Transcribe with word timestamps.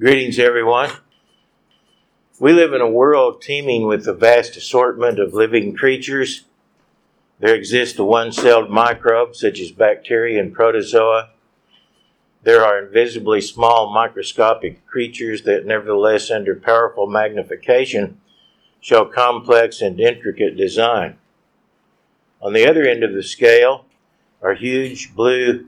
Greetings, 0.00 0.38
everyone. 0.38 0.88
We 2.38 2.54
live 2.54 2.72
in 2.72 2.80
a 2.80 2.88
world 2.88 3.42
teeming 3.42 3.86
with 3.86 4.08
a 4.08 4.14
vast 4.14 4.56
assortment 4.56 5.18
of 5.18 5.34
living 5.34 5.76
creatures. 5.76 6.46
There 7.38 7.54
exist 7.54 7.98
the 7.98 8.04
one 8.06 8.32
celled 8.32 8.70
microbes 8.70 9.40
such 9.40 9.60
as 9.60 9.72
bacteria 9.72 10.40
and 10.40 10.54
protozoa. 10.54 11.32
There 12.44 12.64
are 12.64 12.82
invisibly 12.82 13.42
small 13.42 13.92
microscopic 13.92 14.86
creatures 14.86 15.42
that, 15.42 15.66
nevertheless, 15.66 16.30
under 16.30 16.56
powerful 16.56 17.06
magnification, 17.06 18.22
show 18.80 19.04
complex 19.04 19.82
and 19.82 20.00
intricate 20.00 20.56
design. 20.56 21.18
On 22.40 22.54
the 22.54 22.66
other 22.66 22.84
end 22.84 23.04
of 23.04 23.12
the 23.12 23.22
scale 23.22 23.84
are 24.40 24.54
huge 24.54 25.14
blue 25.14 25.66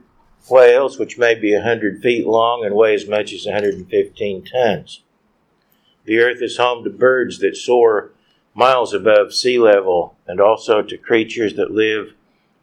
whales, 0.51 0.99
which 0.99 1.19
may 1.19 1.35
be 1.35 1.55
100 1.55 2.03
feet 2.03 2.27
long 2.27 2.65
and 2.65 2.75
weigh 2.75 2.95
as 2.95 3.09
much 3.09 3.33
as 3.33 3.47
115 3.47 4.45
tons. 4.45 5.03
The 6.05 6.19
earth 6.19 6.43
is 6.43 6.57
home 6.57 6.85
to 6.85 6.91
birds 6.91 7.39
that 7.39 7.57
soar 7.57 8.11
miles 8.55 8.93
above 8.93 9.33
sea 9.33 9.59
level 9.59 10.17
and 10.27 10.41
also 10.41 10.83
to 10.83 10.97
creatures 10.97 11.55
that 11.55 11.71
live 11.71 12.15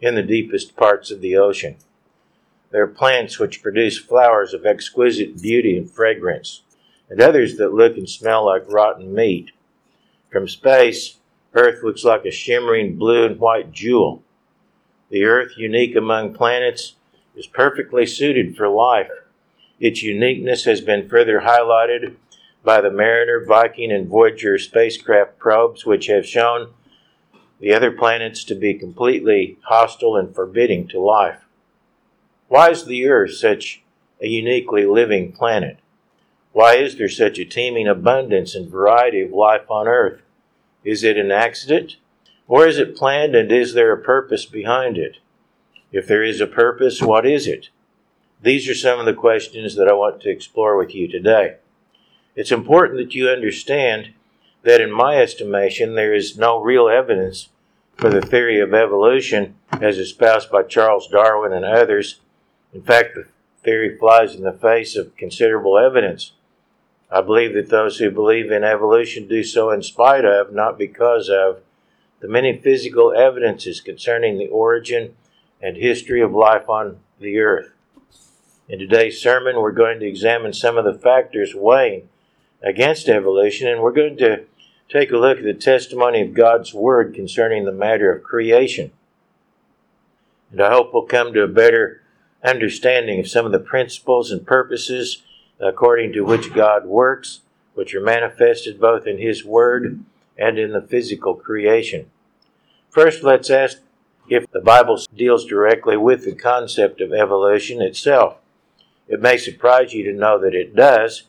in 0.02 0.16
the 0.16 0.24
deepest 0.24 0.76
parts 0.76 1.12
of 1.12 1.22
the 1.22 1.36
ocean. 1.36 1.78
There 2.72 2.84
are 2.84 2.88
plants 2.88 3.40
which 3.40 3.64
produce 3.64 3.98
flowers 3.98 4.54
of 4.54 4.66
exquisite 4.66 5.42
beauty 5.42 5.76
and 5.78 5.90
fragrance, 5.90 6.62
and 7.10 7.20
others 7.20 7.58
that 7.58 7.74
look 7.74 7.98
and 7.98 8.08
smell 8.08 8.46
like 8.46 8.72
rotten 8.72 9.14
meat. 9.14 9.52
From 10.32 10.48
space, 10.48 11.18
Earth 11.56 11.84
looks 11.84 12.04
like 12.04 12.26
a 12.26 12.32
shimmering 12.32 12.96
blue 12.96 13.26
and 13.26 13.40
white 13.40 13.72
jewel. 13.72 14.22
The 15.10 15.24
Earth, 15.24 15.54
unique 15.58 15.96
among 15.96 16.36
planets, 16.36 16.96
is 17.40 17.48
perfectly 17.48 18.06
suited 18.06 18.58
for 18.58 18.68
life. 18.68 19.10
Its 19.80 20.04
uniqueness 20.04 20.66
has 20.66 20.82
been 20.82 21.08
further 21.08 21.40
highlighted 21.40 22.16
by 22.66 22.82
the 22.82 22.92
Mariner, 22.92 23.44
Viking, 23.46 23.94
and 23.94 24.10
Voyager 24.10 24.58
spacecraft 24.58 25.40
probes, 25.40 25.86
which 25.86 26.08
have 26.08 26.26
shown 26.26 26.74
the 27.62 27.74
other 27.74 27.92
planets 27.92 28.44
to 28.44 28.56
be 28.56 28.74
completely 28.74 29.58
hostile 29.64 30.18
and 30.18 30.36
forbidding 30.36 30.86
to 30.90 31.00
life. 31.00 31.40
Why 32.50 32.72
is 32.72 32.84
the 32.84 33.08
Earth 33.08 33.36
such 33.36 33.84
a 34.22 34.28
uniquely 34.28 34.86
living 34.86 35.32
planet? 35.32 35.78
Why 36.52 36.76
is 36.76 36.98
there 36.98 37.08
such 37.08 37.40
a 37.40 37.46
teeming 37.46 37.88
abundance 37.88 38.54
and 38.54 38.70
variety 38.70 39.22
of 39.22 39.32
life 39.32 39.72
on 39.72 39.88
Earth? 39.88 40.22
Is 40.84 41.06
it 41.06 41.16
an 41.16 41.32
accident? 41.32 41.96
Or 42.50 42.68
is 42.68 42.80
it 42.80 42.98
planned 42.98 43.34
and 43.34 43.50
is 43.50 43.76
there 43.76 43.94
a 43.94 44.02
purpose 44.02 44.46
behind 44.46 44.98
it? 44.98 45.20
If 45.92 46.08
there 46.08 46.24
is 46.24 46.40
a 46.40 46.48
purpose, 46.48 47.02
what 47.02 47.26
is 47.26 47.48
it? 47.48 47.70
These 48.42 48.70
are 48.70 48.76
some 48.76 49.00
of 49.00 49.06
the 49.06 49.14
questions 49.14 49.76
that 49.76 49.88
I 49.88 49.94
want 49.94 50.22
to 50.22 50.30
explore 50.30 50.78
with 50.78 50.94
you 50.94 51.08
today. 51.08 51.58
It's 52.36 52.52
important 52.52 53.00
that 53.00 53.16
you 53.16 53.28
understand 53.28 54.14
that, 54.64 54.82
in 54.82 54.92
my 54.92 55.18
estimation, 55.18 55.96
there 55.96 56.14
is 56.14 56.38
no 56.38 56.62
real 56.62 56.88
evidence 56.88 57.50
for 57.98 58.10
the 58.10 58.22
theory 58.22 58.60
of 58.60 58.74
evolution 58.74 59.56
as 59.82 59.98
espoused 59.98 60.52
by 60.52 60.64
Charles 60.64 61.08
Darwin 61.08 61.52
and 61.52 61.66
others. 61.66 62.22
In 62.74 62.82
fact, 62.82 63.16
the 63.16 63.26
theory 63.64 63.98
flies 63.98 64.36
in 64.36 64.44
the 64.44 64.54
face 64.54 64.96
of 64.96 65.18
considerable 65.18 65.78
evidence. 65.78 66.34
I 67.12 67.22
believe 67.22 67.56
that 67.56 67.70
those 67.70 67.98
who 67.98 68.12
believe 68.12 68.52
in 68.52 68.64
evolution 68.64 69.28
do 69.28 69.44
so 69.44 69.72
in 69.72 69.82
spite 69.82 70.24
of, 70.24 70.54
not 70.54 70.78
because 70.78 71.30
of, 71.30 71.62
the 72.20 72.28
many 72.28 72.58
physical 72.58 73.14
evidences 73.14 73.82
concerning 73.82 74.38
the 74.38 74.48
origin 74.48 75.16
and 75.62 75.78
history 75.78 76.22
of 76.22 76.34
life 76.34 76.70
on 76.70 77.00
the 77.20 77.40
earth. 77.40 77.72
In 78.68 78.80
today's 78.80 79.22
sermon, 79.22 79.60
we're 79.60 79.72
going 79.72 80.00
to 80.00 80.08
examine 80.08 80.54
some 80.54 80.78
of 80.78 80.86
the 80.86 80.94
factors 80.94 81.56
weighing 81.56 82.08
against 82.62 83.10
evolution, 83.10 83.68
and 83.68 83.82
we're 83.82 83.92
going 83.92 84.18
to 84.18 84.44
take 84.90 85.12
a 85.12 85.18
look 85.18 85.40
at 85.40 85.44
the 85.44 85.54
testimony 85.54 86.22
of 86.22 86.34
God's 86.34 86.74
Word 86.74 87.14
concerning 87.14 87.66
the 87.66 87.72
matter 87.72 88.12
of 88.12 88.24
creation. 88.24 88.92
And 90.52 90.62
I 90.62 90.72
hope 90.72 90.94
we'll 90.94 91.04
come 91.04 91.34
to 91.34 91.44
a 91.44 91.48
better 91.48 92.02
understanding 92.44 93.20
of 93.20 93.30
some 93.30 93.46
of 93.46 93.52
the 93.52 93.60
principles 93.60 94.32
and 94.32 94.46
purposes 94.46 95.24
according 95.60 96.14
to 96.14 96.22
which 96.22 96.54
God 96.54 96.86
works, 96.86 97.42
which 97.74 97.94
are 97.94 98.02
manifested 98.02 98.80
both 98.80 99.06
in 99.06 99.18
His 99.18 99.44
Word 99.44 100.04
and 100.38 100.58
in 100.58 100.72
the 100.72 100.82
physical 100.82 101.36
creation. 101.36 102.10
First, 102.90 103.24
let's 103.24 103.50
ask 103.50 103.80
if 104.32 104.50
the 104.52 104.62
Bible 104.62 105.00
deals 105.16 105.46
directly 105.46 105.98
with 105.98 106.26
the 106.26 106.36
concept 106.36 107.02
of 107.02 107.14
evolution 107.14 107.82
itself. 107.82 108.38
It 109.08 109.22
may 109.22 109.38
surprise 109.38 109.94
you 109.94 110.04
to 110.04 110.18
know 110.18 110.40
that 110.40 110.54
it 110.54 110.76
does, 110.76 111.24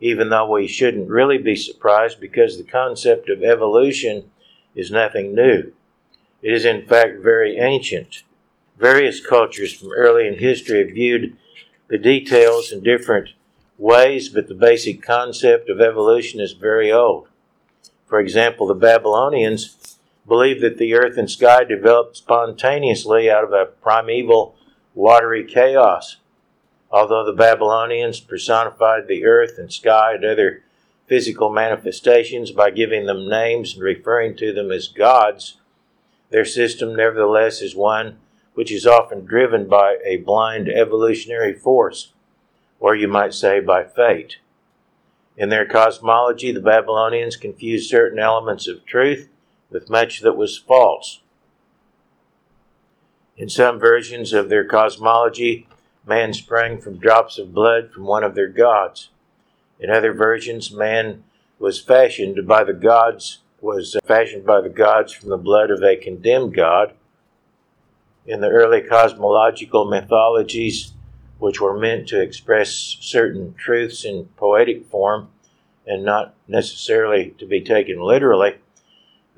even 0.00 0.30
though 0.30 0.50
we 0.50 0.66
shouldn't 0.66 1.08
really 1.08 1.38
be 1.38 1.56
surprised 1.56 2.20
because 2.20 2.56
the 2.56 2.64
concept 2.64 3.28
of 3.28 3.42
evolution 3.42 4.30
is 4.74 4.90
nothing 4.90 5.34
new. 5.34 5.72
It 6.42 6.52
is, 6.52 6.64
in 6.64 6.86
fact, 6.86 7.22
very 7.22 7.58
ancient. 7.58 8.22
Various 8.78 9.24
cultures 9.24 9.72
from 9.72 9.92
early 9.92 10.26
in 10.26 10.38
history 10.38 10.78
have 10.78 10.94
viewed 10.94 11.36
the 11.88 11.98
details 11.98 12.72
in 12.72 12.82
different 12.82 13.30
ways, 13.76 14.28
but 14.28 14.48
the 14.48 14.54
basic 14.54 15.02
concept 15.02 15.68
of 15.68 15.80
evolution 15.80 16.40
is 16.40 16.52
very 16.52 16.90
old. 16.90 17.28
For 18.06 18.20
example, 18.20 18.66
the 18.66 18.74
Babylonians 18.74 19.98
believed 20.26 20.62
that 20.62 20.78
the 20.78 20.94
earth 20.94 21.16
and 21.16 21.30
sky 21.30 21.64
developed 21.64 22.16
spontaneously 22.16 23.30
out 23.30 23.44
of 23.44 23.52
a 23.52 23.66
primeval 23.66 24.54
watery 24.94 25.44
chaos. 25.44 26.16
Although 26.90 27.24
the 27.24 27.32
Babylonians 27.32 28.20
personified 28.20 29.06
the 29.06 29.24
earth 29.24 29.58
and 29.58 29.72
sky 29.72 30.14
and 30.14 30.24
other 30.24 30.62
physical 31.06 31.50
manifestations 31.50 32.50
by 32.50 32.70
giving 32.70 33.06
them 33.06 33.28
names 33.28 33.74
and 33.74 33.82
referring 33.82 34.36
to 34.36 34.52
them 34.52 34.70
as 34.70 34.88
gods, 34.88 35.58
their 36.30 36.44
system 36.44 36.94
nevertheless 36.94 37.60
is 37.60 37.74
one 37.74 38.18
which 38.54 38.72
is 38.72 38.86
often 38.86 39.24
driven 39.24 39.68
by 39.68 39.96
a 40.04 40.18
blind 40.18 40.68
evolutionary 40.68 41.54
force, 41.54 42.12
or 42.78 42.94
you 42.94 43.08
might 43.08 43.32
say 43.32 43.60
by 43.60 43.84
fate. 43.84 44.36
In 45.36 45.48
their 45.48 45.64
cosmology, 45.64 46.52
the 46.52 46.60
Babylonians 46.60 47.36
confused 47.36 47.88
certain 47.88 48.18
elements 48.18 48.68
of 48.68 48.84
truth 48.84 49.28
with 49.70 49.90
much 49.90 50.20
that 50.20 50.36
was 50.36 50.58
false. 50.58 51.20
In 53.36 53.48
some 53.48 53.78
versions 53.78 54.32
of 54.32 54.48
their 54.48 54.64
cosmology, 54.64 55.66
man 56.06 56.32
sprang 56.34 56.80
from 56.80 56.98
drops 56.98 57.38
of 57.38 57.54
blood 57.54 57.90
from 57.92 58.04
one 58.04 58.24
of 58.24 58.34
their 58.34 58.48
gods. 58.48 59.10
In 59.78 59.90
other 59.90 60.12
versions, 60.12 60.70
man 60.70 61.24
was 61.58 61.80
fashioned 61.80 62.46
by 62.46 62.64
the 62.64 62.74
gods 62.74 63.38
was 63.60 63.96
fashioned 64.04 64.46
by 64.46 64.60
the 64.60 64.68
gods 64.68 65.12
from 65.12 65.28
the 65.28 65.36
blood 65.36 65.70
of 65.70 65.82
a 65.82 65.96
condemned 65.96 66.54
god. 66.54 66.94
In 68.26 68.40
the 68.40 68.48
early 68.48 68.80
cosmological 68.80 69.84
mythologies, 69.84 70.92
which 71.38 71.60
were 71.60 71.78
meant 71.78 72.08
to 72.08 72.20
express 72.20 72.96
certain 73.00 73.54
truths 73.54 74.04
in 74.04 74.26
poetic 74.36 74.86
form 74.86 75.28
and 75.86 76.04
not 76.04 76.34
necessarily 76.46 77.34
to 77.38 77.46
be 77.46 77.60
taken 77.60 78.00
literally, 78.00 78.56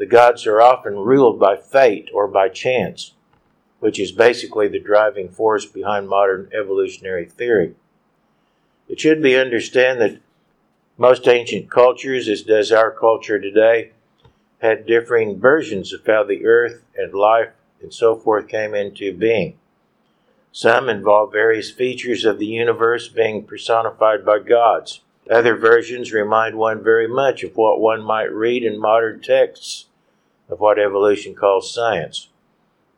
the 0.02 0.06
gods 0.06 0.48
are 0.48 0.60
often 0.60 0.96
ruled 0.96 1.38
by 1.38 1.54
fate 1.54 2.10
or 2.12 2.26
by 2.26 2.48
chance, 2.48 3.12
which 3.78 4.00
is 4.00 4.10
basically 4.10 4.66
the 4.66 4.80
driving 4.80 5.28
force 5.28 5.64
behind 5.64 6.08
modern 6.08 6.50
evolutionary 6.52 7.24
theory. 7.24 7.76
It 8.88 8.98
should 8.98 9.22
be 9.22 9.36
understood 9.36 10.00
that 10.00 10.18
most 10.98 11.28
ancient 11.28 11.70
cultures, 11.70 12.28
as 12.28 12.42
does 12.42 12.72
our 12.72 12.91
culture 12.91 13.38
today, 13.38 13.92
had 14.60 14.86
differing 14.86 15.38
versions 15.38 15.92
of 15.92 16.04
how 16.04 16.24
the 16.24 16.46
earth 16.46 16.82
and 16.96 17.14
life 17.14 17.50
and 17.80 17.94
so 17.94 18.16
forth 18.16 18.48
came 18.48 18.74
into 18.74 19.16
being. 19.16 19.56
Some 20.50 20.88
involve 20.88 21.30
various 21.30 21.70
features 21.70 22.24
of 22.24 22.41
the 22.41 22.46
universe 22.46 23.06
being 23.06 23.44
personified 23.44 24.26
by 24.26 24.41
gods. 24.41 25.02
Other 25.30 25.54
versions 25.54 26.12
remind 26.12 26.56
one 26.56 26.82
very 26.82 27.06
much 27.06 27.44
of 27.44 27.56
what 27.56 27.80
one 27.80 28.03
might 28.03 28.32
read 28.32 28.65
in 28.65 28.80
modern 28.80 29.21
texts 29.21 29.86
of 30.48 30.60
what 30.60 30.78
evolution 30.78 31.34
calls 31.34 31.72
science. 31.72 32.28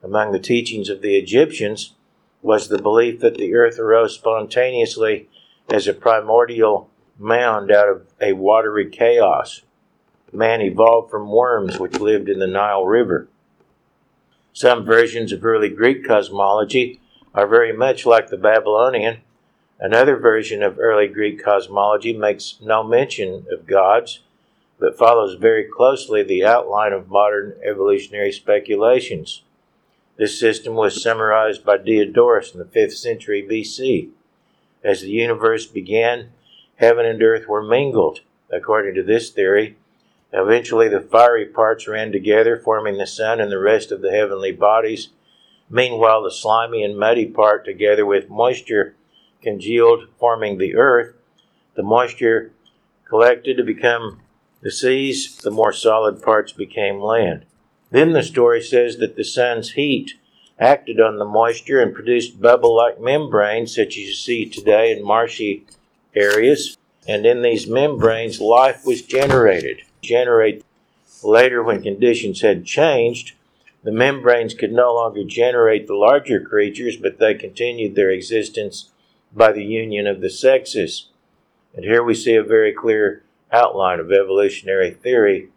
Among 0.02 0.32
the 0.32 0.38
teachings 0.38 0.88
of 0.88 1.02
the 1.02 1.16
Egyptians 1.16 1.94
was 2.42 2.68
the 2.68 2.82
belief 2.82 3.20
that 3.20 3.36
the 3.36 3.54
earth 3.54 3.78
arose 3.78 4.14
spontaneously 4.14 5.28
as 5.70 5.86
a 5.86 5.94
primordial 5.94 6.90
mound 7.18 7.70
out 7.70 7.88
of 7.88 8.06
a 8.20 8.34
watery 8.34 8.90
chaos. 8.90 9.62
Man 10.32 10.60
evolved 10.60 11.10
from 11.10 11.30
worms 11.30 11.78
which 11.78 12.00
lived 12.00 12.28
in 12.28 12.40
the 12.40 12.46
Nile 12.46 12.84
River. 12.84 13.28
Some 14.52 14.84
versions 14.84 15.32
of 15.32 15.44
early 15.44 15.68
Greek 15.68 16.06
cosmology 16.06 17.00
are 17.34 17.46
very 17.46 17.72
much 17.72 18.04
like 18.04 18.28
the 18.28 18.36
Babylonian. 18.36 19.18
Another 19.80 20.16
version 20.16 20.62
of 20.62 20.78
early 20.78 21.08
Greek 21.08 21.42
cosmology 21.42 22.12
makes 22.12 22.58
no 22.60 22.82
mention 22.82 23.46
of 23.50 23.66
gods 23.66 24.20
but 24.78 24.98
follows 24.98 25.34
very 25.34 25.64
closely 25.64 26.22
the 26.22 26.44
outline 26.44 26.92
of 26.92 27.08
modern 27.08 27.54
evolutionary 27.64 28.32
speculations. 28.32 29.42
This 30.16 30.38
system 30.38 30.74
was 30.74 31.02
summarized 31.02 31.64
by 31.64 31.78
Diodorus 31.78 32.52
in 32.52 32.58
the 32.58 32.64
5th 32.64 32.92
century 32.92 33.46
BC. 33.48 34.10
As 34.82 35.00
the 35.00 35.10
universe 35.10 35.66
began, 35.66 36.30
heaven 36.76 37.06
and 37.06 37.22
earth 37.22 37.48
were 37.48 37.62
mingled. 37.62 38.20
According 38.50 38.94
to 38.94 39.02
this 39.02 39.30
theory, 39.30 39.76
eventually 40.32 40.88
the 40.88 41.00
fiery 41.00 41.46
parts 41.46 41.88
ran 41.88 42.12
together, 42.12 42.56
forming 42.56 42.98
the 42.98 43.06
sun 43.06 43.40
and 43.40 43.50
the 43.50 43.58
rest 43.58 43.90
of 43.90 44.02
the 44.02 44.12
heavenly 44.12 44.52
bodies. 44.52 45.08
Meanwhile, 45.70 46.22
the 46.22 46.30
slimy 46.30 46.84
and 46.84 46.98
muddy 46.98 47.26
part, 47.26 47.64
together 47.64 48.04
with 48.04 48.28
moisture, 48.28 48.94
congealed, 49.42 50.08
forming 50.18 50.58
the 50.58 50.76
earth. 50.76 51.14
The 51.74 51.82
moisture 51.82 52.52
collected 53.08 53.56
to 53.56 53.64
become 53.64 54.20
the 54.64 54.70
seas, 54.70 55.36
the 55.36 55.50
more 55.50 55.74
solid 55.74 56.22
parts 56.22 56.50
became 56.50 56.98
land. 56.98 57.44
Then 57.90 58.12
the 58.12 58.22
story 58.22 58.62
says 58.62 58.96
that 58.96 59.14
the 59.14 59.22
sun's 59.22 59.72
heat 59.72 60.14
acted 60.58 60.98
on 60.98 61.18
the 61.18 61.24
moisture 61.26 61.82
and 61.82 61.94
produced 61.94 62.40
bubble 62.40 62.74
like 62.74 62.98
membranes, 62.98 63.74
such 63.74 63.88
as 63.88 63.98
you 63.98 64.14
see 64.14 64.46
today 64.46 64.90
in 64.90 65.04
marshy 65.04 65.66
areas. 66.14 66.78
And 67.06 67.26
in 67.26 67.42
these 67.42 67.68
membranes, 67.68 68.40
life 68.40 68.86
was 68.86 69.02
generated. 69.02 69.82
Generate 70.00 70.64
later, 71.22 71.62
when 71.62 71.82
conditions 71.82 72.40
had 72.40 72.64
changed, 72.64 73.32
the 73.82 73.92
membranes 73.92 74.54
could 74.54 74.72
no 74.72 74.94
longer 74.94 75.24
generate 75.24 75.86
the 75.86 75.94
larger 75.94 76.40
creatures, 76.40 76.96
but 76.96 77.18
they 77.18 77.34
continued 77.34 77.94
their 77.94 78.10
existence 78.10 78.88
by 79.30 79.52
the 79.52 79.64
union 79.64 80.06
of 80.06 80.22
the 80.22 80.30
sexes. 80.30 81.08
And 81.74 81.84
here 81.84 82.02
we 82.02 82.14
see 82.14 82.34
a 82.34 82.42
very 82.42 82.72
clear 82.72 83.23
outline 83.54 84.00
of 84.00 84.10
evolutionary 84.10 84.90
theory, 84.90 85.48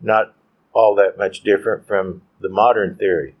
not 0.00 0.34
all 0.72 0.94
that 0.94 1.18
much 1.18 1.42
different 1.42 1.86
from 1.86 2.22
the 2.40 2.48
modern 2.48 2.94
theory. 2.96 3.34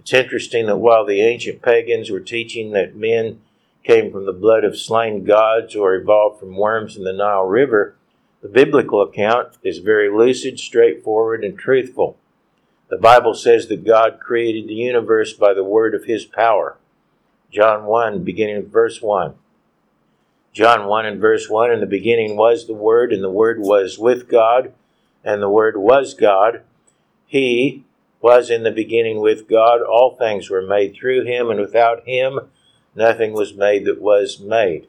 It's 0.00 0.14
interesting 0.14 0.66
that 0.66 0.78
while 0.78 1.04
the 1.04 1.20
ancient 1.20 1.60
pagans 1.60 2.10
were 2.10 2.20
teaching 2.20 2.72
that 2.72 2.96
men 2.96 3.40
came 3.84 4.10
from 4.10 4.26
the 4.26 4.32
blood 4.32 4.64
of 4.64 4.78
slain 4.78 5.24
gods 5.24 5.76
or 5.76 5.94
evolved 5.94 6.40
from 6.40 6.56
worms 6.56 6.96
in 6.96 7.04
the 7.04 7.12
Nile 7.12 7.44
River, 7.44 7.96
the 8.40 8.48
biblical 8.48 9.02
account 9.02 9.58
is 9.62 9.78
very 9.78 10.08
lucid, 10.10 10.58
straightforward, 10.58 11.44
and 11.44 11.58
truthful. 11.58 12.16
The 12.88 12.96
Bible 12.96 13.34
says 13.34 13.68
that 13.68 13.84
God 13.84 14.18
created 14.20 14.68
the 14.68 14.74
universe 14.74 15.34
by 15.34 15.52
the 15.52 15.64
word 15.64 15.94
of 15.94 16.04
his 16.04 16.24
power. 16.24 16.78
John 17.50 17.84
1, 17.84 18.24
beginning 18.24 18.56
with 18.56 18.72
verse 18.72 19.02
1. 19.02 19.34
John 20.52 20.86
1 20.86 21.06
and 21.06 21.20
verse 21.20 21.48
1 21.48 21.72
In 21.72 21.80
the 21.80 21.86
beginning 21.86 22.36
was 22.36 22.66
the 22.66 22.74
Word, 22.74 23.12
and 23.12 23.22
the 23.22 23.30
Word 23.30 23.60
was 23.60 23.98
with 23.98 24.28
God, 24.28 24.72
and 25.24 25.42
the 25.42 25.48
Word 25.48 25.76
was 25.76 26.14
God. 26.14 26.62
He 27.26 27.84
was 28.20 28.50
in 28.50 28.62
the 28.62 28.70
beginning 28.70 29.20
with 29.20 29.48
God. 29.48 29.82
All 29.82 30.16
things 30.16 30.50
were 30.50 30.62
made 30.62 30.94
through 30.94 31.24
him, 31.24 31.50
and 31.50 31.60
without 31.60 32.06
him 32.06 32.40
nothing 32.94 33.32
was 33.32 33.54
made 33.54 33.84
that 33.84 34.00
was 34.00 34.40
made. 34.40 34.88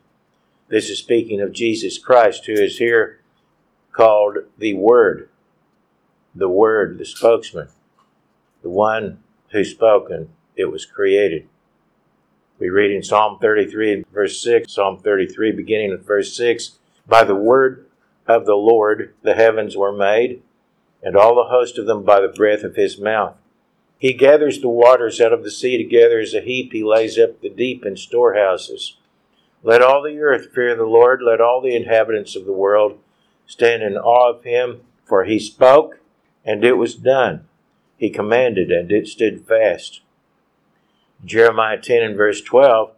This 0.69 0.89
is 0.89 1.00
speaking 1.00 1.41
of 1.41 1.51
Jesus 1.51 1.97
Christ, 1.97 2.45
who 2.45 2.53
is 2.53 2.77
here 2.77 3.19
called 3.91 4.38
the 4.57 4.73
Word, 4.73 5.29
the 6.33 6.50
Word, 6.50 6.97
the 6.97 7.05
spokesman, 7.05 7.69
the 8.62 8.69
one 8.69 9.23
who 9.51 9.63
spoke 9.63 10.09
and 10.09 10.29
it 10.55 10.71
was 10.71 10.85
created. 10.85 11.47
We 12.59 12.67
read 12.69 12.91
in 12.91 13.03
Psalm 13.03 13.39
33 13.39 14.03
verse 14.11 14.41
6, 14.44 14.73
Psalm 14.73 14.97
33 14.97 15.53
beginning 15.53 15.91
with 15.91 16.06
verse 16.06 16.35
6, 16.35 16.77
By 17.07 17.23
the 17.23 17.35
word 17.35 17.85
of 18.27 18.45
the 18.45 18.56
Lord 18.56 19.13
the 19.23 19.33
heavens 19.33 19.77
were 19.77 19.94
made, 19.94 20.41
and 21.01 21.15
all 21.15 21.35
the 21.35 21.50
host 21.50 21.77
of 21.77 21.85
them 21.85 22.03
by 22.03 22.19
the 22.19 22.27
breath 22.27 22.63
of 22.63 22.75
his 22.75 23.00
mouth. 23.00 23.38
He 23.97 24.11
gathers 24.11 24.59
the 24.59 24.67
waters 24.67 25.21
out 25.21 25.31
of 25.31 25.44
the 25.44 25.51
sea 25.51 25.77
together 25.77 26.19
as 26.19 26.33
a 26.33 26.41
heap, 26.41 26.73
he 26.73 26.83
lays 26.83 27.17
up 27.17 27.39
the 27.39 27.50
deep 27.50 27.85
in 27.85 27.95
storehouses. 27.95 28.97
Let 29.63 29.81
all 29.81 30.03
the 30.03 30.19
earth 30.19 30.53
fear 30.53 30.75
the 30.75 30.83
Lord, 30.83 31.21
let 31.21 31.39
all 31.39 31.62
the 31.62 31.75
inhabitants 31.75 32.35
of 32.35 32.45
the 32.45 32.51
world 32.51 33.00
stand 33.47 33.83
in 33.83 33.97
awe 33.97 34.31
of 34.31 34.44
him, 34.44 34.81
for 35.05 35.23
he 35.23 35.39
spoke, 35.39 36.00
and 36.44 36.65
it 36.65 36.73
was 36.73 36.95
done. 36.95 37.47
He 37.97 38.09
commanded, 38.09 38.69
and 38.69 38.91
it 38.91 39.07
stood 39.07 39.45
fast. 39.47 40.01
Jeremiah 41.24 41.80
10 41.80 42.01
and 42.01 42.18
verse 42.18 42.42
12, 42.42 42.92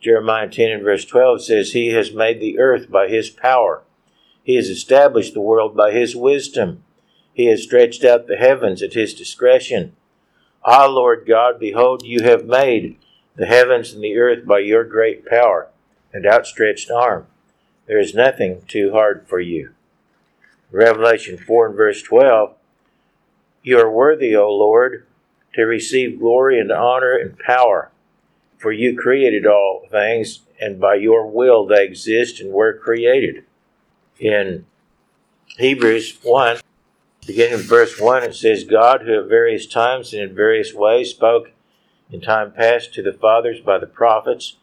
Jeremiah 0.00 0.48
10 0.48 0.70
and 0.70 0.82
verse 0.82 1.04
12 1.04 1.44
says, 1.44 1.72
He 1.72 1.88
has 1.88 2.12
made 2.12 2.40
the 2.40 2.58
earth 2.58 2.90
by 2.90 3.08
his 3.08 3.30
power. 3.30 3.82
He 4.42 4.56
has 4.56 4.68
established 4.68 5.34
the 5.34 5.40
world 5.40 5.76
by 5.76 5.92
his 5.92 6.14
wisdom. 6.14 6.84
He 7.34 7.46
has 7.46 7.62
stretched 7.62 8.04
out 8.04 8.26
the 8.26 8.36
heavens 8.36 8.82
at 8.82 8.94
his 8.94 9.14
discretion. 9.14 9.94
Ah, 10.64 10.86
Lord 10.86 11.26
God, 11.26 11.60
behold, 11.60 12.04
you 12.04 12.22
have 12.22 12.46
made 12.46 12.98
the 13.36 13.46
heavens 13.46 13.92
and 13.92 14.02
the 14.02 14.16
earth 14.16 14.46
by 14.46 14.60
your 14.60 14.84
great 14.84 15.26
power 15.26 15.68
and 16.12 16.26
outstretched 16.26 16.90
arm. 16.90 17.26
There 17.86 17.98
is 17.98 18.14
nothing 18.14 18.62
too 18.66 18.92
hard 18.92 19.26
for 19.28 19.38
you. 19.38 19.70
Revelation 20.70 21.38
4 21.38 21.66
and 21.68 21.76
verse 21.76 22.02
12 22.02 22.54
You 23.62 23.78
are 23.78 23.90
worthy, 23.90 24.34
O 24.34 24.50
Lord, 24.50 25.05
to 25.56 25.64
receive 25.64 26.20
glory 26.20 26.60
and 26.60 26.70
honor 26.70 27.16
and 27.16 27.38
power, 27.38 27.90
for 28.58 28.70
you 28.70 28.96
created 28.96 29.46
all 29.46 29.86
things, 29.90 30.42
and 30.60 30.78
by 30.78 30.94
your 30.94 31.26
will 31.26 31.66
they 31.66 31.84
exist 31.84 32.40
and 32.40 32.52
were 32.52 32.78
created. 32.78 33.42
In 34.18 34.66
Hebrews 35.58 36.18
1, 36.22 36.58
Beginning 37.26 37.58
verse 37.58 37.98
1, 38.00 38.22
it 38.22 38.36
says, 38.36 38.62
God, 38.62 39.02
who 39.02 39.20
at 39.20 39.28
various 39.28 39.66
times 39.66 40.12
and 40.12 40.22
in 40.22 40.34
various 40.34 40.72
ways 40.72 41.10
spoke 41.10 41.50
in 42.08 42.20
time 42.20 42.52
past 42.52 42.94
to 42.94 43.02
the 43.02 43.12
fathers 43.12 43.60
by 43.60 43.78
the 43.78 43.86
prophets, 43.86 44.56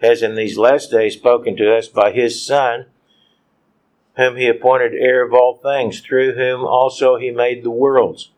has 0.00 0.22
in 0.22 0.34
these 0.34 0.56
last 0.56 0.90
days 0.90 1.14
spoken 1.14 1.56
to 1.56 1.76
us 1.76 1.88
by 1.88 2.12
his 2.12 2.44
Son, 2.44 2.86
whom 4.16 4.36
he 4.36 4.46
appointed 4.48 4.94
heir 4.94 5.26
of 5.26 5.34
all 5.34 5.56
things, 5.56 6.00
through 6.00 6.34
whom 6.34 6.64
also 6.64 7.16
he 7.16 7.30
made 7.30 7.62
the 7.62 7.70
worlds, 7.70 8.30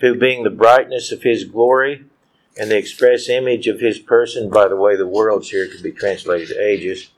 who 0.00 0.14
being 0.14 0.42
the 0.42 0.50
brightness 0.50 1.12
of 1.12 1.22
his 1.22 1.44
glory 1.44 2.04
and 2.58 2.70
the 2.70 2.76
express 2.76 3.28
image 3.28 3.66
of 3.66 3.80
his 3.80 3.98
person, 3.98 4.50
by 4.50 4.68
the 4.68 4.76
way, 4.76 4.96
the 4.96 5.06
worlds 5.06 5.50
here 5.50 5.68
could 5.68 5.82
be 5.82 5.92
translated 5.92 6.56
ages, 6.56 7.10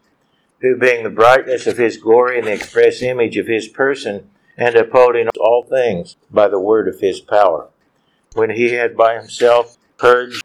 who 0.61 0.77
being 0.77 1.03
the 1.03 1.11
brightness 1.11 1.67
of 1.67 1.79
his 1.79 1.97
glory 1.97 2.39
and 2.39 2.47
the 2.47 2.53
express 2.53 3.03
image 3.03 3.37
of 3.37 3.47
his 3.47 3.69
person, 3.69 4.29
and 4.57 4.77
upholding 4.77 5.29
all 5.41 5.63
things 5.63 6.17
by 6.31 6.47
the 6.47 6.61
word 6.61 6.87
of 6.87 7.01
his 7.01 7.21
power. 7.21 7.69
When 8.35 8.51
he 8.51 8.75
had 8.75 8.97
by 8.97 9.15
himself 9.15 9.79
purged 9.97 10.45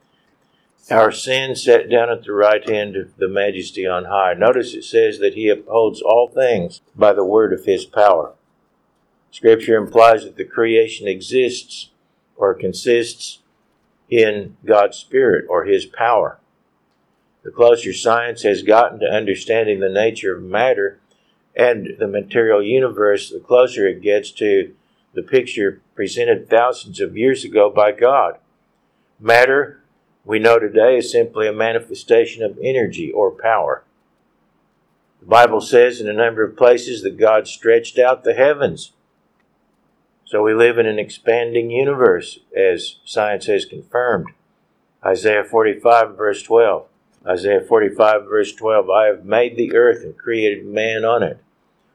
our 0.89 1.11
sins, 1.11 1.63
sat 1.63 1.89
down 1.89 2.09
at 2.09 2.23
the 2.23 2.31
right 2.31 2.67
hand 2.69 2.95
of 2.95 3.17
the 3.17 3.27
majesty 3.27 3.85
on 3.87 4.05
high. 4.05 4.33
Notice 4.33 4.73
it 4.73 4.83
says 4.83 5.19
that 5.19 5.33
he 5.33 5.49
upholds 5.49 6.01
all 6.01 6.29
things 6.29 6.81
by 6.95 7.11
the 7.11 7.25
word 7.25 7.51
of 7.51 7.65
his 7.65 7.85
power. 7.85 8.33
Scripture 9.31 9.75
implies 9.75 10.23
that 10.23 10.37
the 10.37 10.45
creation 10.45 11.07
exists 11.07 11.89
or 12.35 12.53
consists 12.53 13.39
in 14.09 14.57
God's 14.65 14.97
Spirit 14.97 15.45
or 15.49 15.65
His 15.65 15.85
power. 15.85 16.39
The 17.43 17.51
closer 17.51 17.93
science 17.93 18.41
has 18.41 18.63
gotten 18.63 18.99
to 18.99 19.05
understanding 19.05 19.79
the 19.79 19.89
nature 19.89 20.35
of 20.35 20.43
matter, 20.43 20.99
and 21.55 21.95
the 21.99 22.07
material 22.07 22.61
universe, 22.61 23.29
the 23.29 23.39
closer 23.39 23.87
it 23.87 24.01
gets 24.01 24.31
to 24.31 24.73
the 25.13 25.21
picture 25.21 25.81
presented 25.95 26.49
thousands 26.49 26.99
of 26.99 27.15
years 27.15 27.45
ago 27.45 27.69
by 27.69 27.91
God. 27.91 28.37
Matter, 29.19 29.81
we 30.25 30.39
know 30.39 30.59
today, 30.59 30.97
is 30.97 31.11
simply 31.11 31.47
a 31.47 31.53
manifestation 31.53 32.43
of 32.43 32.57
energy 32.61 33.11
or 33.11 33.31
power. 33.31 33.83
The 35.21 35.27
Bible 35.27 35.61
says 35.61 36.01
in 36.01 36.09
a 36.09 36.13
number 36.13 36.43
of 36.43 36.57
places 36.57 37.01
that 37.03 37.17
God 37.17 37.47
stretched 37.47 37.97
out 37.97 38.23
the 38.23 38.33
heavens. 38.33 38.91
So 40.25 40.41
we 40.41 40.55
live 40.55 40.79
in 40.79 40.87
an 40.87 40.97
expanding 40.97 41.69
universe, 41.69 42.39
as 42.57 42.95
science 43.05 43.45
has 43.45 43.63
confirmed. 43.63 44.29
Isaiah 45.05 45.43
45, 45.43 46.17
verse 46.17 46.41
12. 46.41 46.87
Isaiah 47.27 47.61
45, 47.61 48.25
verse 48.25 48.51
12 48.53 48.89
I 48.89 49.05
have 49.05 49.23
made 49.23 49.55
the 49.55 49.75
earth 49.75 50.03
and 50.03 50.17
created 50.17 50.65
man 50.65 51.05
on 51.05 51.21
it. 51.21 51.39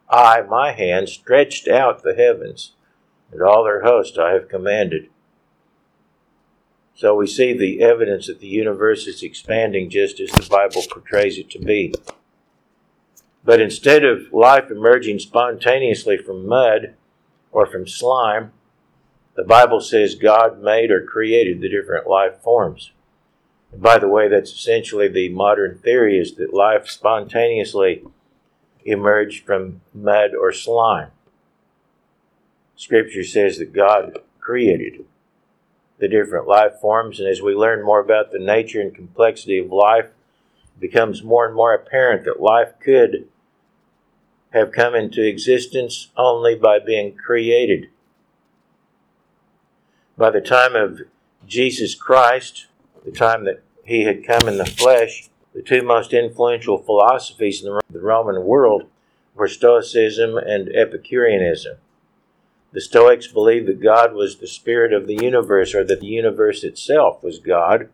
I, 0.09 0.43
my 0.43 0.71
hand, 0.73 1.09
stretched 1.09 1.67
out 1.67 2.05
the 2.05 2.15
heavens, 2.15 2.73
and 3.33 3.43
all 3.43 3.65
their 3.65 3.83
host 3.83 4.17
I 4.17 4.33
have 4.33 4.49
commanded. 4.49 5.09
So 6.95 7.17
we 7.17 7.27
see 7.27 7.53
the 7.53 7.83
evidence 7.83 8.29
that 8.29 8.39
the 8.39 8.47
universe 8.47 9.09
is 9.09 9.25
expanding 9.25 9.91
just 9.91 10.21
as 10.21 10.31
the 10.31 10.47
Bible 10.49 10.83
portrays 10.89 11.37
it 11.37 11.51
to 11.51 11.59
be. 11.59 11.95
But 13.45 13.61
instead 13.61 14.05
of 14.05 14.33
life 14.33 14.71
emerging 14.71 15.19
spontaneously 15.19 16.19
from 16.19 16.47
mud 16.47 16.95
or 17.53 17.67
from 17.67 17.87
slime, 17.87 18.53
the 19.35 19.45
Bible 19.45 19.81
says 19.81 20.15
God 20.15 20.63
made 20.63 20.91
or 20.91 21.05
created 21.05 21.61
the 21.61 21.69
different 21.69 22.07
life 22.07 22.41
forms. 22.43 22.93
And 23.73 23.81
by 23.81 23.99
the 23.99 24.09
way, 24.09 24.29
that's 24.29 24.53
essentially 24.53 25.09
the 25.09 25.29
modern 25.31 25.79
theory 25.79 26.19
is 26.19 26.35
that 26.35 26.53
life 26.53 26.89
spontaneously 26.89 28.05
emerged 28.85 29.45
from 29.45 29.81
mud 29.95 30.35
or 30.35 30.53
slime. 30.53 31.11
Scripture 32.77 33.25
says 33.25 33.59
that 33.59 33.73
God 33.73 34.19
created 34.41 35.05
the 35.99 36.09
different 36.09 36.49
life 36.49 36.81
forms, 36.81 37.21
and 37.21 37.29
as 37.29 37.43
we 37.43 37.55
learn 37.55 37.85
more 37.85 38.01
about 38.01 38.33
the 38.33 38.39
nature 38.39 38.81
and 38.81 38.95
complexity 38.95 39.59
of 39.59 39.71
life, 39.71 40.07
it 40.07 40.81
becomes 40.81 41.23
more 41.23 41.47
and 41.47 41.55
more 41.55 41.75
apparent 41.75 42.25
that 42.25 42.41
life 42.41 42.73
could 42.81 43.29
have 44.51 44.73
come 44.73 44.95
into 44.95 45.27
existence 45.27 46.09
only 46.17 46.55
by 46.55 46.79
being 46.79 47.15
created. 47.17 47.89
By 50.17 50.31
the 50.31 50.41
time 50.41 50.75
of 50.75 51.03
Jesus 51.47 51.95
Christ, 51.95 52.67
the 53.05 53.13
time 53.13 53.45
that 53.45 53.63
he 53.85 54.05
had 54.05 54.27
come 54.27 54.49
in 54.49 54.59
the 54.59 54.67
flesh, 54.67 55.29
the 55.55 55.63
two 55.63 55.83
most 55.83 56.13
influential 56.13 56.79
philosophies 56.79 57.65
in 57.65 57.79
the 57.91 58.01
Roman 58.01 58.45
world 58.45 58.85
were 59.35 59.49
Stoicism 59.49 60.37
and 60.37 60.69
Epicureanism. 60.75 61.77
The 62.73 62.81
Stoics 62.81 63.27
believed 63.27 63.67
that 63.67 63.83
God 63.83 64.13
was 64.13 64.37
the 64.37 64.47
spirit 64.47 64.93
of 64.93 65.07
the 65.07 65.19
universe, 65.23 65.75
or 65.75 65.83
that 65.85 66.01
the 66.01 66.07
universe 66.07 66.63
itself 66.63 67.23
was 67.23 67.41
God. 67.41 67.89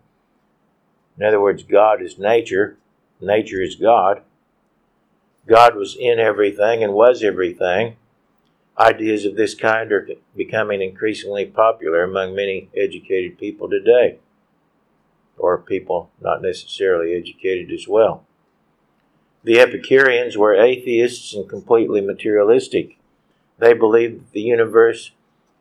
In 1.18 1.24
other 1.24 1.40
words, 1.40 1.62
God 1.62 2.02
is 2.02 2.18
nature, 2.18 2.76
nature 3.20 3.62
is 3.62 3.74
God. 3.76 4.22
God 5.46 5.76
was 5.76 5.96
in 5.98 6.18
everything 6.18 6.82
and 6.82 6.92
was 6.92 7.22
everything. 7.22 7.96
Ideas 8.78 9.24
of 9.24 9.36
this 9.36 9.54
kind 9.54 9.92
are 9.92 10.08
becoming 10.36 10.82
increasingly 10.82 11.46
popular 11.46 12.02
among 12.02 12.34
many 12.34 12.68
educated 12.76 13.38
people 13.38 13.70
today, 13.70 14.18
or 15.38 15.56
people 15.56 16.10
not 16.20 16.42
necessarily 16.42 17.14
educated 17.14 17.72
as 17.72 17.86
well. 17.88 18.24
The 19.44 19.60
Epicureans 19.60 20.36
were 20.36 20.54
atheists 20.54 21.32
and 21.32 21.48
completely 21.48 22.00
materialistic. 22.00 22.98
They 23.58 23.72
believed 23.72 24.20
that 24.20 24.32
the 24.32 24.40
universe 24.40 25.12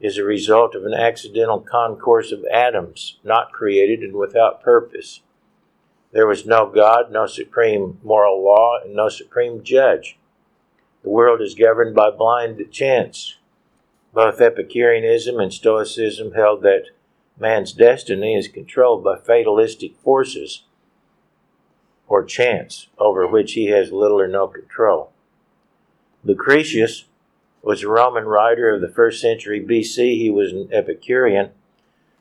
is 0.02 0.18
a 0.18 0.24
result 0.24 0.76
of 0.76 0.86
an 0.86 0.94
accidental 0.94 1.60
concourse 1.60 2.32
of 2.32 2.44
atoms, 2.52 3.18
not 3.24 3.52
created 3.52 4.02
and 4.02 4.14
without 4.14 4.62
purpose. 4.62 5.22
There 6.16 6.26
was 6.26 6.46
no 6.46 6.66
God, 6.66 7.12
no 7.12 7.26
supreme 7.26 8.00
moral 8.02 8.42
law, 8.42 8.80
and 8.82 8.96
no 8.96 9.10
supreme 9.10 9.62
judge. 9.66 10.18
The 11.04 11.10
world 11.10 11.42
is 11.42 11.56
governed 11.56 11.94
by 11.94 12.10
blind 12.10 12.66
chance. 12.72 13.36
Both 14.14 14.40
Epicureanism 14.40 15.42
and 15.42 15.52
Stoicism 15.52 16.32
held 16.32 16.62
that 16.62 16.86
man's 17.38 17.74
destiny 17.74 18.34
is 18.34 18.48
controlled 18.48 19.04
by 19.04 19.18
fatalistic 19.18 19.98
forces 19.98 20.64
or 22.08 22.24
chance 22.24 22.88
over 22.98 23.28
which 23.28 23.52
he 23.52 23.66
has 23.66 23.92
little 23.92 24.22
or 24.22 24.30
no 24.30 24.48
control. 24.48 25.12
Lucretius 26.24 27.04
was 27.62 27.84
a 27.84 27.90
Roman 27.90 28.24
writer 28.24 28.74
of 28.74 28.80
the 28.80 28.88
first 28.88 29.20
century 29.20 29.60
BC. 29.60 30.16
He 30.16 30.30
was 30.30 30.54
an 30.54 30.70
Epicurean. 30.72 31.50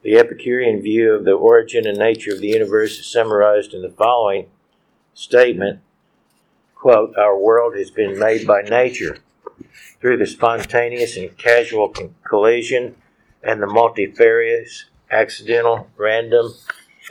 The 0.04 0.18
Epicurean 0.18 0.82
view 0.82 1.14
of 1.14 1.24
the 1.24 1.32
origin 1.32 1.86
and 1.86 1.96
nature 1.96 2.34
of 2.34 2.40
the 2.40 2.48
universe 2.48 2.98
is 2.98 3.10
summarized 3.10 3.72
in 3.72 3.80
the 3.80 3.88
following 3.88 4.50
statement 5.14 5.80
quote, 6.74 7.16
Our 7.16 7.38
world 7.38 7.74
has 7.78 7.90
been 7.90 8.18
made 8.18 8.46
by 8.46 8.60
nature 8.60 9.16
through 10.02 10.18
the 10.18 10.26
spontaneous 10.26 11.16
and 11.16 11.34
casual 11.38 11.94
collision 12.22 12.96
and 13.42 13.62
the 13.62 13.66
multifarious, 13.66 14.84
accidental, 15.10 15.88
random, 15.96 16.52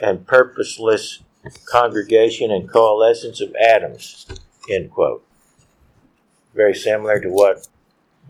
and 0.00 0.24
purposeless 0.24 1.24
congregation 1.64 2.52
and 2.52 2.70
coalescence 2.70 3.40
of 3.40 3.52
atoms, 3.56 4.24
end 4.70 4.92
quote. 4.92 5.26
Very 6.54 6.76
similar 6.76 7.20
to 7.20 7.28
what 7.28 7.66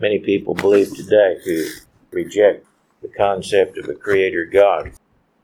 many 0.01 0.17
people 0.17 0.55
believe 0.55 0.95
today 0.95 1.37
who 1.45 1.67
reject 2.09 2.65
the 3.01 3.07
concept 3.07 3.77
of 3.77 3.89
a 3.89 3.93
creator 3.93 4.45
God. 4.45 4.91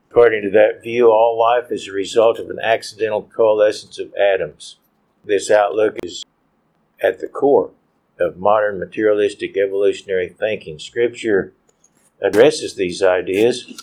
According 0.10 0.44
to 0.44 0.50
that 0.52 0.82
view, 0.84 1.10
all 1.10 1.40
life 1.40 1.72
is 1.72 1.88
a 1.88 1.92
result 1.94 2.40
of 2.40 2.50
an 2.50 2.60
accidental 2.62 3.24
coalescence 3.24 4.00
of 4.00 4.14
atoms. 4.16 4.78
This 5.24 5.50
outlook 5.50 5.98
is 6.04 6.24
at 7.02 7.20
the 7.20 7.28
core 7.28 7.72
of 8.20 8.38
modern 8.38 8.80
materialistic 8.80 9.56
evolutionary 9.58 10.30
thinking. 10.30 10.80
Scripture 10.80 11.54
addresses 12.22 12.76
these 12.76 13.02
ideas. 13.02 13.82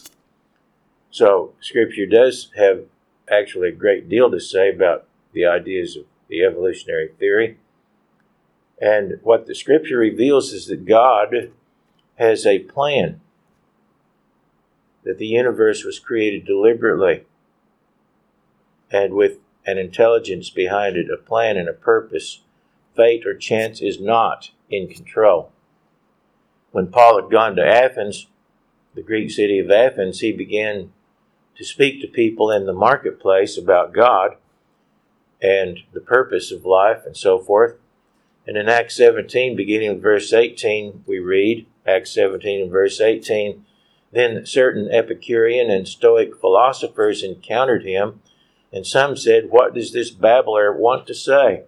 So, 1.11 1.55
Scripture 1.61 2.07
does 2.07 2.51
have 2.57 2.85
actually 3.31 3.69
a 3.69 3.73
great 3.73 4.09
deal 4.09 4.31
to 4.31 4.41
say 4.41 4.71
about 4.71 5.07
the 5.33 5.47
ideas 5.47 5.97
of 5.97 6.05
the 6.29 6.43
evolutionary 6.43 7.09
theory. 7.19 7.59
And 8.81 9.19
what 9.23 9.47
the 9.47 9.55
scripture 9.55 9.99
reveals 9.99 10.53
is 10.53 10.67
that 10.67 10.87
God 10.87 11.53
has 12.17 12.47
a 12.47 12.61
plan, 12.61 13.21
that 15.05 15.19
the 15.19 15.27
universe 15.27 15.85
was 15.85 15.99
created 15.99 16.45
deliberately 16.45 17.25
and 18.91 19.15
with 19.15 19.39
an 19.67 19.79
intelligence 19.79 20.51
behind 20.51 20.97
it, 20.97 21.11
a 21.11 21.17
plan 21.17 21.57
and 21.57 21.69
a 21.69 21.75
purpose. 21.75 22.41
Fate 22.97 23.27
or 23.27 23.35
chance 23.35 23.81
is 23.81 24.01
not 24.01 24.51
in 24.71 24.89
control. 24.89 25.53
When 26.73 26.89
Paul 26.89 27.21
had 27.21 27.31
gone 27.31 27.57
to 27.57 27.67
Athens, 27.67 28.27
the 28.95 29.03
Greek 29.03 29.31
city 29.31 29.59
of 29.59 29.71
Athens, 29.71 30.21
he 30.21 30.33
began 30.33 30.93
to 31.57 31.65
speak 31.65 32.01
to 32.01 32.09
people 32.09 32.51
in 32.51 32.67
the 32.67 32.73
marketplace 32.73 33.59
about 33.59 33.93
God 33.93 34.37
and 35.41 35.81
the 35.93 36.01
purpose 36.01 36.51
of 36.51 36.65
life 36.65 37.03
and 37.05 37.17
so 37.17 37.39
forth. 37.39 37.77
And 38.47 38.57
in 38.57 38.69
Acts 38.69 38.97
17, 38.97 39.55
beginning 39.55 39.91
with 39.95 40.03
verse 40.03 40.33
18, 40.33 41.05
we 41.07 41.19
read, 41.19 41.67
Acts 41.87 42.13
17 42.15 42.63
and 42.63 42.71
verse 42.71 43.01
18, 43.01 43.65
Then 44.13 44.47
certain 44.47 44.91
Epicurean 44.91 45.71
and 45.71 45.87
Stoic 45.87 46.39
philosophers 46.41 47.23
encountered 47.23 47.85
him, 47.85 48.21
and 48.73 48.87
some 48.87 49.17
said, 49.17 49.51
What 49.51 49.75
does 49.75 49.93
this 49.93 50.11
babbler 50.11 50.73
want 50.73 51.07
to 51.07 51.15
say? 51.15 51.65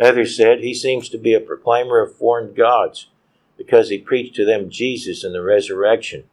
Others 0.00 0.36
said, 0.36 0.60
He 0.60 0.74
seems 0.74 1.08
to 1.10 1.18
be 1.18 1.34
a 1.34 1.40
proclaimer 1.40 2.00
of 2.00 2.16
foreign 2.16 2.54
gods, 2.54 3.08
because 3.56 3.88
he 3.88 3.98
preached 3.98 4.34
to 4.36 4.44
them 4.44 4.70
Jesus 4.70 5.24
and 5.24 5.34
the 5.34 5.42
resurrection. 5.42 6.24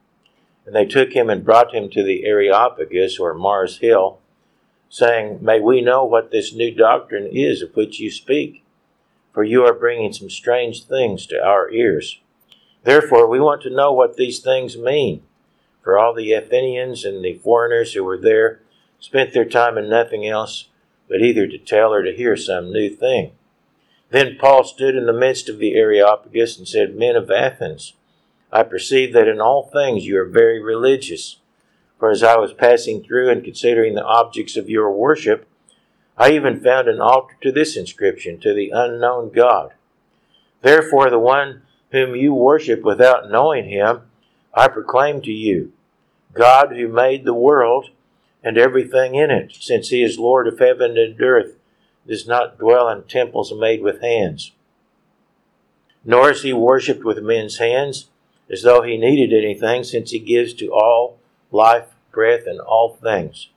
And 0.66 0.76
they 0.76 0.86
took 0.86 1.14
him 1.14 1.30
and 1.30 1.44
brought 1.44 1.74
him 1.74 1.90
to 1.90 2.04
the 2.04 2.26
Areopagus, 2.26 3.20
or 3.20 3.34
Mars 3.34 3.80
Hill, 3.80 4.20
saying, 4.90 5.40
May 5.42 5.60
we 5.60 5.82
know 5.82 6.06
what 6.06 6.32
this 6.32 6.54
new 6.54 6.74
doctrine 6.74 7.28
is 7.32 7.62
of 7.62 7.76
which 7.76 8.00
you 8.00 8.12
speak, 8.12 8.64
for 9.34 9.44
you 9.44 9.66
are 9.66 9.74
bringing 9.74 10.14
some 10.14 10.30
strange 10.30 10.86
things 10.86 11.26
to 11.28 11.44
our 11.44 11.70
ears. 11.72 12.20
Therefore, 12.84 13.28
we 13.28 13.40
want 13.40 13.62
to 13.64 13.70
know 13.70 13.92
what 13.92 14.16
these 14.16 14.40
things 14.40 14.78
mean. 14.78 15.24
For 15.84 15.98
all 16.00 16.14
the 16.14 16.32
Athenians 16.32 17.04
and 17.04 17.24
the 17.24 17.36
foreigners 17.36 17.94
who 17.94 18.04
were 18.04 18.18
there 18.18 18.62
spent 19.00 19.34
their 19.34 19.46
time 19.46 19.78
in 19.78 19.90
nothing 19.90 20.26
else 20.26 20.70
but 21.10 21.22
either 21.22 21.46
to 21.46 21.58
tell 21.58 21.94
or 21.94 22.02
to 22.02 22.16
hear 22.16 22.38
some 22.38 22.72
new 22.72 22.90
thing. 22.90 23.34
Then 24.10 24.38
Paul 24.40 24.64
stood 24.64 24.96
in 24.96 25.06
the 25.06 25.14
midst 25.14 25.50
of 25.50 25.60
the 25.60 25.76
Areopagus 25.76 26.58
and 26.58 26.68
said, 26.68 26.96
Men 26.96 27.16
of 27.16 27.30
Athens, 27.30 27.94
I 28.52 28.64
perceive 28.64 29.12
that 29.14 29.28
in 29.28 29.42
all 29.42 29.64
things 29.64 30.06
you 30.06 30.20
are 30.20 30.26
very 30.26 30.62
religious. 30.62 31.38
For 32.00 32.12
as 32.12 32.24
I 32.24 32.38
was 32.38 32.54
passing 32.54 33.04
through 33.04 33.30
and 33.30 33.44
considering 33.44 33.96
the 33.96 34.06
objects 34.06 34.56
of 34.56 34.70
your 34.70 34.92
worship, 34.92 35.48
I 36.18 36.32
even 36.32 36.60
found 36.60 36.88
an 36.88 37.02
altar 37.02 37.36
to 37.42 37.52
this 37.52 37.76
inscription, 37.76 38.40
to 38.42 38.54
the 38.54 38.70
unknown 38.70 39.32
God. 39.32 39.74
Therefore, 40.62 41.10
the 41.10 41.20
one 41.20 41.64
whom 41.92 42.16
you 42.16 42.34
worship 42.34 42.84
without 42.84 43.32
knowing 43.32 43.68
him, 43.68 44.02
I 44.54 44.68
proclaim 44.68 45.22
to 45.24 45.32
you 45.32 45.74
God 46.34 46.76
who 46.76 46.88
made 46.88 47.26
the 47.26 47.34
world 47.34 47.90
and 48.44 48.58
everything 48.58 49.16
in 49.16 49.32
it, 49.32 49.56
since 49.60 49.90
he 49.90 50.04
is 50.04 50.20
Lord 50.20 50.48
of 50.48 50.60
heaven 50.60 50.98
and 50.98 51.20
earth, 51.22 51.56
does 52.06 52.28
not 52.28 52.58
dwell 52.58 52.90
in 52.90 53.04
temples 53.04 53.54
made 53.54 53.82
with 53.82 54.02
hands. 54.02 54.52
Nor 56.04 56.32
is 56.32 56.42
he 56.42 56.52
worshipped 56.52 57.06
with 57.06 57.24
men's 57.24 57.58
hands 57.58 58.10
as 58.52 58.64
though 58.64 58.82
he 58.82 58.98
needed 58.98 59.34
anything, 59.34 59.84
since 59.84 60.12
he 60.12 60.20
gives 60.20 60.54
to 60.56 60.74
all 60.74 61.18
life, 61.52 61.88
breath, 62.12 62.46
and 62.46 62.60
all 62.60 62.96
things. 63.02 63.48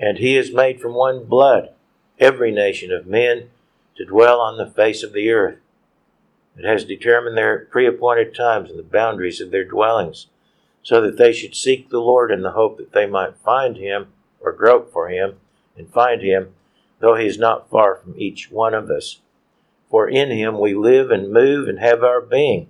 And 0.00 0.18
he 0.18 0.34
has 0.34 0.52
made 0.52 0.80
from 0.80 0.94
one 0.94 1.24
blood 1.24 1.70
every 2.18 2.50
nation 2.50 2.92
of 2.92 3.06
men 3.06 3.50
to 3.96 4.04
dwell 4.04 4.40
on 4.40 4.56
the 4.56 4.70
face 4.70 5.02
of 5.04 5.12
the 5.12 5.30
earth. 5.30 5.58
It 6.58 6.64
has 6.64 6.84
determined 6.84 7.38
their 7.38 7.66
pre 7.70 7.86
appointed 7.86 8.34
times 8.34 8.68
and 8.68 8.78
the 8.78 8.82
boundaries 8.82 9.40
of 9.40 9.50
their 9.50 9.64
dwellings, 9.64 10.26
so 10.82 11.00
that 11.00 11.16
they 11.16 11.32
should 11.32 11.54
seek 11.54 11.88
the 11.88 12.00
Lord 12.00 12.32
in 12.32 12.42
the 12.42 12.52
hope 12.52 12.78
that 12.78 12.92
they 12.92 13.06
might 13.06 13.36
find 13.36 13.76
him 13.76 14.08
or 14.40 14.52
grope 14.52 14.92
for 14.92 15.08
him 15.08 15.36
and 15.76 15.88
find 15.88 16.20
him, 16.20 16.54
though 16.98 17.14
he 17.14 17.26
is 17.26 17.38
not 17.38 17.70
far 17.70 17.94
from 17.94 18.14
each 18.18 18.50
one 18.50 18.74
of 18.74 18.90
us. 18.90 19.20
For 19.88 20.08
in 20.08 20.30
him 20.30 20.58
we 20.58 20.74
live 20.74 21.10
and 21.10 21.32
move 21.32 21.68
and 21.68 21.78
have 21.78 22.02
our 22.02 22.20
being 22.20 22.68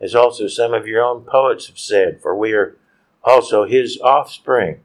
as 0.00 0.14
also 0.14 0.46
some 0.46 0.74
of 0.74 0.86
your 0.86 1.02
own 1.02 1.22
poets 1.22 1.66
have 1.66 1.78
said, 1.78 2.20
for 2.20 2.34
we 2.34 2.52
are 2.52 2.76
also 3.24 3.64
his 3.64 3.98
offspring. 4.00 4.80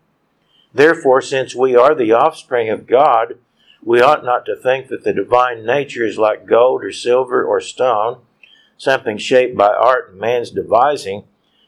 Therefore, 0.74 1.22
since 1.22 1.56
we 1.56 1.76
are 1.76 1.94
the 1.94 2.12
offspring 2.12 2.70
of 2.70 2.88
God, 2.88 3.38
we 3.84 4.02
ought 4.02 4.26
not 4.26 4.46
to 4.46 4.56
think 4.56 4.88
that 4.88 5.04
the 5.04 5.14
divine 5.14 5.66
nature 5.66 6.06
is 6.06 6.18
like 6.18 6.48
gold 6.48 6.84
or 6.84 6.92
silver 6.92 7.44
or 7.44 7.62
stone, 7.62 8.22
something 8.77 9.18
shaped 9.18 9.56
by 9.58 9.70
art 9.70 10.12
and 10.12 10.20
man's 10.20 10.51
devising. 10.51 11.24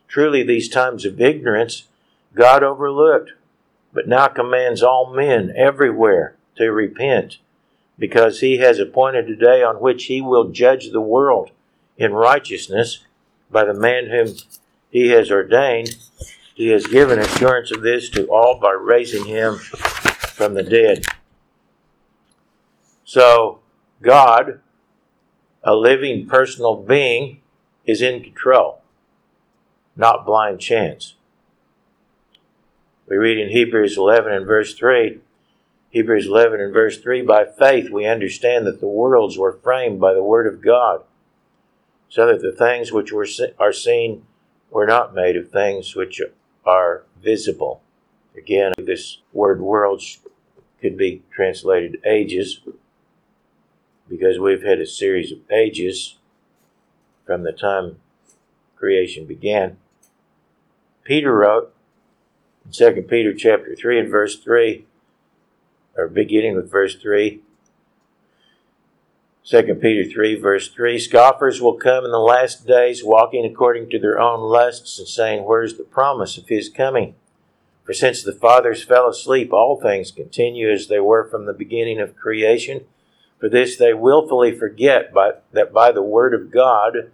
Truly, 0.07 0.43
these 0.43 0.69
times 0.69 1.05
of 1.05 1.19
ignorance 1.19 1.87
God 2.33 2.63
overlooked, 2.63 3.31
but 3.93 4.07
now 4.07 4.27
commands 4.27 4.83
all 4.83 5.13
men 5.13 5.53
everywhere 5.55 6.35
to 6.57 6.71
repent, 6.71 7.37
because 7.97 8.41
he 8.41 8.57
has 8.57 8.77
appointed 8.77 9.29
a 9.29 9.35
day 9.35 9.63
on 9.63 9.77
which 9.77 10.05
he 10.05 10.21
will 10.21 10.49
judge 10.49 10.91
the 10.91 11.01
world 11.01 11.51
in 11.97 12.13
righteousness 12.13 12.99
by 13.49 13.63
the 13.63 13.73
man 13.73 14.07
whom 14.09 14.35
he 14.89 15.09
has 15.09 15.31
ordained. 15.31 15.95
He 16.53 16.69
has 16.69 16.87
given 16.87 17.19
assurance 17.19 17.71
of 17.71 17.81
this 17.81 18.09
to 18.11 18.27
all 18.27 18.59
by 18.59 18.71
raising 18.71 19.25
him 19.25 19.57
from 19.57 20.53
the 20.53 20.63
dead. 20.63 21.05
So, 23.05 23.59
God, 24.01 24.61
a 25.65 25.75
living 25.75 26.25
personal 26.27 26.77
being, 26.77 27.41
is 27.85 28.01
in 28.01 28.23
control, 28.23 28.81
not 29.97 30.25
blind 30.25 30.61
chance. 30.61 31.15
We 33.07 33.17
read 33.17 33.37
in 33.37 33.49
Hebrews 33.49 33.97
11 33.97 34.31
and 34.31 34.47
verse 34.47 34.73
3 34.73 35.19
Hebrews 35.95 36.27
11 36.27 36.59
and 36.59 36.73
verse 36.73 36.97
3 36.99 37.21
By 37.21 37.45
faith 37.45 37.89
we 37.89 38.05
understand 38.05 38.67
that 38.67 38.81
the 38.81 38.87
worlds 38.87 39.37
were 39.37 39.53
framed 39.63 39.97
by 39.97 40.13
the 40.13 40.21
Word 40.21 40.45
of 40.45 40.61
God, 40.61 41.03
so 42.09 42.27
that 42.27 42.41
the 42.41 42.51
things 42.51 42.91
which 42.91 43.13
were, 43.13 43.25
are 43.57 43.71
seen 43.71 44.25
were 44.69 44.85
not 44.85 45.15
made 45.15 45.37
of 45.37 45.49
things 45.49 45.95
which 45.95 46.21
are 46.65 47.03
visible. 47.23 47.81
Again, 48.35 48.73
this 48.77 49.19
word 49.31 49.61
worlds 49.61 50.19
could 50.81 50.97
be 50.97 51.23
translated 51.31 52.01
ages, 52.05 52.59
because 54.09 54.39
we've 54.39 54.63
had 54.63 54.79
a 54.79 54.85
series 54.85 55.31
of 55.31 55.39
ages 55.51 56.17
from 57.25 57.43
the 57.43 57.51
time 57.51 57.97
creation 58.75 59.25
began. 59.25 59.77
Peter 61.03 61.35
wrote 61.35 61.73
in 62.65 62.71
2 62.71 63.03
Peter 63.03 63.33
chapter 63.33 63.75
3 63.75 63.99
and 63.99 64.09
verse 64.09 64.37
3, 64.37 64.85
or 65.95 66.07
beginning 66.07 66.55
with 66.55 66.69
verse 66.69 66.95
3. 66.95 67.41
2 69.43 69.75
Peter 69.75 70.09
3, 70.09 70.39
verse 70.39 70.69
3 70.69 70.97
Scoffers 70.97 71.61
will 71.61 71.77
come 71.77 72.03
in 72.03 72.11
the 72.11 72.17
last 72.17 72.65
days, 72.65 73.03
walking 73.03 73.45
according 73.45 73.89
to 73.91 73.99
their 73.99 74.19
own 74.19 74.39
lusts, 74.39 74.97
and 74.97 75.07
saying, 75.07 75.43
Where's 75.43 75.77
the 75.77 75.83
promise 75.83 76.37
of 76.37 76.47
his 76.47 76.67
coming? 76.67 77.13
For 77.83 77.93
since 77.93 78.23
the 78.23 78.33
fathers 78.33 78.83
fell 78.83 79.07
asleep, 79.07 79.53
all 79.53 79.79
things 79.79 80.09
continue 80.09 80.71
as 80.71 80.87
they 80.87 80.99
were 80.99 81.23
from 81.23 81.45
the 81.45 81.53
beginning 81.53 81.99
of 81.99 82.15
creation. 82.15 82.85
For 83.39 83.49
this 83.49 83.75
they 83.77 83.93
wilfully 83.93 84.57
forget 84.57 85.13
by, 85.13 85.33
that 85.51 85.73
by 85.73 85.91
the 85.91 86.01
word 86.01 86.33
of 86.33 86.51
God 86.51 87.11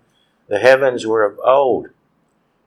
the 0.48 0.60
heavens 0.60 1.06
were 1.06 1.24
of 1.24 1.40
old, 1.44 1.90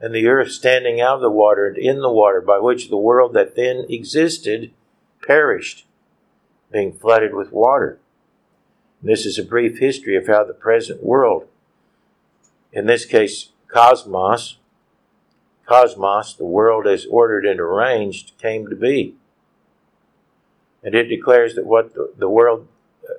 and 0.01 0.13
the 0.13 0.27
earth 0.27 0.51
standing 0.51 0.99
out 0.99 1.15
of 1.15 1.21
the 1.21 1.31
water 1.31 1.67
and 1.67 1.77
in 1.77 2.01
the 2.01 2.11
water, 2.11 2.41
by 2.41 2.59
which 2.59 2.89
the 2.89 2.97
world 2.97 3.33
that 3.33 3.55
then 3.55 3.85
existed 3.89 4.71
perished 5.25 5.85
being 6.71 6.91
flooded 6.91 7.33
with 7.33 7.51
water. 7.51 7.99
This 9.01 9.25
is 9.25 9.37
a 9.37 9.43
brief 9.43 9.77
history 9.77 10.15
of 10.15 10.27
how 10.27 10.43
the 10.43 10.53
present 10.53 11.03
world, 11.03 11.47
in 12.73 12.87
this 12.87 13.05
case 13.05 13.49
cosmos, 13.67 14.57
cosmos, 15.65 16.33
the 16.33 16.45
world 16.45 16.87
as 16.87 17.05
ordered 17.05 17.45
and 17.45 17.59
arranged, 17.59 18.33
came 18.41 18.67
to 18.67 18.75
be. 18.75 19.15
And 20.83 20.95
it 20.95 21.07
declares 21.07 21.55
that 21.55 21.65
what 21.65 21.93
the, 21.93 22.13
the 22.17 22.29
world 22.29 22.67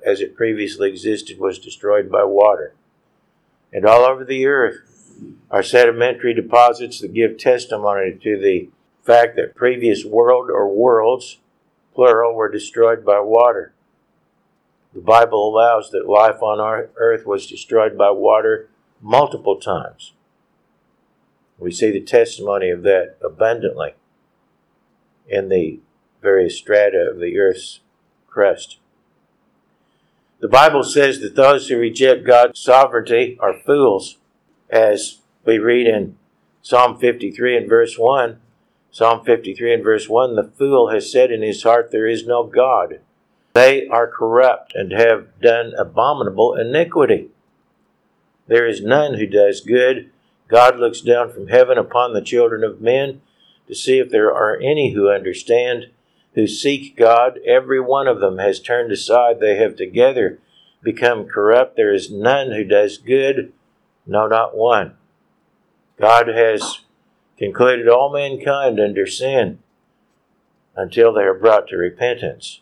as 0.05 0.21
it 0.21 0.35
previously 0.35 0.89
existed 0.89 1.39
was 1.39 1.59
destroyed 1.59 2.11
by 2.11 2.23
water. 2.23 2.73
And 3.71 3.85
all 3.85 4.03
over 4.05 4.23
the 4.23 4.45
earth 4.45 4.79
are 5.49 5.63
sedimentary 5.63 6.33
deposits 6.33 6.99
that 7.01 7.13
give 7.13 7.37
testimony 7.37 8.17
to 8.23 8.39
the 8.39 8.69
fact 9.03 9.35
that 9.35 9.55
previous 9.55 10.05
world 10.05 10.49
or 10.49 10.67
worlds 10.67 11.39
plural, 11.97 12.35
were 12.35 12.47
destroyed 12.47 13.03
by 13.03 13.19
water. 13.19 13.73
The 14.93 15.01
Bible 15.01 15.49
allows 15.49 15.89
that 15.89 16.07
life 16.07 16.43
on 16.43 16.59
our 16.59 16.91
earth 16.95 17.25
was 17.25 17.47
destroyed 17.47 17.97
by 17.97 18.11
water 18.11 18.69
multiple 19.01 19.59
times. 19.59 20.13
We 21.57 21.71
see 21.71 21.89
the 21.89 22.01
testimony 22.01 22.69
of 22.69 22.83
that 22.83 23.17
abundantly 23.19 23.95
in 25.27 25.49
the 25.49 25.79
various 26.21 26.55
strata 26.55 27.09
of 27.11 27.19
the 27.19 27.39
earth's 27.39 27.79
crust. 28.27 28.77
The 30.39 30.47
Bible 30.47 30.83
says 30.83 31.19
that 31.21 31.35
those 31.35 31.67
who 31.67 31.77
reject 31.77 32.25
God's 32.25 32.59
sovereignty 32.59 33.37
are 33.39 33.59
fools, 33.65 34.17
as 34.69 35.19
we 35.43 35.57
read 35.57 35.87
in 35.87 36.17
Psalm 36.61 36.99
53 36.99 37.57
and 37.57 37.69
verse 37.69 37.97
1. 37.97 38.39
Psalm 38.91 39.23
53 39.25 39.73
and 39.73 39.83
verse 39.83 40.07
1 40.07 40.35
The 40.35 40.51
fool 40.57 40.89
has 40.89 41.11
said 41.11 41.31
in 41.31 41.41
his 41.41 41.63
heart, 41.63 41.91
There 41.91 42.07
is 42.07 42.27
no 42.27 42.43
God. 42.43 42.99
They 43.53 43.87
are 43.87 44.07
corrupt 44.07 44.75
and 44.75 44.91
have 44.91 45.39
done 45.41 45.73
abominable 45.77 46.55
iniquity. 46.55 47.29
There 48.47 48.67
is 48.67 48.83
none 48.83 49.15
who 49.15 49.25
does 49.25 49.61
good. 49.61 50.11
God 50.47 50.77
looks 50.77 51.01
down 51.01 51.31
from 51.31 51.47
heaven 51.47 51.77
upon 51.77 52.13
the 52.13 52.21
children 52.21 52.63
of 52.63 52.81
men 52.81 53.21
to 53.67 53.73
see 53.73 53.97
if 53.97 54.09
there 54.11 54.33
are 54.33 54.57
any 54.57 54.93
who 54.93 55.09
understand, 55.09 55.87
who 56.37 56.45
seek 56.45 56.95
God. 56.95 57.39
Every 57.47 57.79
one 57.79 58.07
of 58.07 58.19
them 58.19 58.37
has 58.37 58.59
turned 58.59 58.91
aside. 58.91 59.39
They 59.39 59.55
have 59.55 59.75
together 59.75 60.37
become 60.83 61.25
corrupt. 61.25 61.75
There 61.75 61.91
is 61.91 62.11
none 62.11 62.51
who 62.51 62.63
does 62.63 62.99
good, 62.99 63.53
no, 64.05 64.27
not 64.27 64.55
one. 64.55 64.93
God 65.99 66.27
has 66.27 66.81
concluded 67.39 67.89
all 67.89 68.13
mankind 68.13 68.79
under 68.79 69.07
sin 69.07 69.57
until 70.75 71.11
they 71.11 71.23
are 71.23 71.33
brought 71.33 71.69
to 71.69 71.75
repentance. 71.75 72.61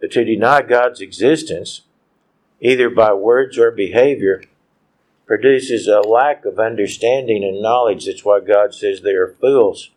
But 0.00 0.10
to 0.10 0.24
deny 0.24 0.62
God's 0.62 1.00
existence, 1.00 1.82
either 2.60 2.90
by 2.90 3.12
words 3.12 3.56
or 3.56 3.70
behavior, 3.70 4.42
produces 5.26 5.86
a 5.86 6.00
lack 6.00 6.44
of 6.44 6.58
understanding 6.58 7.44
and 7.44 7.62
knowledge. 7.62 8.06
That's 8.06 8.24
why 8.24 8.40
God 8.40 8.74
says 8.74 9.02
they 9.02 9.12
are 9.12 9.36
fools. 9.40 9.90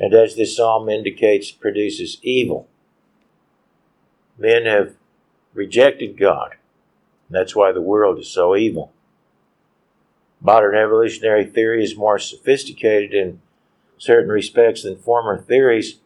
And 0.00 0.14
as 0.14 0.34
this 0.34 0.56
psalm 0.56 0.88
indicates, 0.88 1.50
produces 1.50 2.18
evil. 2.22 2.66
Men 4.38 4.64
have 4.64 4.94
rejected 5.52 6.18
God. 6.18 6.56
That's 7.28 7.54
why 7.54 7.70
the 7.70 7.82
world 7.82 8.18
is 8.18 8.28
so 8.28 8.56
evil. 8.56 8.92
Modern 10.40 10.74
evolutionary 10.74 11.44
theory 11.44 11.84
is 11.84 11.98
more 11.98 12.18
sophisticated 12.18 13.12
in 13.12 13.42
certain 13.98 14.30
respects 14.30 14.82
than 14.82 14.96
former 14.96 15.36
theories, 15.36 16.00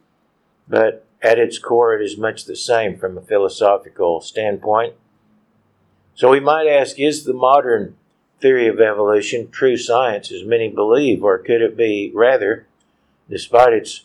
but 0.69 1.07
at 1.23 1.39
its 1.39 1.59
core, 1.59 1.95
it 1.95 2.05
is 2.05 2.19
much 2.19 2.45
the 2.45 2.57
same 2.57 2.99
from 2.99 3.17
a 3.17 3.23
philosophical 3.23 4.21
standpoint. 4.21 4.95
So 6.17 6.31
we 6.31 6.41
might 6.41 6.67
ask 6.67 6.99
is 6.99 7.25
the 7.25 7.33
modern 7.33 7.97
theory 8.41 8.67
of 8.67 8.81
evolution 8.81 9.51
true 9.51 9.77
science, 9.77 10.33
as 10.33 10.45
many 10.45 10.69
believe, 10.69 11.23
or 11.23 11.39
could 11.39 11.63
it 11.63 11.77
be 11.77 12.11
rather, 12.13 12.67
despite 13.29 13.73
its 13.73 14.05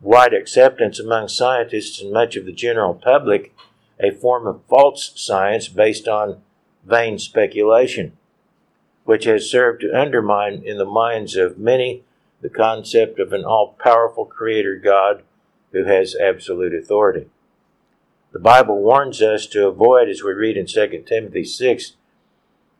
wide 0.00 0.34
acceptance 0.34 0.98
among 0.98 1.28
scientists 1.28 2.00
and 2.00 2.12
much 2.12 2.36
of 2.36 2.46
the 2.46 2.52
general 2.52 2.94
public, 2.94 3.54
a 3.98 4.10
form 4.10 4.46
of 4.46 4.62
false 4.68 5.12
science 5.16 5.68
based 5.68 6.08
on 6.08 6.40
vain 6.84 7.18
speculation? 7.18 8.16
which 9.10 9.24
has 9.24 9.50
served 9.50 9.80
to 9.80 9.98
undermine 9.98 10.62
in 10.64 10.78
the 10.78 10.84
minds 10.84 11.34
of 11.34 11.58
many 11.58 12.04
the 12.42 12.48
concept 12.48 13.18
of 13.18 13.32
an 13.32 13.44
all 13.44 13.74
powerful 13.82 14.24
Creator 14.24 14.76
God 14.76 15.24
who 15.72 15.84
has 15.84 16.14
absolute 16.14 16.72
authority. 16.72 17.26
The 18.32 18.38
Bible 18.38 18.80
warns 18.80 19.20
us 19.20 19.46
to 19.48 19.66
avoid, 19.66 20.08
as 20.08 20.22
we 20.22 20.30
read 20.32 20.56
in 20.56 20.66
2 20.66 21.04
Timothy 21.08 21.44
6 21.44 21.96